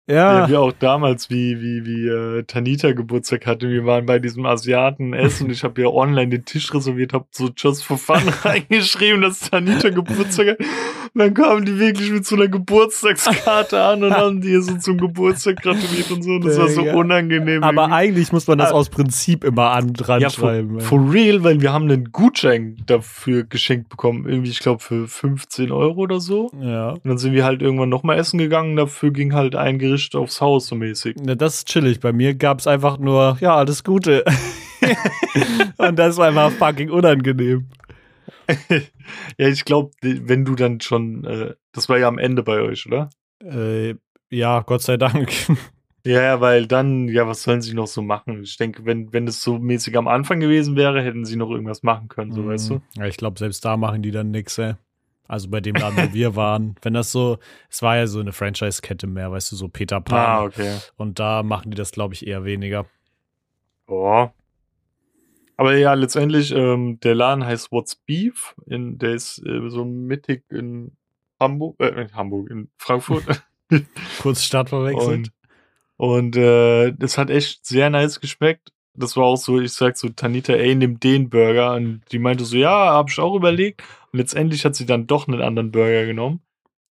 Ja. 0.09 0.39
Ja, 0.41 0.49
wie 0.49 0.55
auch 0.55 0.71
damals, 0.71 1.29
wie, 1.29 1.59
wie, 1.61 1.85
wie 1.85 2.07
äh, 2.07 2.43
Tanita 2.43 2.93
Geburtstag 2.93 3.45
hatte. 3.45 3.69
Wir 3.69 3.85
waren 3.85 4.05
bei 4.05 4.19
diesem 4.19 4.45
Asiaten 4.45 5.13
essen 5.13 5.47
und 5.47 5.51
ich 5.51 5.63
habe 5.65 5.81
ja 5.81 5.87
online 5.89 6.29
den 6.29 6.45
Tisch 6.45 6.73
reserviert, 6.73 7.11
habe 7.13 7.25
so 7.31 7.49
just 7.55 7.83
for 7.83 7.97
fun 7.97 8.21
reingeschrieben, 8.43 9.21
dass 9.21 9.39
Tanita 9.41 9.89
Geburtstag 9.89 10.47
hat. 10.49 10.59
Und 10.59 10.67
dann 11.19 11.33
kamen 11.33 11.65
die 11.65 11.77
wirklich 11.77 12.09
mit 12.11 12.25
so 12.25 12.35
einer 12.35 12.47
Geburtstagskarte 12.47 13.81
an 13.81 14.03
und 14.03 14.13
haben 14.13 14.39
die 14.41 14.55
so 14.61 14.77
zum 14.77 14.97
Geburtstag 14.97 15.61
gratuliert 15.61 16.09
und 16.11 16.21
so. 16.23 16.31
Und 16.31 16.45
das 16.45 16.57
war 16.57 16.67
so 16.69 16.83
unangenehm. 16.83 17.63
Aber 17.63 17.83
irgendwie. 17.83 17.95
eigentlich 17.95 18.31
muss 18.31 18.47
man 18.47 18.57
das 18.57 18.71
Ah. 18.71 18.75
aus 18.75 18.89
Prinzip 18.89 19.43
immer 19.43 19.71
an 19.71 19.93
dran 19.93 20.21
ja, 20.21 20.29
for, 20.29 20.49
schreiben. 20.49 20.75
ey. 20.79 20.81
for 20.85 21.11
real, 21.11 21.43
weil 21.43 21.61
wir 21.61 21.73
haben 21.73 21.85
einen 21.89 22.11
Gutschein 22.11 22.77
dafür 22.85 23.43
geschenkt 23.43 23.89
bekommen. 23.89 24.25
Irgendwie, 24.27 24.51
ich 24.51 24.59
glaube, 24.59 24.79
für 24.81 25.07
15 25.07 25.71
Euro 25.71 26.01
oder 26.01 26.19
so. 26.19 26.49
ja. 26.61 26.91
Und 26.91 27.05
dann 27.05 27.17
sind 27.17 27.33
wir 27.33 27.43
halt 27.45 27.61
irgendwann 27.61 27.89
nochmal 27.89 28.17
essen 28.17 28.37
gegangen. 28.37 28.75
Dafür 28.77 29.11
ging 29.11 29.33
halt 29.33 29.55
ein 29.55 29.79
Gericht 29.79 29.96
aufs 30.13 30.41
Haus 30.41 30.67
so 30.67 30.75
mäßig. 30.75 31.17
ja, 31.25 31.35
das 31.35 31.55
ist 31.55 31.67
chillig. 31.67 31.99
Bei 31.99 32.13
mir 32.13 32.35
gab 32.35 32.59
es 32.59 32.67
einfach 32.67 32.97
nur, 32.97 33.37
ja, 33.39 33.55
alles 33.55 33.83
Gute. 33.83 34.23
Und 35.77 35.97
das 35.97 36.17
war 36.17 36.27
einfach 36.27 36.51
fucking 36.51 36.89
unangenehm. 36.89 37.67
ja, 39.37 39.47
ich 39.47 39.65
glaube, 39.65 39.91
wenn 40.01 40.45
du 40.45 40.55
dann 40.55 40.79
schon, 40.81 41.23
äh, 41.25 41.53
das 41.71 41.89
war 41.89 41.97
ja 41.97 42.07
am 42.07 42.17
Ende 42.17 42.43
bei 42.43 42.61
euch, 42.61 42.85
oder? 42.85 43.09
Äh, 43.43 43.95
ja, 44.29 44.61
Gott 44.61 44.81
sei 44.81 44.97
Dank. 44.97 45.31
Ja, 46.05 46.39
weil 46.39 46.67
dann, 46.67 47.09
ja, 47.09 47.27
was 47.27 47.43
sollen 47.43 47.61
sie 47.61 47.73
noch 47.73 47.87
so 47.87 48.01
machen? 48.01 48.41
Ich 48.41 48.55
denke, 48.55 48.85
wenn, 48.85 49.11
wenn 49.11 49.27
es 49.27 49.43
so 49.43 49.59
mäßig 49.59 49.97
am 49.97 50.07
Anfang 50.07 50.39
gewesen 50.39 50.77
wäre, 50.77 51.03
hätten 51.03 51.25
sie 51.25 51.35
noch 51.35 51.49
irgendwas 51.49 51.83
machen 51.83 52.07
können, 52.07 52.31
so 52.31 52.45
weißt 52.47 52.69
du? 52.69 52.81
Ja, 52.95 53.07
ich 53.07 53.17
glaube, 53.17 53.37
selbst 53.37 53.65
da 53.65 53.75
machen 53.75 54.01
die 54.01 54.11
dann 54.11 54.31
nix, 54.31 54.57
ey. 54.57 54.75
Also 55.27 55.49
bei 55.49 55.59
dem 55.61 55.75
Laden, 55.75 55.97
wo 55.97 56.13
wir 56.13 56.35
waren. 56.35 56.75
Wenn 56.81 56.93
das 56.93 57.11
so, 57.11 57.37
es 57.69 57.81
war 57.81 57.97
ja 57.97 58.07
so 58.07 58.19
eine 58.19 58.31
Franchise-Kette 58.31 59.07
mehr, 59.07 59.31
weißt 59.31 59.51
du, 59.51 59.55
so 59.55 59.67
Peter 59.67 60.01
Pan. 60.01 60.17
Ah, 60.17 60.43
okay. 60.43 60.77
Und 60.95 61.19
da 61.19 61.43
machen 61.43 61.71
die 61.71 61.77
das, 61.77 61.91
glaube 61.91 62.13
ich, 62.13 62.25
eher 62.25 62.45
weniger. 62.45 62.85
Oh. 63.87 64.29
Aber 65.57 65.75
ja, 65.75 65.93
letztendlich, 65.95 66.51
ähm, 66.51 66.99
der 67.01 67.15
Laden 67.15 67.45
heißt 67.45 67.71
What's 67.71 67.95
Beef. 67.95 68.55
In, 68.67 68.99
der 68.99 69.13
ist 69.13 69.39
äh, 69.45 69.69
so 69.69 69.85
mittig 69.85 70.43
in 70.49 70.95
Hamburg, 71.39 71.75
äh, 71.79 72.01
in 72.01 72.13
Hamburg, 72.13 72.49
in 72.51 72.69
Frankfurt. 72.77 73.23
Kurz 74.21 74.43
Stadt 74.43 74.69
verwechselt. 74.69 75.31
Und, 75.97 76.33
und 76.33 76.37
äh, 76.37 76.93
das 76.93 77.17
hat 77.17 77.29
echt 77.29 77.65
sehr 77.65 77.89
nice 77.89 78.19
geschmeckt. 78.19 78.71
Das 78.97 79.15
war 79.15 79.25
auch 79.25 79.37
so, 79.37 79.59
ich 79.59 79.73
sag 79.73 79.97
so, 79.97 80.09
Tanita, 80.09 80.53
ey, 80.53 80.75
nimm 80.75 80.99
den 80.99 81.29
Burger. 81.29 81.75
Und 81.75 82.01
die 82.11 82.19
meinte 82.19 82.45
so, 82.45 82.57
ja, 82.57 82.93
hab 82.93 83.09
ich 83.09 83.19
auch 83.19 83.35
überlegt. 83.35 83.83
Und 84.11 84.19
letztendlich 84.19 84.65
hat 84.65 84.75
sie 84.75 84.85
dann 84.85 85.07
doch 85.07 85.27
einen 85.27 85.41
anderen 85.41 85.71
Burger 85.71 86.05
genommen. 86.05 86.41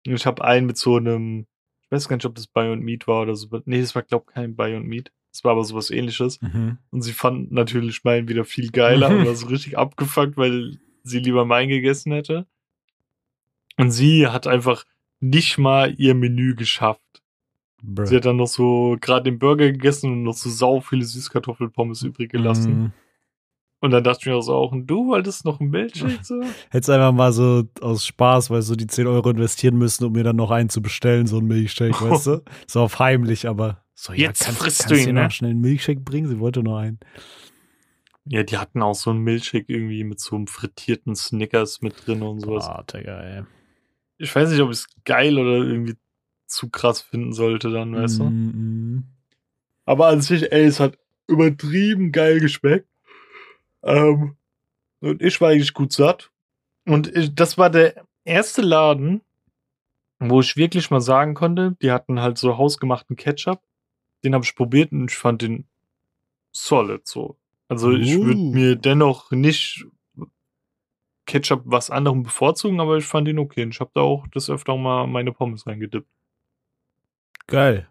Und 0.05 0.13
ich 0.13 0.25
habe 0.25 0.43
einen 0.43 0.67
mit 0.67 0.77
so 0.77 0.97
einem, 0.97 1.47
ich 1.81 1.91
weiß 1.91 2.07
gar 2.07 2.15
nicht, 2.15 2.25
ob 2.25 2.35
das 2.35 2.47
Beyond 2.47 2.83
Meat 2.83 3.07
war 3.07 3.23
oder 3.23 3.35
so. 3.35 3.47
Nee, 3.65 3.81
das 3.81 3.95
war, 3.95 4.03
glaub 4.03 4.27
kein 4.27 4.55
Beyond 4.55 4.87
Meat. 4.87 5.11
Das 5.31 5.43
war 5.43 5.51
aber 5.51 5.63
sowas 5.65 5.89
ähnliches. 5.89 6.39
Mhm. 6.41 6.77
Und 6.91 7.01
sie 7.01 7.11
fand 7.11 7.51
natürlich 7.51 8.03
meinen 8.03 8.27
wieder 8.27 8.45
viel 8.45 8.71
geiler 8.71 9.09
und 9.09 9.25
war 9.25 9.35
so 9.35 9.47
richtig 9.47 9.77
abgefuckt, 9.77 10.37
weil 10.37 10.79
sie 11.03 11.19
lieber 11.19 11.43
meinen 11.43 11.69
gegessen 11.69 12.13
hätte. 12.13 12.45
Und 13.77 13.91
sie 13.91 14.27
hat 14.27 14.47
einfach 14.47 14.85
nicht 15.19 15.57
mal 15.57 15.93
ihr 15.97 16.15
Menü 16.15 16.55
geschafft. 16.55 17.01
Bruh. 17.85 18.05
Sie 18.05 18.15
hat 18.15 18.25
dann 18.25 18.37
noch 18.37 18.47
so 18.47 18.97
gerade 18.99 19.29
den 19.29 19.39
Burger 19.39 19.71
gegessen 19.71 20.11
und 20.11 20.23
noch 20.23 20.33
so 20.33 20.49
sau 20.49 20.81
viele 20.81 21.05
Süßkartoffelpommes 21.05 22.03
übrig 22.03 22.31
gelassen. 22.31 22.85
Mm. 22.85 22.93
Und 23.81 23.91
dann 23.91 24.03
dachte 24.03 24.19
ich 24.21 24.25
mir 24.25 24.35
auch 24.35 24.41
so, 24.41 24.55
auch 24.55 24.71
und 24.71 24.87
du 24.87 25.07
wolltest 25.07 25.45
noch 25.45 25.59
einen 25.59 25.69
Milchshake 25.69 26.23
so? 26.23 26.41
Hättest 26.71 26.89
einfach 26.89 27.11
mal 27.11 27.31
so 27.31 27.65
aus 27.81 28.05
Spaß, 28.05 28.49
weil 28.49 28.61
so 28.61 28.75
die 28.75 28.87
10 28.87 29.05
Euro 29.05 29.29
investieren 29.29 29.77
müssen, 29.77 30.05
um 30.05 30.13
mir 30.13 30.23
dann 30.23 30.37
noch 30.37 30.49
einen 30.49 30.69
zu 30.69 30.81
bestellen, 30.81 31.27
so 31.27 31.37
einen 31.37 31.47
Milchshake, 31.47 32.01
weißt 32.09 32.27
du? 32.27 32.43
So 32.67 32.81
auf 32.81 32.99
heimlich, 32.99 33.47
aber 33.47 33.83
so, 33.93 34.11
Jetzt 34.13 34.43
kannst, 34.43 34.59
frisst 34.59 34.79
kannst 34.87 34.91
du 34.91 35.09
ihn, 35.09 35.15
noch 35.15 35.23
ne? 35.23 35.31
schnell 35.31 35.51
einen 35.51 35.61
Milchshake 35.61 36.01
bringen? 36.01 36.27
Sie 36.27 36.39
wollte 36.39 36.63
nur 36.63 36.79
einen. 36.79 36.99
Ja, 38.25 38.43
die 38.43 38.57
hatten 38.57 38.81
auch 38.81 38.95
so 38.95 39.11
einen 39.11 39.19
Milchshake 39.19 39.65
irgendwie 39.67 40.03
mit 40.03 40.19
so 40.19 40.35
einem 40.35 40.47
frittierten 40.47 41.15
Snickers 41.15 41.81
mit 41.81 42.05
drin 42.05 42.23
und 42.23 42.39
sowas. 42.39 42.67
Digga, 42.91 43.21
ey. 43.21 43.43
Ich 44.17 44.35
weiß 44.35 44.49
nicht, 44.49 44.61
ob 44.61 44.71
ich 44.71 44.79
es 44.79 44.87
geil 45.03 45.37
oder 45.37 45.57
irgendwie 45.57 45.95
zu 46.47 46.69
krass 46.69 47.01
finden 47.01 47.33
sollte 47.33 47.71
dann, 47.71 47.95
weißt 47.95 48.19
du? 48.19 48.23
Mm, 48.25 48.95
mm. 48.95 49.03
Aber 49.85 50.07
an 50.07 50.21
sich, 50.21 50.51
ey, 50.51 50.65
es 50.65 50.79
hat 50.79 50.97
übertrieben 51.27 52.11
geil 52.11 52.39
geschmeckt. 52.39 52.87
Ähm, 53.83 54.35
und 54.99 55.21
ich 55.21 55.39
war 55.41 55.49
eigentlich 55.49 55.73
gut 55.73 55.93
satt. 55.93 56.31
Und 56.85 57.15
ich, 57.15 57.33
das 57.33 57.57
war 57.57 57.69
der 57.69 58.05
erste 58.23 58.61
Laden, 58.61 59.21
wo 60.19 60.39
ich 60.39 60.55
wirklich 60.55 60.91
mal 60.91 61.01
sagen 61.01 61.33
konnte, 61.33 61.75
die 61.81 61.91
hatten 61.91 62.19
halt 62.21 62.37
so 62.37 62.57
hausgemachten 62.57 63.15
Ketchup. 63.15 63.61
Den 64.23 64.33
habe 64.33 64.45
ich 64.45 64.55
probiert 64.55 64.91
und 64.91 65.11
ich 65.11 65.17
fand 65.17 65.41
den 65.41 65.65
solid 66.51 67.07
so. 67.07 67.37
Also 67.67 67.91
ich 67.91 68.15
würde 68.15 68.39
Uh. 68.39 68.51
mir 68.51 68.75
dennoch 68.75 69.31
nicht 69.31 69.85
Ketchup 71.25 71.63
was 71.65 71.89
anderem 71.89 72.23
bevorzugen, 72.23 72.79
aber 72.79 72.97
ich 72.97 73.05
fand 73.05 73.27
ihn 73.27 73.39
okay. 73.39 73.63
Und 73.63 73.71
ich 73.73 73.79
habe 73.79 73.91
da 73.93 74.01
auch 74.01 74.27
des 74.27 74.49
Öfteren 74.49 74.81
mal 74.81 75.07
meine 75.07 75.31
Pommes 75.31 75.65
reingedippt. 75.65 76.07
Geil. 77.47 77.87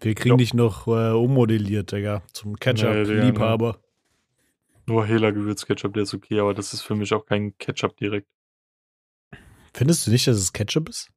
Wir 0.00 0.14
kriegen 0.14 0.34
Ja. 0.34 0.36
dich 0.36 0.54
noch 0.54 0.86
äh, 0.86 1.10
ummodelliert, 1.12 1.92
Digga, 1.92 2.22
zum 2.32 2.52
Nee, 2.52 2.58
Ketchup-Liebhaber. 2.60 3.80
Nur 4.86 5.04
Hela 5.06 5.30
Gewürzketchup, 5.30 5.94
der 5.94 6.04
ist 6.04 6.14
okay, 6.14 6.38
aber 6.38 6.54
das 6.54 6.72
ist 6.72 6.82
für 6.82 6.94
mich 6.94 7.12
auch 7.14 7.24
kein 7.26 7.56
Ketchup 7.58 7.96
direkt. 7.96 8.28
Findest 9.74 10.06
du 10.06 10.10
nicht, 10.10 10.26
dass 10.26 10.36
es 10.36 10.52
Ketchup 10.52 10.88
ist? 10.88 11.10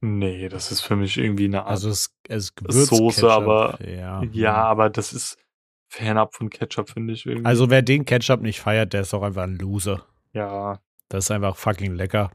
Nee, 0.00 0.48
das 0.48 0.72
ist 0.72 0.80
für 0.80 0.96
mich 0.96 1.18
irgendwie 1.18 1.44
eine 1.44 1.60
Art. 1.62 1.70
Also 1.70 1.90
es, 1.90 2.14
es 2.28 2.50
ist 2.68 2.86
Soße, 2.88 3.30
aber- 3.30 3.78
ja. 3.86 4.22
ja, 4.32 4.54
aber 4.54 4.88
das 4.90 5.12
ist 5.12 5.36
fernab 5.88 6.34
von 6.34 6.48
Ketchup, 6.50 6.90
finde 6.90 7.12
ich 7.12 7.26
irgendwie. 7.26 7.44
Also 7.46 7.70
wer 7.70 7.82
den 7.82 8.04
Ketchup 8.04 8.40
nicht 8.40 8.60
feiert, 8.60 8.92
der 8.94 9.02
ist 9.02 9.14
auch 9.14 9.22
einfach 9.22 9.42
ein 9.42 9.56
Loser. 9.58 10.06
ja, 10.32 10.80
Das 11.08 11.26
ist 11.26 11.30
einfach 11.30 11.56
fucking 11.56 11.94
lecker. 11.94 12.30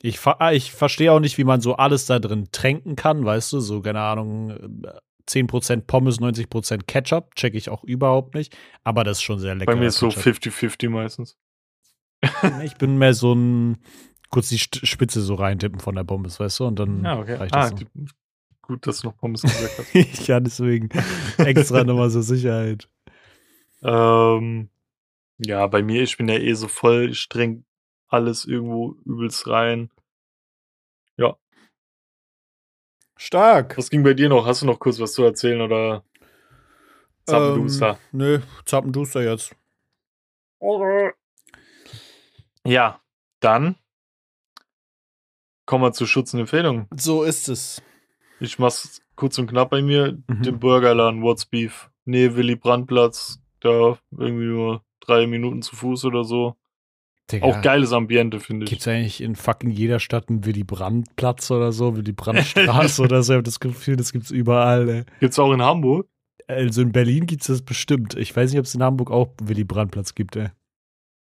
Ich, 0.00 0.24
ah, 0.26 0.52
ich 0.52 0.72
verstehe 0.72 1.12
auch 1.12 1.20
nicht, 1.20 1.38
wie 1.38 1.44
man 1.44 1.60
so 1.60 1.74
alles 1.76 2.06
da 2.06 2.18
drin 2.20 2.48
tränken 2.52 2.94
kann, 2.96 3.24
weißt 3.24 3.52
du? 3.52 3.60
So, 3.60 3.80
keine 3.80 4.00
Ahnung, 4.00 4.50
äh, 4.50 4.88
10% 5.28 5.86
Pommes, 5.86 6.20
90% 6.20 6.86
Ketchup, 6.86 7.34
check 7.34 7.54
ich 7.54 7.68
auch 7.68 7.82
überhaupt 7.84 8.34
nicht. 8.34 8.56
Aber 8.84 9.02
das 9.04 9.18
ist 9.18 9.22
schon 9.24 9.38
sehr 9.40 9.54
lecker. 9.54 9.72
bei 9.72 9.78
mir 9.78 9.88
ist 9.88 9.98
so 9.98 10.08
Ketchup. 10.08 10.22
50-50 10.44 10.88
meistens. 10.90 11.36
Ich 12.64 12.74
bin 12.76 12.96
mehr 12.98 13.12
so 13.14 13.32
ein, 13.34 13.78
kurz 14.30 14.48
die 14.48 14.58
Spitze 14.58 15.20
so 15.20 15.34
reintippen 15.34 15.80
von 15.80 15.94
der 15.96 16.04
Pommes, 16.04 16.38
weißt 16.40 16.60
du? 16.60 16.66
Und 16.66 16.78
dann 16.78 17.04
Ja, 17.04 17.18
okay. 17.18 17.34
reicht 17.34 17.54
Ah, 17.54 17.60
das. 17.62 17.70
so. 17.70 17.76
die, 17.76 17.86
gut, 18.62 18.86
dass 18.86 19.00
du 19.00 19.08
noch 19.08 19.16
Pommes 19.16 19.42
gesagt 19.42 19.78
hast. 19.78 19.94
ja, 20.28 20.40
deswegen 20.40 20.88
extra 21.38 21.84
nochmal 21.84 22.10
zur 22.10 22.22
Sicherheit. 22.22 22.88
ähm, 23.82 24.68
ja, 25.38 25.66
bei 25.66 25.82
mir, 25.82 26.02
ich 26.02 26.16
bin 26.16 26.28
ja 26.28 26.36
eh 26.36 26.54
so 26.54 26.68
voll 26.68 27.14
streng 27.14 27.64
alles 28.08 28.44
irgendwo 28.44 28.96
übelst 29.04 29.46
rein. 29.46 29.90
Stark. 33.20 33.76
Was 33.76 33.90
ging 33.90 34.04
bei 34.04 34.14
dir 34.14 34.28
noch? 34.28 34.46
Hast 34.46 34.62
du 34.62 34.66
noch 34.66 34.78
kurz 34.78 35.00
was 35.00 35.12
zu 35.12 35.24
erzählen 35.24 35.60
oder 35.60 36.04
Zappenduster? 37.26 37.90
Ähm, 37.90 37.98
nö, 38.12 38.40
Zappenduster 38.64 39.22
jetzt. 39.22 39.56
Ja, 42.64 43.00
dann 43.40 43.74
kommen 45.66 45.82
wir 45.82 45.92
zur 45.92 46.06
Schutzempfehlung. 46.06 46.86
So 46.94 47.24
ist 47.24 47.48
es. 47.48 47.82
Ich 48.38 48.60
mach's 48.60 49.02
kurz 49.16 49.36
und 49.38 49.48
knapp 49.48 49.70
bei 49.70 49.82
mir. 49.82 50.16
Mhm. 50.28 50.42
Den 50.42 50.60
Burgerladen 50.60 51.22
What's 51.22 51.44
Beef. 51.44 51.90
Nee, 52.04 52.36
Willy 52.36 52.54
Brandtplatz. 52.54 53.40
Da 53.58 53.98
irgendwie 54.12 54.46
nur 54.46 54.84
drei 55.00 55.26
Minuten 55.26 55.62
zu 55.62 55.74
Fuß 55.74 56.04
oder 56.04 56.22
so. 56.22 56.54
Digga, 57.30 57.46
auch 57.46 57.60
geiles 57.60 57.92
Ambiente, 57.92 58.40
finde 58.40 58.64
ich. 58.64 58.70
Gibt's 58.70 58.88
eigentlich 58.88 59.20
in 59.20 59.36
fucking 59.36 59.70
jeder 59.70 60.00
Stadt 60.00 60.30
einen 60.30 60.46
Willy 60.46 60.64
Brandt-Platz 60.64 61.50
oder 61.50 61.72
so, 61.72 61.96
Willy 61.96 62.12
Brandt-Straße 62.12 63.02
oder 63.02 63.22
so? 63.22 63.34
Ich 63.34 63.36
habe 63.36 63.42
das 63.42 63.60
Gefühl, 63.60 63.96
das 63.96 64.12
gibt's 64.12 64.30
überall. 64.30 64.88
Ey. 64.88 65.04
Gibt's 65.20 65.38
auch 65.38 65.52
in 65.52 65.62
Hamburg? 65.62 66.08
Also 66.46 66.80
in 66.80 66.92
Berlin 66.92 67.26
gibt's 67.26 67.48
das 67.48 67.60
bestimmt. 67.60 68.14
Ich 68.14 68.34
weiß 68.34 68.50
nicht, 68.50 68.58
ob 68.58 68.64
es 68.64 68.74
in 68.74 68.82
Hamburg 68.82 69.10
auch 69.10 69.28
Willy 69.42 69.64
Brandt-Platz 69.64 70.14
gibt, 70.14 70.36
ey. 70.36 70.48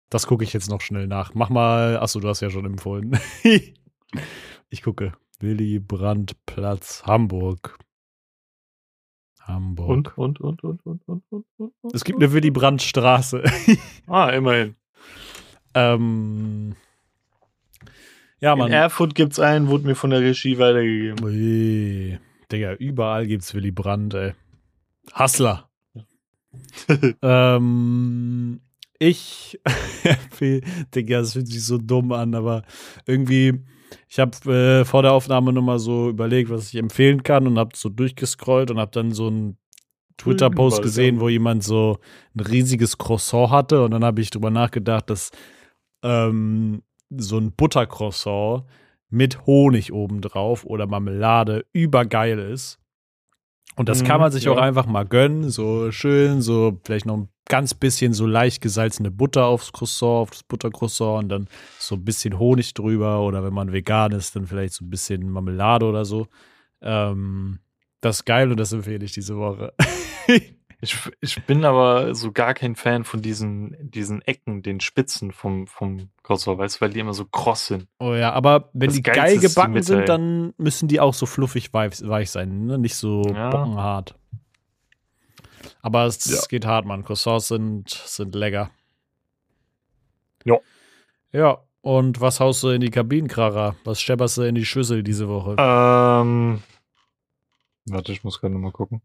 Das 0.10 0.28
gucke 0.28 0.44
ich 0.44 0.54
jetzt 0.54 0.70
noch 0.70 0.82
schnell 0.82 1.08
nach. 1.08 1.34
Mach 1.34 1.50
mal. 1.50 1.98
Achso, 1.98 2.20
du 2.20 2.30
hast 2.30 2.42
ja 2.42 2.50
schon 2.50 2.66
empfohlen. 2.66 3.20
ich 4.70 4.82
gucke. 4.84 5.14
Willy 5.40 5.80
Brandt-Platz, 5.80 7.04
Hamburg. 7.06 7.78
Hamburg. 9.42 10.18
Und, 10.18 10.42
und, 10.42 10.64
und, 10.64 10.86
und, 10.86 10.86
und, 10.86 11.24
und, 11.30 11.46
und, 11.58 11.74
und. 11.82 11.94
Es 11.96 12.04
gibt 12.04 12.20
eine 12.20 12.32
Willy 12.32 12.52
Brandt-Straße. 12.52 13.44
ah, 14.08 14.30
immerhin 14.30 14.76
ähm. 15.78 16.76
Ja, 18.40 18.54
In 18.54 18.60
Mann. 18.60 18.72
Erfurt 18.72 19.16
gibt's 19.16 19.40
einen, 19.40 19.68
wurde 19.68 19.88
mir 19.88 19.96
von 19.96 20.12
der 20.12 20.22
Regie 20.22 20.60
weitergegeben. 20.60 21.24
Ui, 21.24 22.20
Digga, 22.52 22.74
überall 22.74 23.26
gibt's 23.26 23.54
Willy 23.54 23.72
Brandt, 23.72 24.14
ey. 24.14 24.34
Hustler. 25.18 25.70
ähm, 27.22 28.62
ich, 29.00 29.60
Digga, 30.96 31.20
das 31.20 31.34
fühlt 31.34 31.48
sich 31.48 31.64
so 31.66 31.78
dumm 31.78 32.12
an, 32.12 32.36
aber 32.36 32.64
irgendwie, 33.06 33.64
ich 34.08 34.20
habe 34.20 34.54
äh, 34.54 34.86
vor 34.86 35.02
der 35.02 35.14
Aufnahme 35.14 35.52
nochmal 35.54 35.80
so 35.80 36.10
überlegt, 36.10 36.50
was 36.50 36.70
ich 36.70 36.76
empfehlen 36.76 37.24
kann 37.24 37.48
und 37.48 37.58
habe 37.58 37.76
so 37.76 37.90
durchgescrollt 37.90 38.72
und 38.72 38.80
habe 38.80 38.92
dann 38.92 39.12
so 39.12 39.28
einen 39.28 39.58
Twitter-Post 40.18 40.82
gesehen, 40.82 41.20
wo 41.20 41.30
jemand 41.30 41.64
so 41.64 42.00
ein 42.36 42.40
riesiges 42.42 42.98
Croissant 42.98 43.52
hatte 43.52 43.84
und 43.84 43.92
dann 43.92 44.04
habe 44.04 44.22
ich 44.22 44.32
drüber 44.32 44.50
nachgedacht, 44.50 45.10
dass 45.10 45.32
ähm, 46.04 46.82
so 47.10 47.38
ein 47.38 47.52
Buttercroissant 47.54 48.64
mit 49.10 49.46
Honig 49.46 49.94
obendrauf 49.94 50.66
oder 50.66 50.86
Marmelade 50.88 51.66
übergeil 51.72 52.40
ist. 52.40 52.80
Und 53.76 53.90
das 53.90 54.04
kann 54.04 54.18
Mhm, 54.18 54.22
man 54.22 54.32
sich 54.32 54.46
ja. 54.46 54.52
auch 54.52 54.58
einfach 54.58 54.86
mal 54.88 55.06
gönnen, 55.06 55.50
so 55.50 55.92
schön, 55.92 56.42
so 56.42 56.80
vielleicht 56.84 57.06
noch 57.06 57.16
ein 57.18 57.30
ganz 57.46 57.74
bisschen 57.74 58.12
so 58.14 58.26
leicht 58.26 58.62
gesalzene 58.62 59.12
Butter 59.12 59.46
aufs 59.46 59.72
Croissant, 59.72 60.24
auf 60.24 60.30
das 60.32 60.44
Buttercroissant 60.44 61.24
und 61.24 61.30
dann 61.30 61.48
so 61.80 61.96
ein 61.96 62.04
bisschen 62.04 62.40
Honig 62.40 62.74
drüber 62.74 63.22
oder 63.22 63.44
wenn 63.44 63.54
man 63.54 63.72
vegan 63.72 64.12
ist, 64.12 64.36
dann 64.36 64.48
vielleicht 64.48 64.74
so 64.74 64.84
ein 64.84 64.90
bisschen 64.90 65.30
Marmelade 65.30 65.86
oder 65.86 66.04
so. 66.06 66.28
Ähm, 66.82 67.60
das 68.02 68.18
ist 68.18 68.26
geil 68.26 68.52
und 68.52 68.60
das 68.60 68.74
empfehle 68.74 69.06
ich 69.06 69.14
diese 69.14 69.38
Woche. 69.38 69.74
Ich, 70.80 70.96
ich 71.22 71.44
bin 71.46 71.66
aber 71.66 72.14
so 72.14 72.32
gar 72.32 72.54
kein 72.54 72.76
Fan 72.76 73.04
von 73.04 73.22
diesen, 73.24 73.76
diesen 73.82 74.22
Ecken, 74.22 74.62
den 74.62 74.80
Spitzen 74.80 75.32
vom, 75.32 75.66
vom 75.66 76.10
Croissant, 76.22 76.60
weißt 76.60 76.76
du, 76.78 76.82
weil 76.82 76.92
die 76.92 77.00
immer 77.00 77.16
so 77.16 77.26
kross 77.26 77.66
sind. 77.66 77.88
Oh 77.98 78.14
ja, 78.14 78.32
aber 78.34 78.70
wenn 78.74 78.90
Das 78.90 78.96
die 78.96 79.02
Geilste 79.02 79.22
geil 79.22 79.40
die 79.40 79.48
gebacken 79.48 79.74
Mitte, 79.74 79.86
sind, 79.86 80.10
dann 80.10 80.54
müssen 80.58 80.88
die 80.88 81.00
auch 81.00 81.16
so 81.16 81.26
fluffig 81.26 81.74
weich, 81.74 82.08
weich 82.08 82.30
sein, 82.30 82.66
ne? 82.66 82.78
nicht 82.78 82.96
so 82.96 83.24
Ja. 83.34 83.50
bockenhart. 83.50 84.16
Aber 85.82 86.06
es 86.06 86.26
Ja. 86.26 86.42
geht 86.48 86.66
hart, 86.68 86.86
Mann. 86.86 87.04
Croissants 87.04 87.48
sind, 87.48 87.90
sind 87.90 88.36
lecker. 88.36 88.70
Ja. 90.46 90.60
Ja, 91.32 91.58
und 91.82 92.22
was 92.22 92.40
haust 92.40 92.62
du 92.62 92.70
in 92.70 92.82
die 92.82 92.92
Kabinenkracher? 92.92 93.76
Was 93.84 94.00
stepperst 94.00 94.38
du 94.38 94.44
in 94.44 94.54
die 94.56 94.66
Schüssel 94.66 95.02
diese 95.02 95.28
Woche? 95.28 95.56
Ähm, 95.58 96.62
warte, 97.86 98.12
ich 98.12 98.24
muss 98.24 98.40
gerade 98.40 98.54
nochmal 98.54 98.72
gucken. 98.72 99.02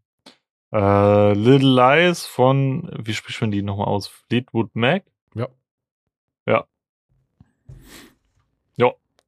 Äh, 0.73 1.33
Little 1.33 1.75
Lies 1.75 2.25
von, 2.25 2.89
wie 3.03 3.13
spricht 3.13 3.41
man 3.41 3.51
die 3.51 3.61
nochmal 3.61 3.87
aus? 3.87 4.07
Fleetwood 4.07 4.75
Mac? 4.75 5.03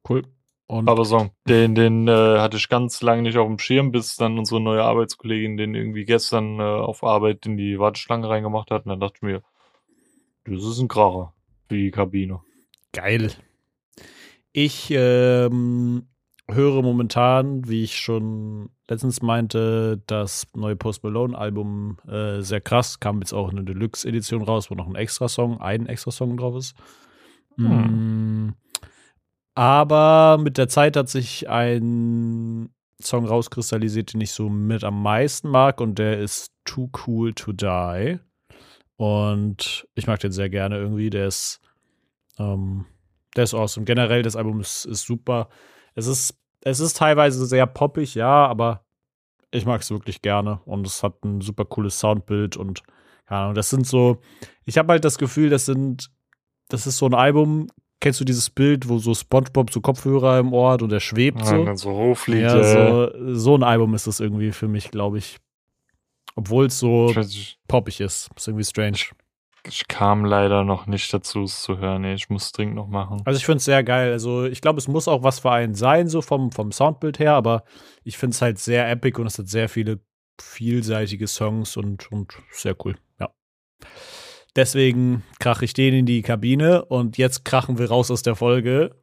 Cool. 0.08 0.22
Und 0.68 0.88
Aber 0.88 1.04
Song. 1.04 1.30
Den, 1.48 1.74
den 1.76 2.08
äh, 2.08 2.38
hatte 2.38 2.56
ich 2.56 2.68
ganz 2.68 3.00
lange 3.00 3.22
nicht 3.22 3.38
auf 3.38 3.46
dem 3.46 3.58
Schirm, 3.58 3.92
bis 3.92 4.16
dann 4.16 4.38
unsere 4.38 4.60
neue 4.60 4.82
Arbeitskollegin 4.82 5.56
den 5.56 5.74
irgendwie 5.74 6.04
gestern 6.04 6.58
äh, 6.58 6.62
auf 6.62 7.04
Arbeit 7.04 7.46
in 7.46 7.56
die 7.56 7.78
Warteschlange 7.78 8.28
reingemacht 8.28 8.70
hat. 8.70 8.84
Und 8.84 8.90
dann 8.90 9.00
dachte 9.00 9.16
ich 9.16 9.22
mir, 9.22 9.42
das 10.44 10.64
ist 10.64 10.80
ein 10.80 10.88
Kracher 10.88 11.32
für 11.68 11.76
die 11.76 11.90
Kabine. 11.92 12.40
geil. 12.92 13.32
Ich 14.52 14.90
ähm, 14.90 16.08
höre 16.48 16.82
momentan, 16.82 17.68
wie 17.68 17.82
ich 17.82 17.96
schon 17.96 18.70
letztens 18.88 19.20
meinte, 19.22 20.00
das 20.06 20.46
neue 20.54 20.76
Post 20.76 21.02
Malone-Album 21.02 21.98
äh, 22.08 22.40
sehr 22.40 22.60
krass. 22.60 23.00
Kam 23.00 23.20
jetzt 23.20 23.32
auch 23.32 23.50
eine 23.50 23.64
Deluxe-Edition 23.64 24.42
raus, 24.42 24.70
wo 24.70 24.74
noch 24.74 24.86
ein 24.86 24.94
Extra-Song, 24.94 25.60
ein 25.60 25.86
Extra-Song 25.86 26.36
drauf 26.36 26.56
ist. 26.56 26.74
Hm. 27.56 28.46
Mm, 28.46 28.54
aber 29.54 30.38
mit 30.40 30.58
der 30.58 30.68
Zeit 30.68 30.96
hat 30.96 31.08
sich 31.08 31.48
ein 31.48 32.70
Song 33.00 33.26
rauskristallisiert, 33.26 34.12
den 34.12 34.20
ich 34.20 34.30
so 34.30 34.48
mit 34.48 34.84
am 34.84 35.02
meisten 35.02 35.48
mag 35.48 35.80
und 35.80 35.98
der 35.98 36.18
ist 36.20 36.52
Too 36.64 36.90
Cool 37.06 37.34
to 37.34 37.52
Die. 37.52 38.18
Und 38.96 39.86
ich 39.94 40.06
mag 40.06 40.20
den 40.20 40.32
sehr 40.32 40.48
gerne 40.48 40.78
irgendwie. 40.78 41.10
Der 41.10 41.26
ist, 41.26 41.60
ähm, 42.38 42.86
der 43.34 43.44
ist 43.44 43.54
awesome. 43.54 43.84
Generell, 43.84 44.22
das 44.22 44.36
Album 44.36 44.60
ist, 44.60 44.86
ist 44.86 45.04
super. 45.04 45.48
Es 45.96 46.06
ist, 46.06 46.38
es 46.60 46.78
ist 46.78 46.96
teilweise 46.96 47.44
sehr 47.46 47.66
poppig, 47.66 48.14
ja, 48.14 48.46
aber 48.46 48.84
ich 49.50 49.66
mag 49.66 49.80
es 49.80 49.90
wirklich 49.90 50.22
gerne. 50.22 50.60
Und 50.64 50.86
es 50.86 51.02
hat 51.02 51.24
ein 51.24 51.40
super 51.40 51.64
cooles 51.64 51.98
Soundbild 51.98 52.56
und 52.56 52.82
keine 53.26 53.40
Ahnung, 53.40 53.54
das 53.54 53.70
sind 53.70 53.86
so, 53.86 54.20
ich 54.64 54.78
habe 54.78 54.92
halt 54.92 55.04
das 55.04 55.18
Gefühl, 55.18 55.50
das 55.50 55.66
sind, 55.66 56.10
das 56.68 56.86
ist 56.86 56.98
so 56.98 57.06
ein 57.06 57.14
Album, 57.14 57.66
kennst 58.00 58.20
du 58.20 58.24
dieses 58.24 58.50
Bild, 58.50 58.88
wo 58.88 58.98
so 58.98 59.14
SpongeBob 59.14 59.72
so 59.72 59.80
Kopfhörer 59.80 60.38
im 60.38 60.52
Ohr 60.52 60.72
hat 60.72 60.82
und 60.82 60.90
der 60.90 61.00
schwebt 61.00 61.40
Ja, 61.40 61.46
so? 61.46 61.56
und 61.56 61.66
dann 61.66 61.76
so 61.76 61.90
hochfliegt. 61.90 62.42
Ja, 62.42 62.62
so, 62.62 63.34
so 63.34 63.56
ein 63.56 63.62
Album 63.64 63.94
ist 63.94 64.06
das 64.06 64.20
irgendwie 64.20 64.52
für 64.52 64.68
mich, 64.68 64.90
glaube 64.90 65.18
ich. 65.18 65.38
Obwohl 66.36 66.66
es 66.66 66.78
so 66.78 67.12
poppig 67.66 68.00
ist. 68.00 68.28
Ist 68.36 68.46
irgendwie 68.46 68.64
strange. 68.64 68.98
Ich 69.68 69.88
kam 69.88 70.24
leider 70.24 70.64
noch 70.64 70.86
nicht 70.86 71.12
dazu, 71.12 71.42
es 71.42 71.62
zu 71.62 71.78
hören. 71.78 72.02
Nee, 72.02 72.14
ich 72.14 72.28
muss 72.28 72.46
es 72.46 72.52
dringend 72.52 72.76
noch 72.76 72.88
machen. 72.88 73.22
Also 73.24 73.38
ich 73.38 73.44
finde 73.44 73.58
es 73.58 73.64
sehr 73.64 73.82
geil. 73.84 74.12
Also 74.12 74.44
ich 74.44 74.60
glaube, 74.60 74.78
es 74.78 74.88
muss 74.88 75.08
auch 75.08 75.22
was 75.22 75.40
für 75.40 75.50
einen 75.50 75.74
sein, 75.74 76.08
so 76.08 76.22
vom, 76.22 76.52
vom 76.52 76.72
Soundbild 76.72 77.18
her, 77.18 77.34
aber 77.34 77.64
ich 78.04 78.18
finde 78.18 78.34
es 78.34 78.42
halt 78.42 78.58
sehr 78.58 78.90
epic 78.90 79.20
und 79.20 79.26
es 79.26 79.38
hat 79.38 79.48
sehr 79.48 79.68
viele 79.68 80.00
vielseitige 80.40 81.26
Songs 81.26 81.76
und, 81.76 82.10
und 82.12 82.34
sehr 82.50 82.76
cool. 82.84 82.96
Ja. 83.18 83.30
Deswegen 84.54 85.22
krache 85.38 85.64
ich 85.64 85.74
den 85.74 85.94
in 85.94 86.06
die 86.06 86.22
Kabine 86.22 86.84
und 86.84 87.18
jetzt 87.18 87.44
krachen 87.44 87.78
wir 87.78 87.88
raus 87.88 88.10
aus 88.10 88.22
der 88.22 88.36
Folge. 88.36 88.96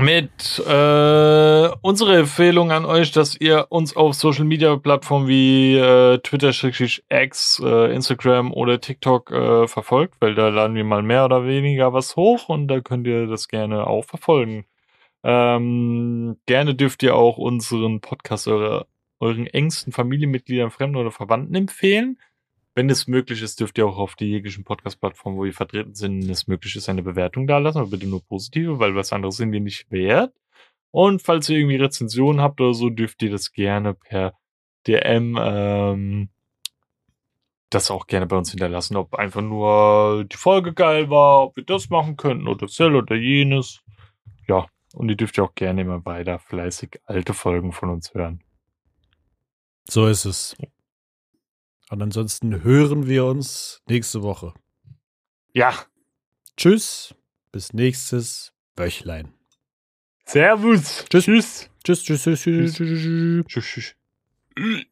Mit 0.00 0.60
äh, 0.60 1.68
unsere 1.82 2.18
Empfehlung 2.18 2.70
an 2.70 2.84
euch, 2.84 3.10
dass 3.10 3.34
ihr 3.40 3.66
uns 3.70 3.96
auf 3.96 4.14
Social 4.14 4.44
Media 4.44 4.76
Plattformen 4.76 5.26
wie 5.26 5.74
äh, 5.76 6.18
Twitter, 6.18 6.50
X, 6.50 7.60
äh, 7.64 7.92
Instagram 7.92 8.52
oder 8.52 8.80
TikTok 8.80 9.32
äh, 9.32 9.66
verfolgt, 9.66 10.14
weil 10.20 10.36
da 10.36 10.50
laden 10.50 10.76
wir 10.76 10.84
mal 10.84 11.02
mehr 11.02 11.24
oder 11.24 11.44
weniger 11.44 11.92
was 11.92 12.14
hoch 12.14 12.48
und 12.48 12.68
da 12.68 12.80
könnt 12.80 13.08
ihr 13.08 13.26
das 13.26 13.48
gerne 13.48 13.88
auch 13.88 14.04
verfolgen. 14.04 14.66
Ähm, 15.24 16.36
gerne 16.46 16.76
dürft 16.76 17.02
ihr 17.02 17.16
auch 17.16 17.36
unseren 17.36 18.00
Podcast 18.00 18.46
eure, 18.46 18.86
euren 19.18 19.48
engsten 19.48 19.92
Familienmitgliedern, 19.92 20.70
Fremden 20.70 20.96
oder 20.96 21.10
Verwandten 21.10 21.56
empfehlen. 21.56 22.20
Wenn 22.78 22.90
es 22.90 23.08
möglich 23.08 23.42
ist, 23.42 23.58
dürft 23.58 23.76
ihr 23.76 23.88
auch 23.88 23.98
auf 23.98 24.14
die 24.14 24.26
jeglichen 24.26 24.62
Podcast-Plattformen, 24.62 25.36
wo 25.36 25.44
ihr 25.44 25.52
vertreten 25.52 25.96
sind, 25.96 26.22
wenn 26.22 26.30
es 26.30 26.46
möglich 26.46 26.76
ist, 26.76 26.88
eine 26.88 27.02
Bewertung 27.02 27.48
da 27.48 27.58
lassen, 27.58 27.78
aber 27.78 27.90
bitte 27.90 28.06
nur 28.06 28.24
positive, 28.24 28.78
weil 28.78 28.94
was 28.94 29.12
anderes 29.12 29.38
sind 29.38 29.50
wir 29.50 29.58
nicht 29.58 29.90
wert. 29.90 30.32
Und 30.92 31.20
falls 31.20 31.48
ihr 31.48 31.58
irgendwie 31.58 31.74
Rezensionen 31.74 32.40
habt 32.40 32.60
oder 32.60 32.74
so, 32.74 32.88
dürft 32.88 33.20
ihr 33.24 33.32
das 33.32 33.50
gerne 33.50 33.94
per 33.94 34.38
DM 34.86 35.36
ähm, 35.42 36.28
das 37.68 37.90
auch 37.90 38.06
gerne 38.06 38.26
bei 38.26 38.36
uns 38.36 38.52
hinterlassen, 38.52 38.96
ob 38.96 39.12
einfach 39.16 39.42
nur 39.42 40.24
die 40.26 40.36
Folge 40.36 40.72
geil 40.72 41.10
war, 41.10 41.46
ob 41.46 41.56
wir 41.56 41.64
das 41.64 41.90
machen 41.90 42.16
könnten 42.16 42.46
oder 42.46 42.66
das 42.66 42.80
oder 42.80 43.16
jenes. 43.16 43.82
Ja, 44.46 44.68
und 44.94 45.08
ihr 45.08 45.16
dürft 45.16 45.36
ja 45.36 45.42
auch 45.42 45.56
gerne 45.56 45.80
immer 45.80 46.04
weiter 46.04 46.38
fleißig 46.38 47.00
alte 47.06 47.34
Folgen 47.34 47.72
von 47.72 47.90
uns 47.90 48.14
hören. 48.14 48.40
So 49.88 50.06
ist 50.06 50.26
es. 50.26 50.56
Und 51.90 52.02
ansonsten 52.02 52.62
hören 52.62 53.06
wir 53.06 53.24
uns 53.24 53.82
nächste 53.88 54.22
Woche. 54.22 54.52
Ja, 55.52 55.74
Tschüss, 56.58 57.14
bis 57.52 57.72
nächstes 57.72 58.52
Wöchlein. 58.74 59.32
Servus. 60.26 61.04
Tschüss. 61.08 61.24
Tschüss. 61.24 61.70
Tschüss, 61.84 62.02
tschüss, 62.02 62.22
tschüss, 62.22 62.40
tschüss, 62.42 62.74
tschüss. 62.74 63.44
tschüss. 63.46 63.46
Tschüss. 63.46 63.94
tschüss. 64.56 64.86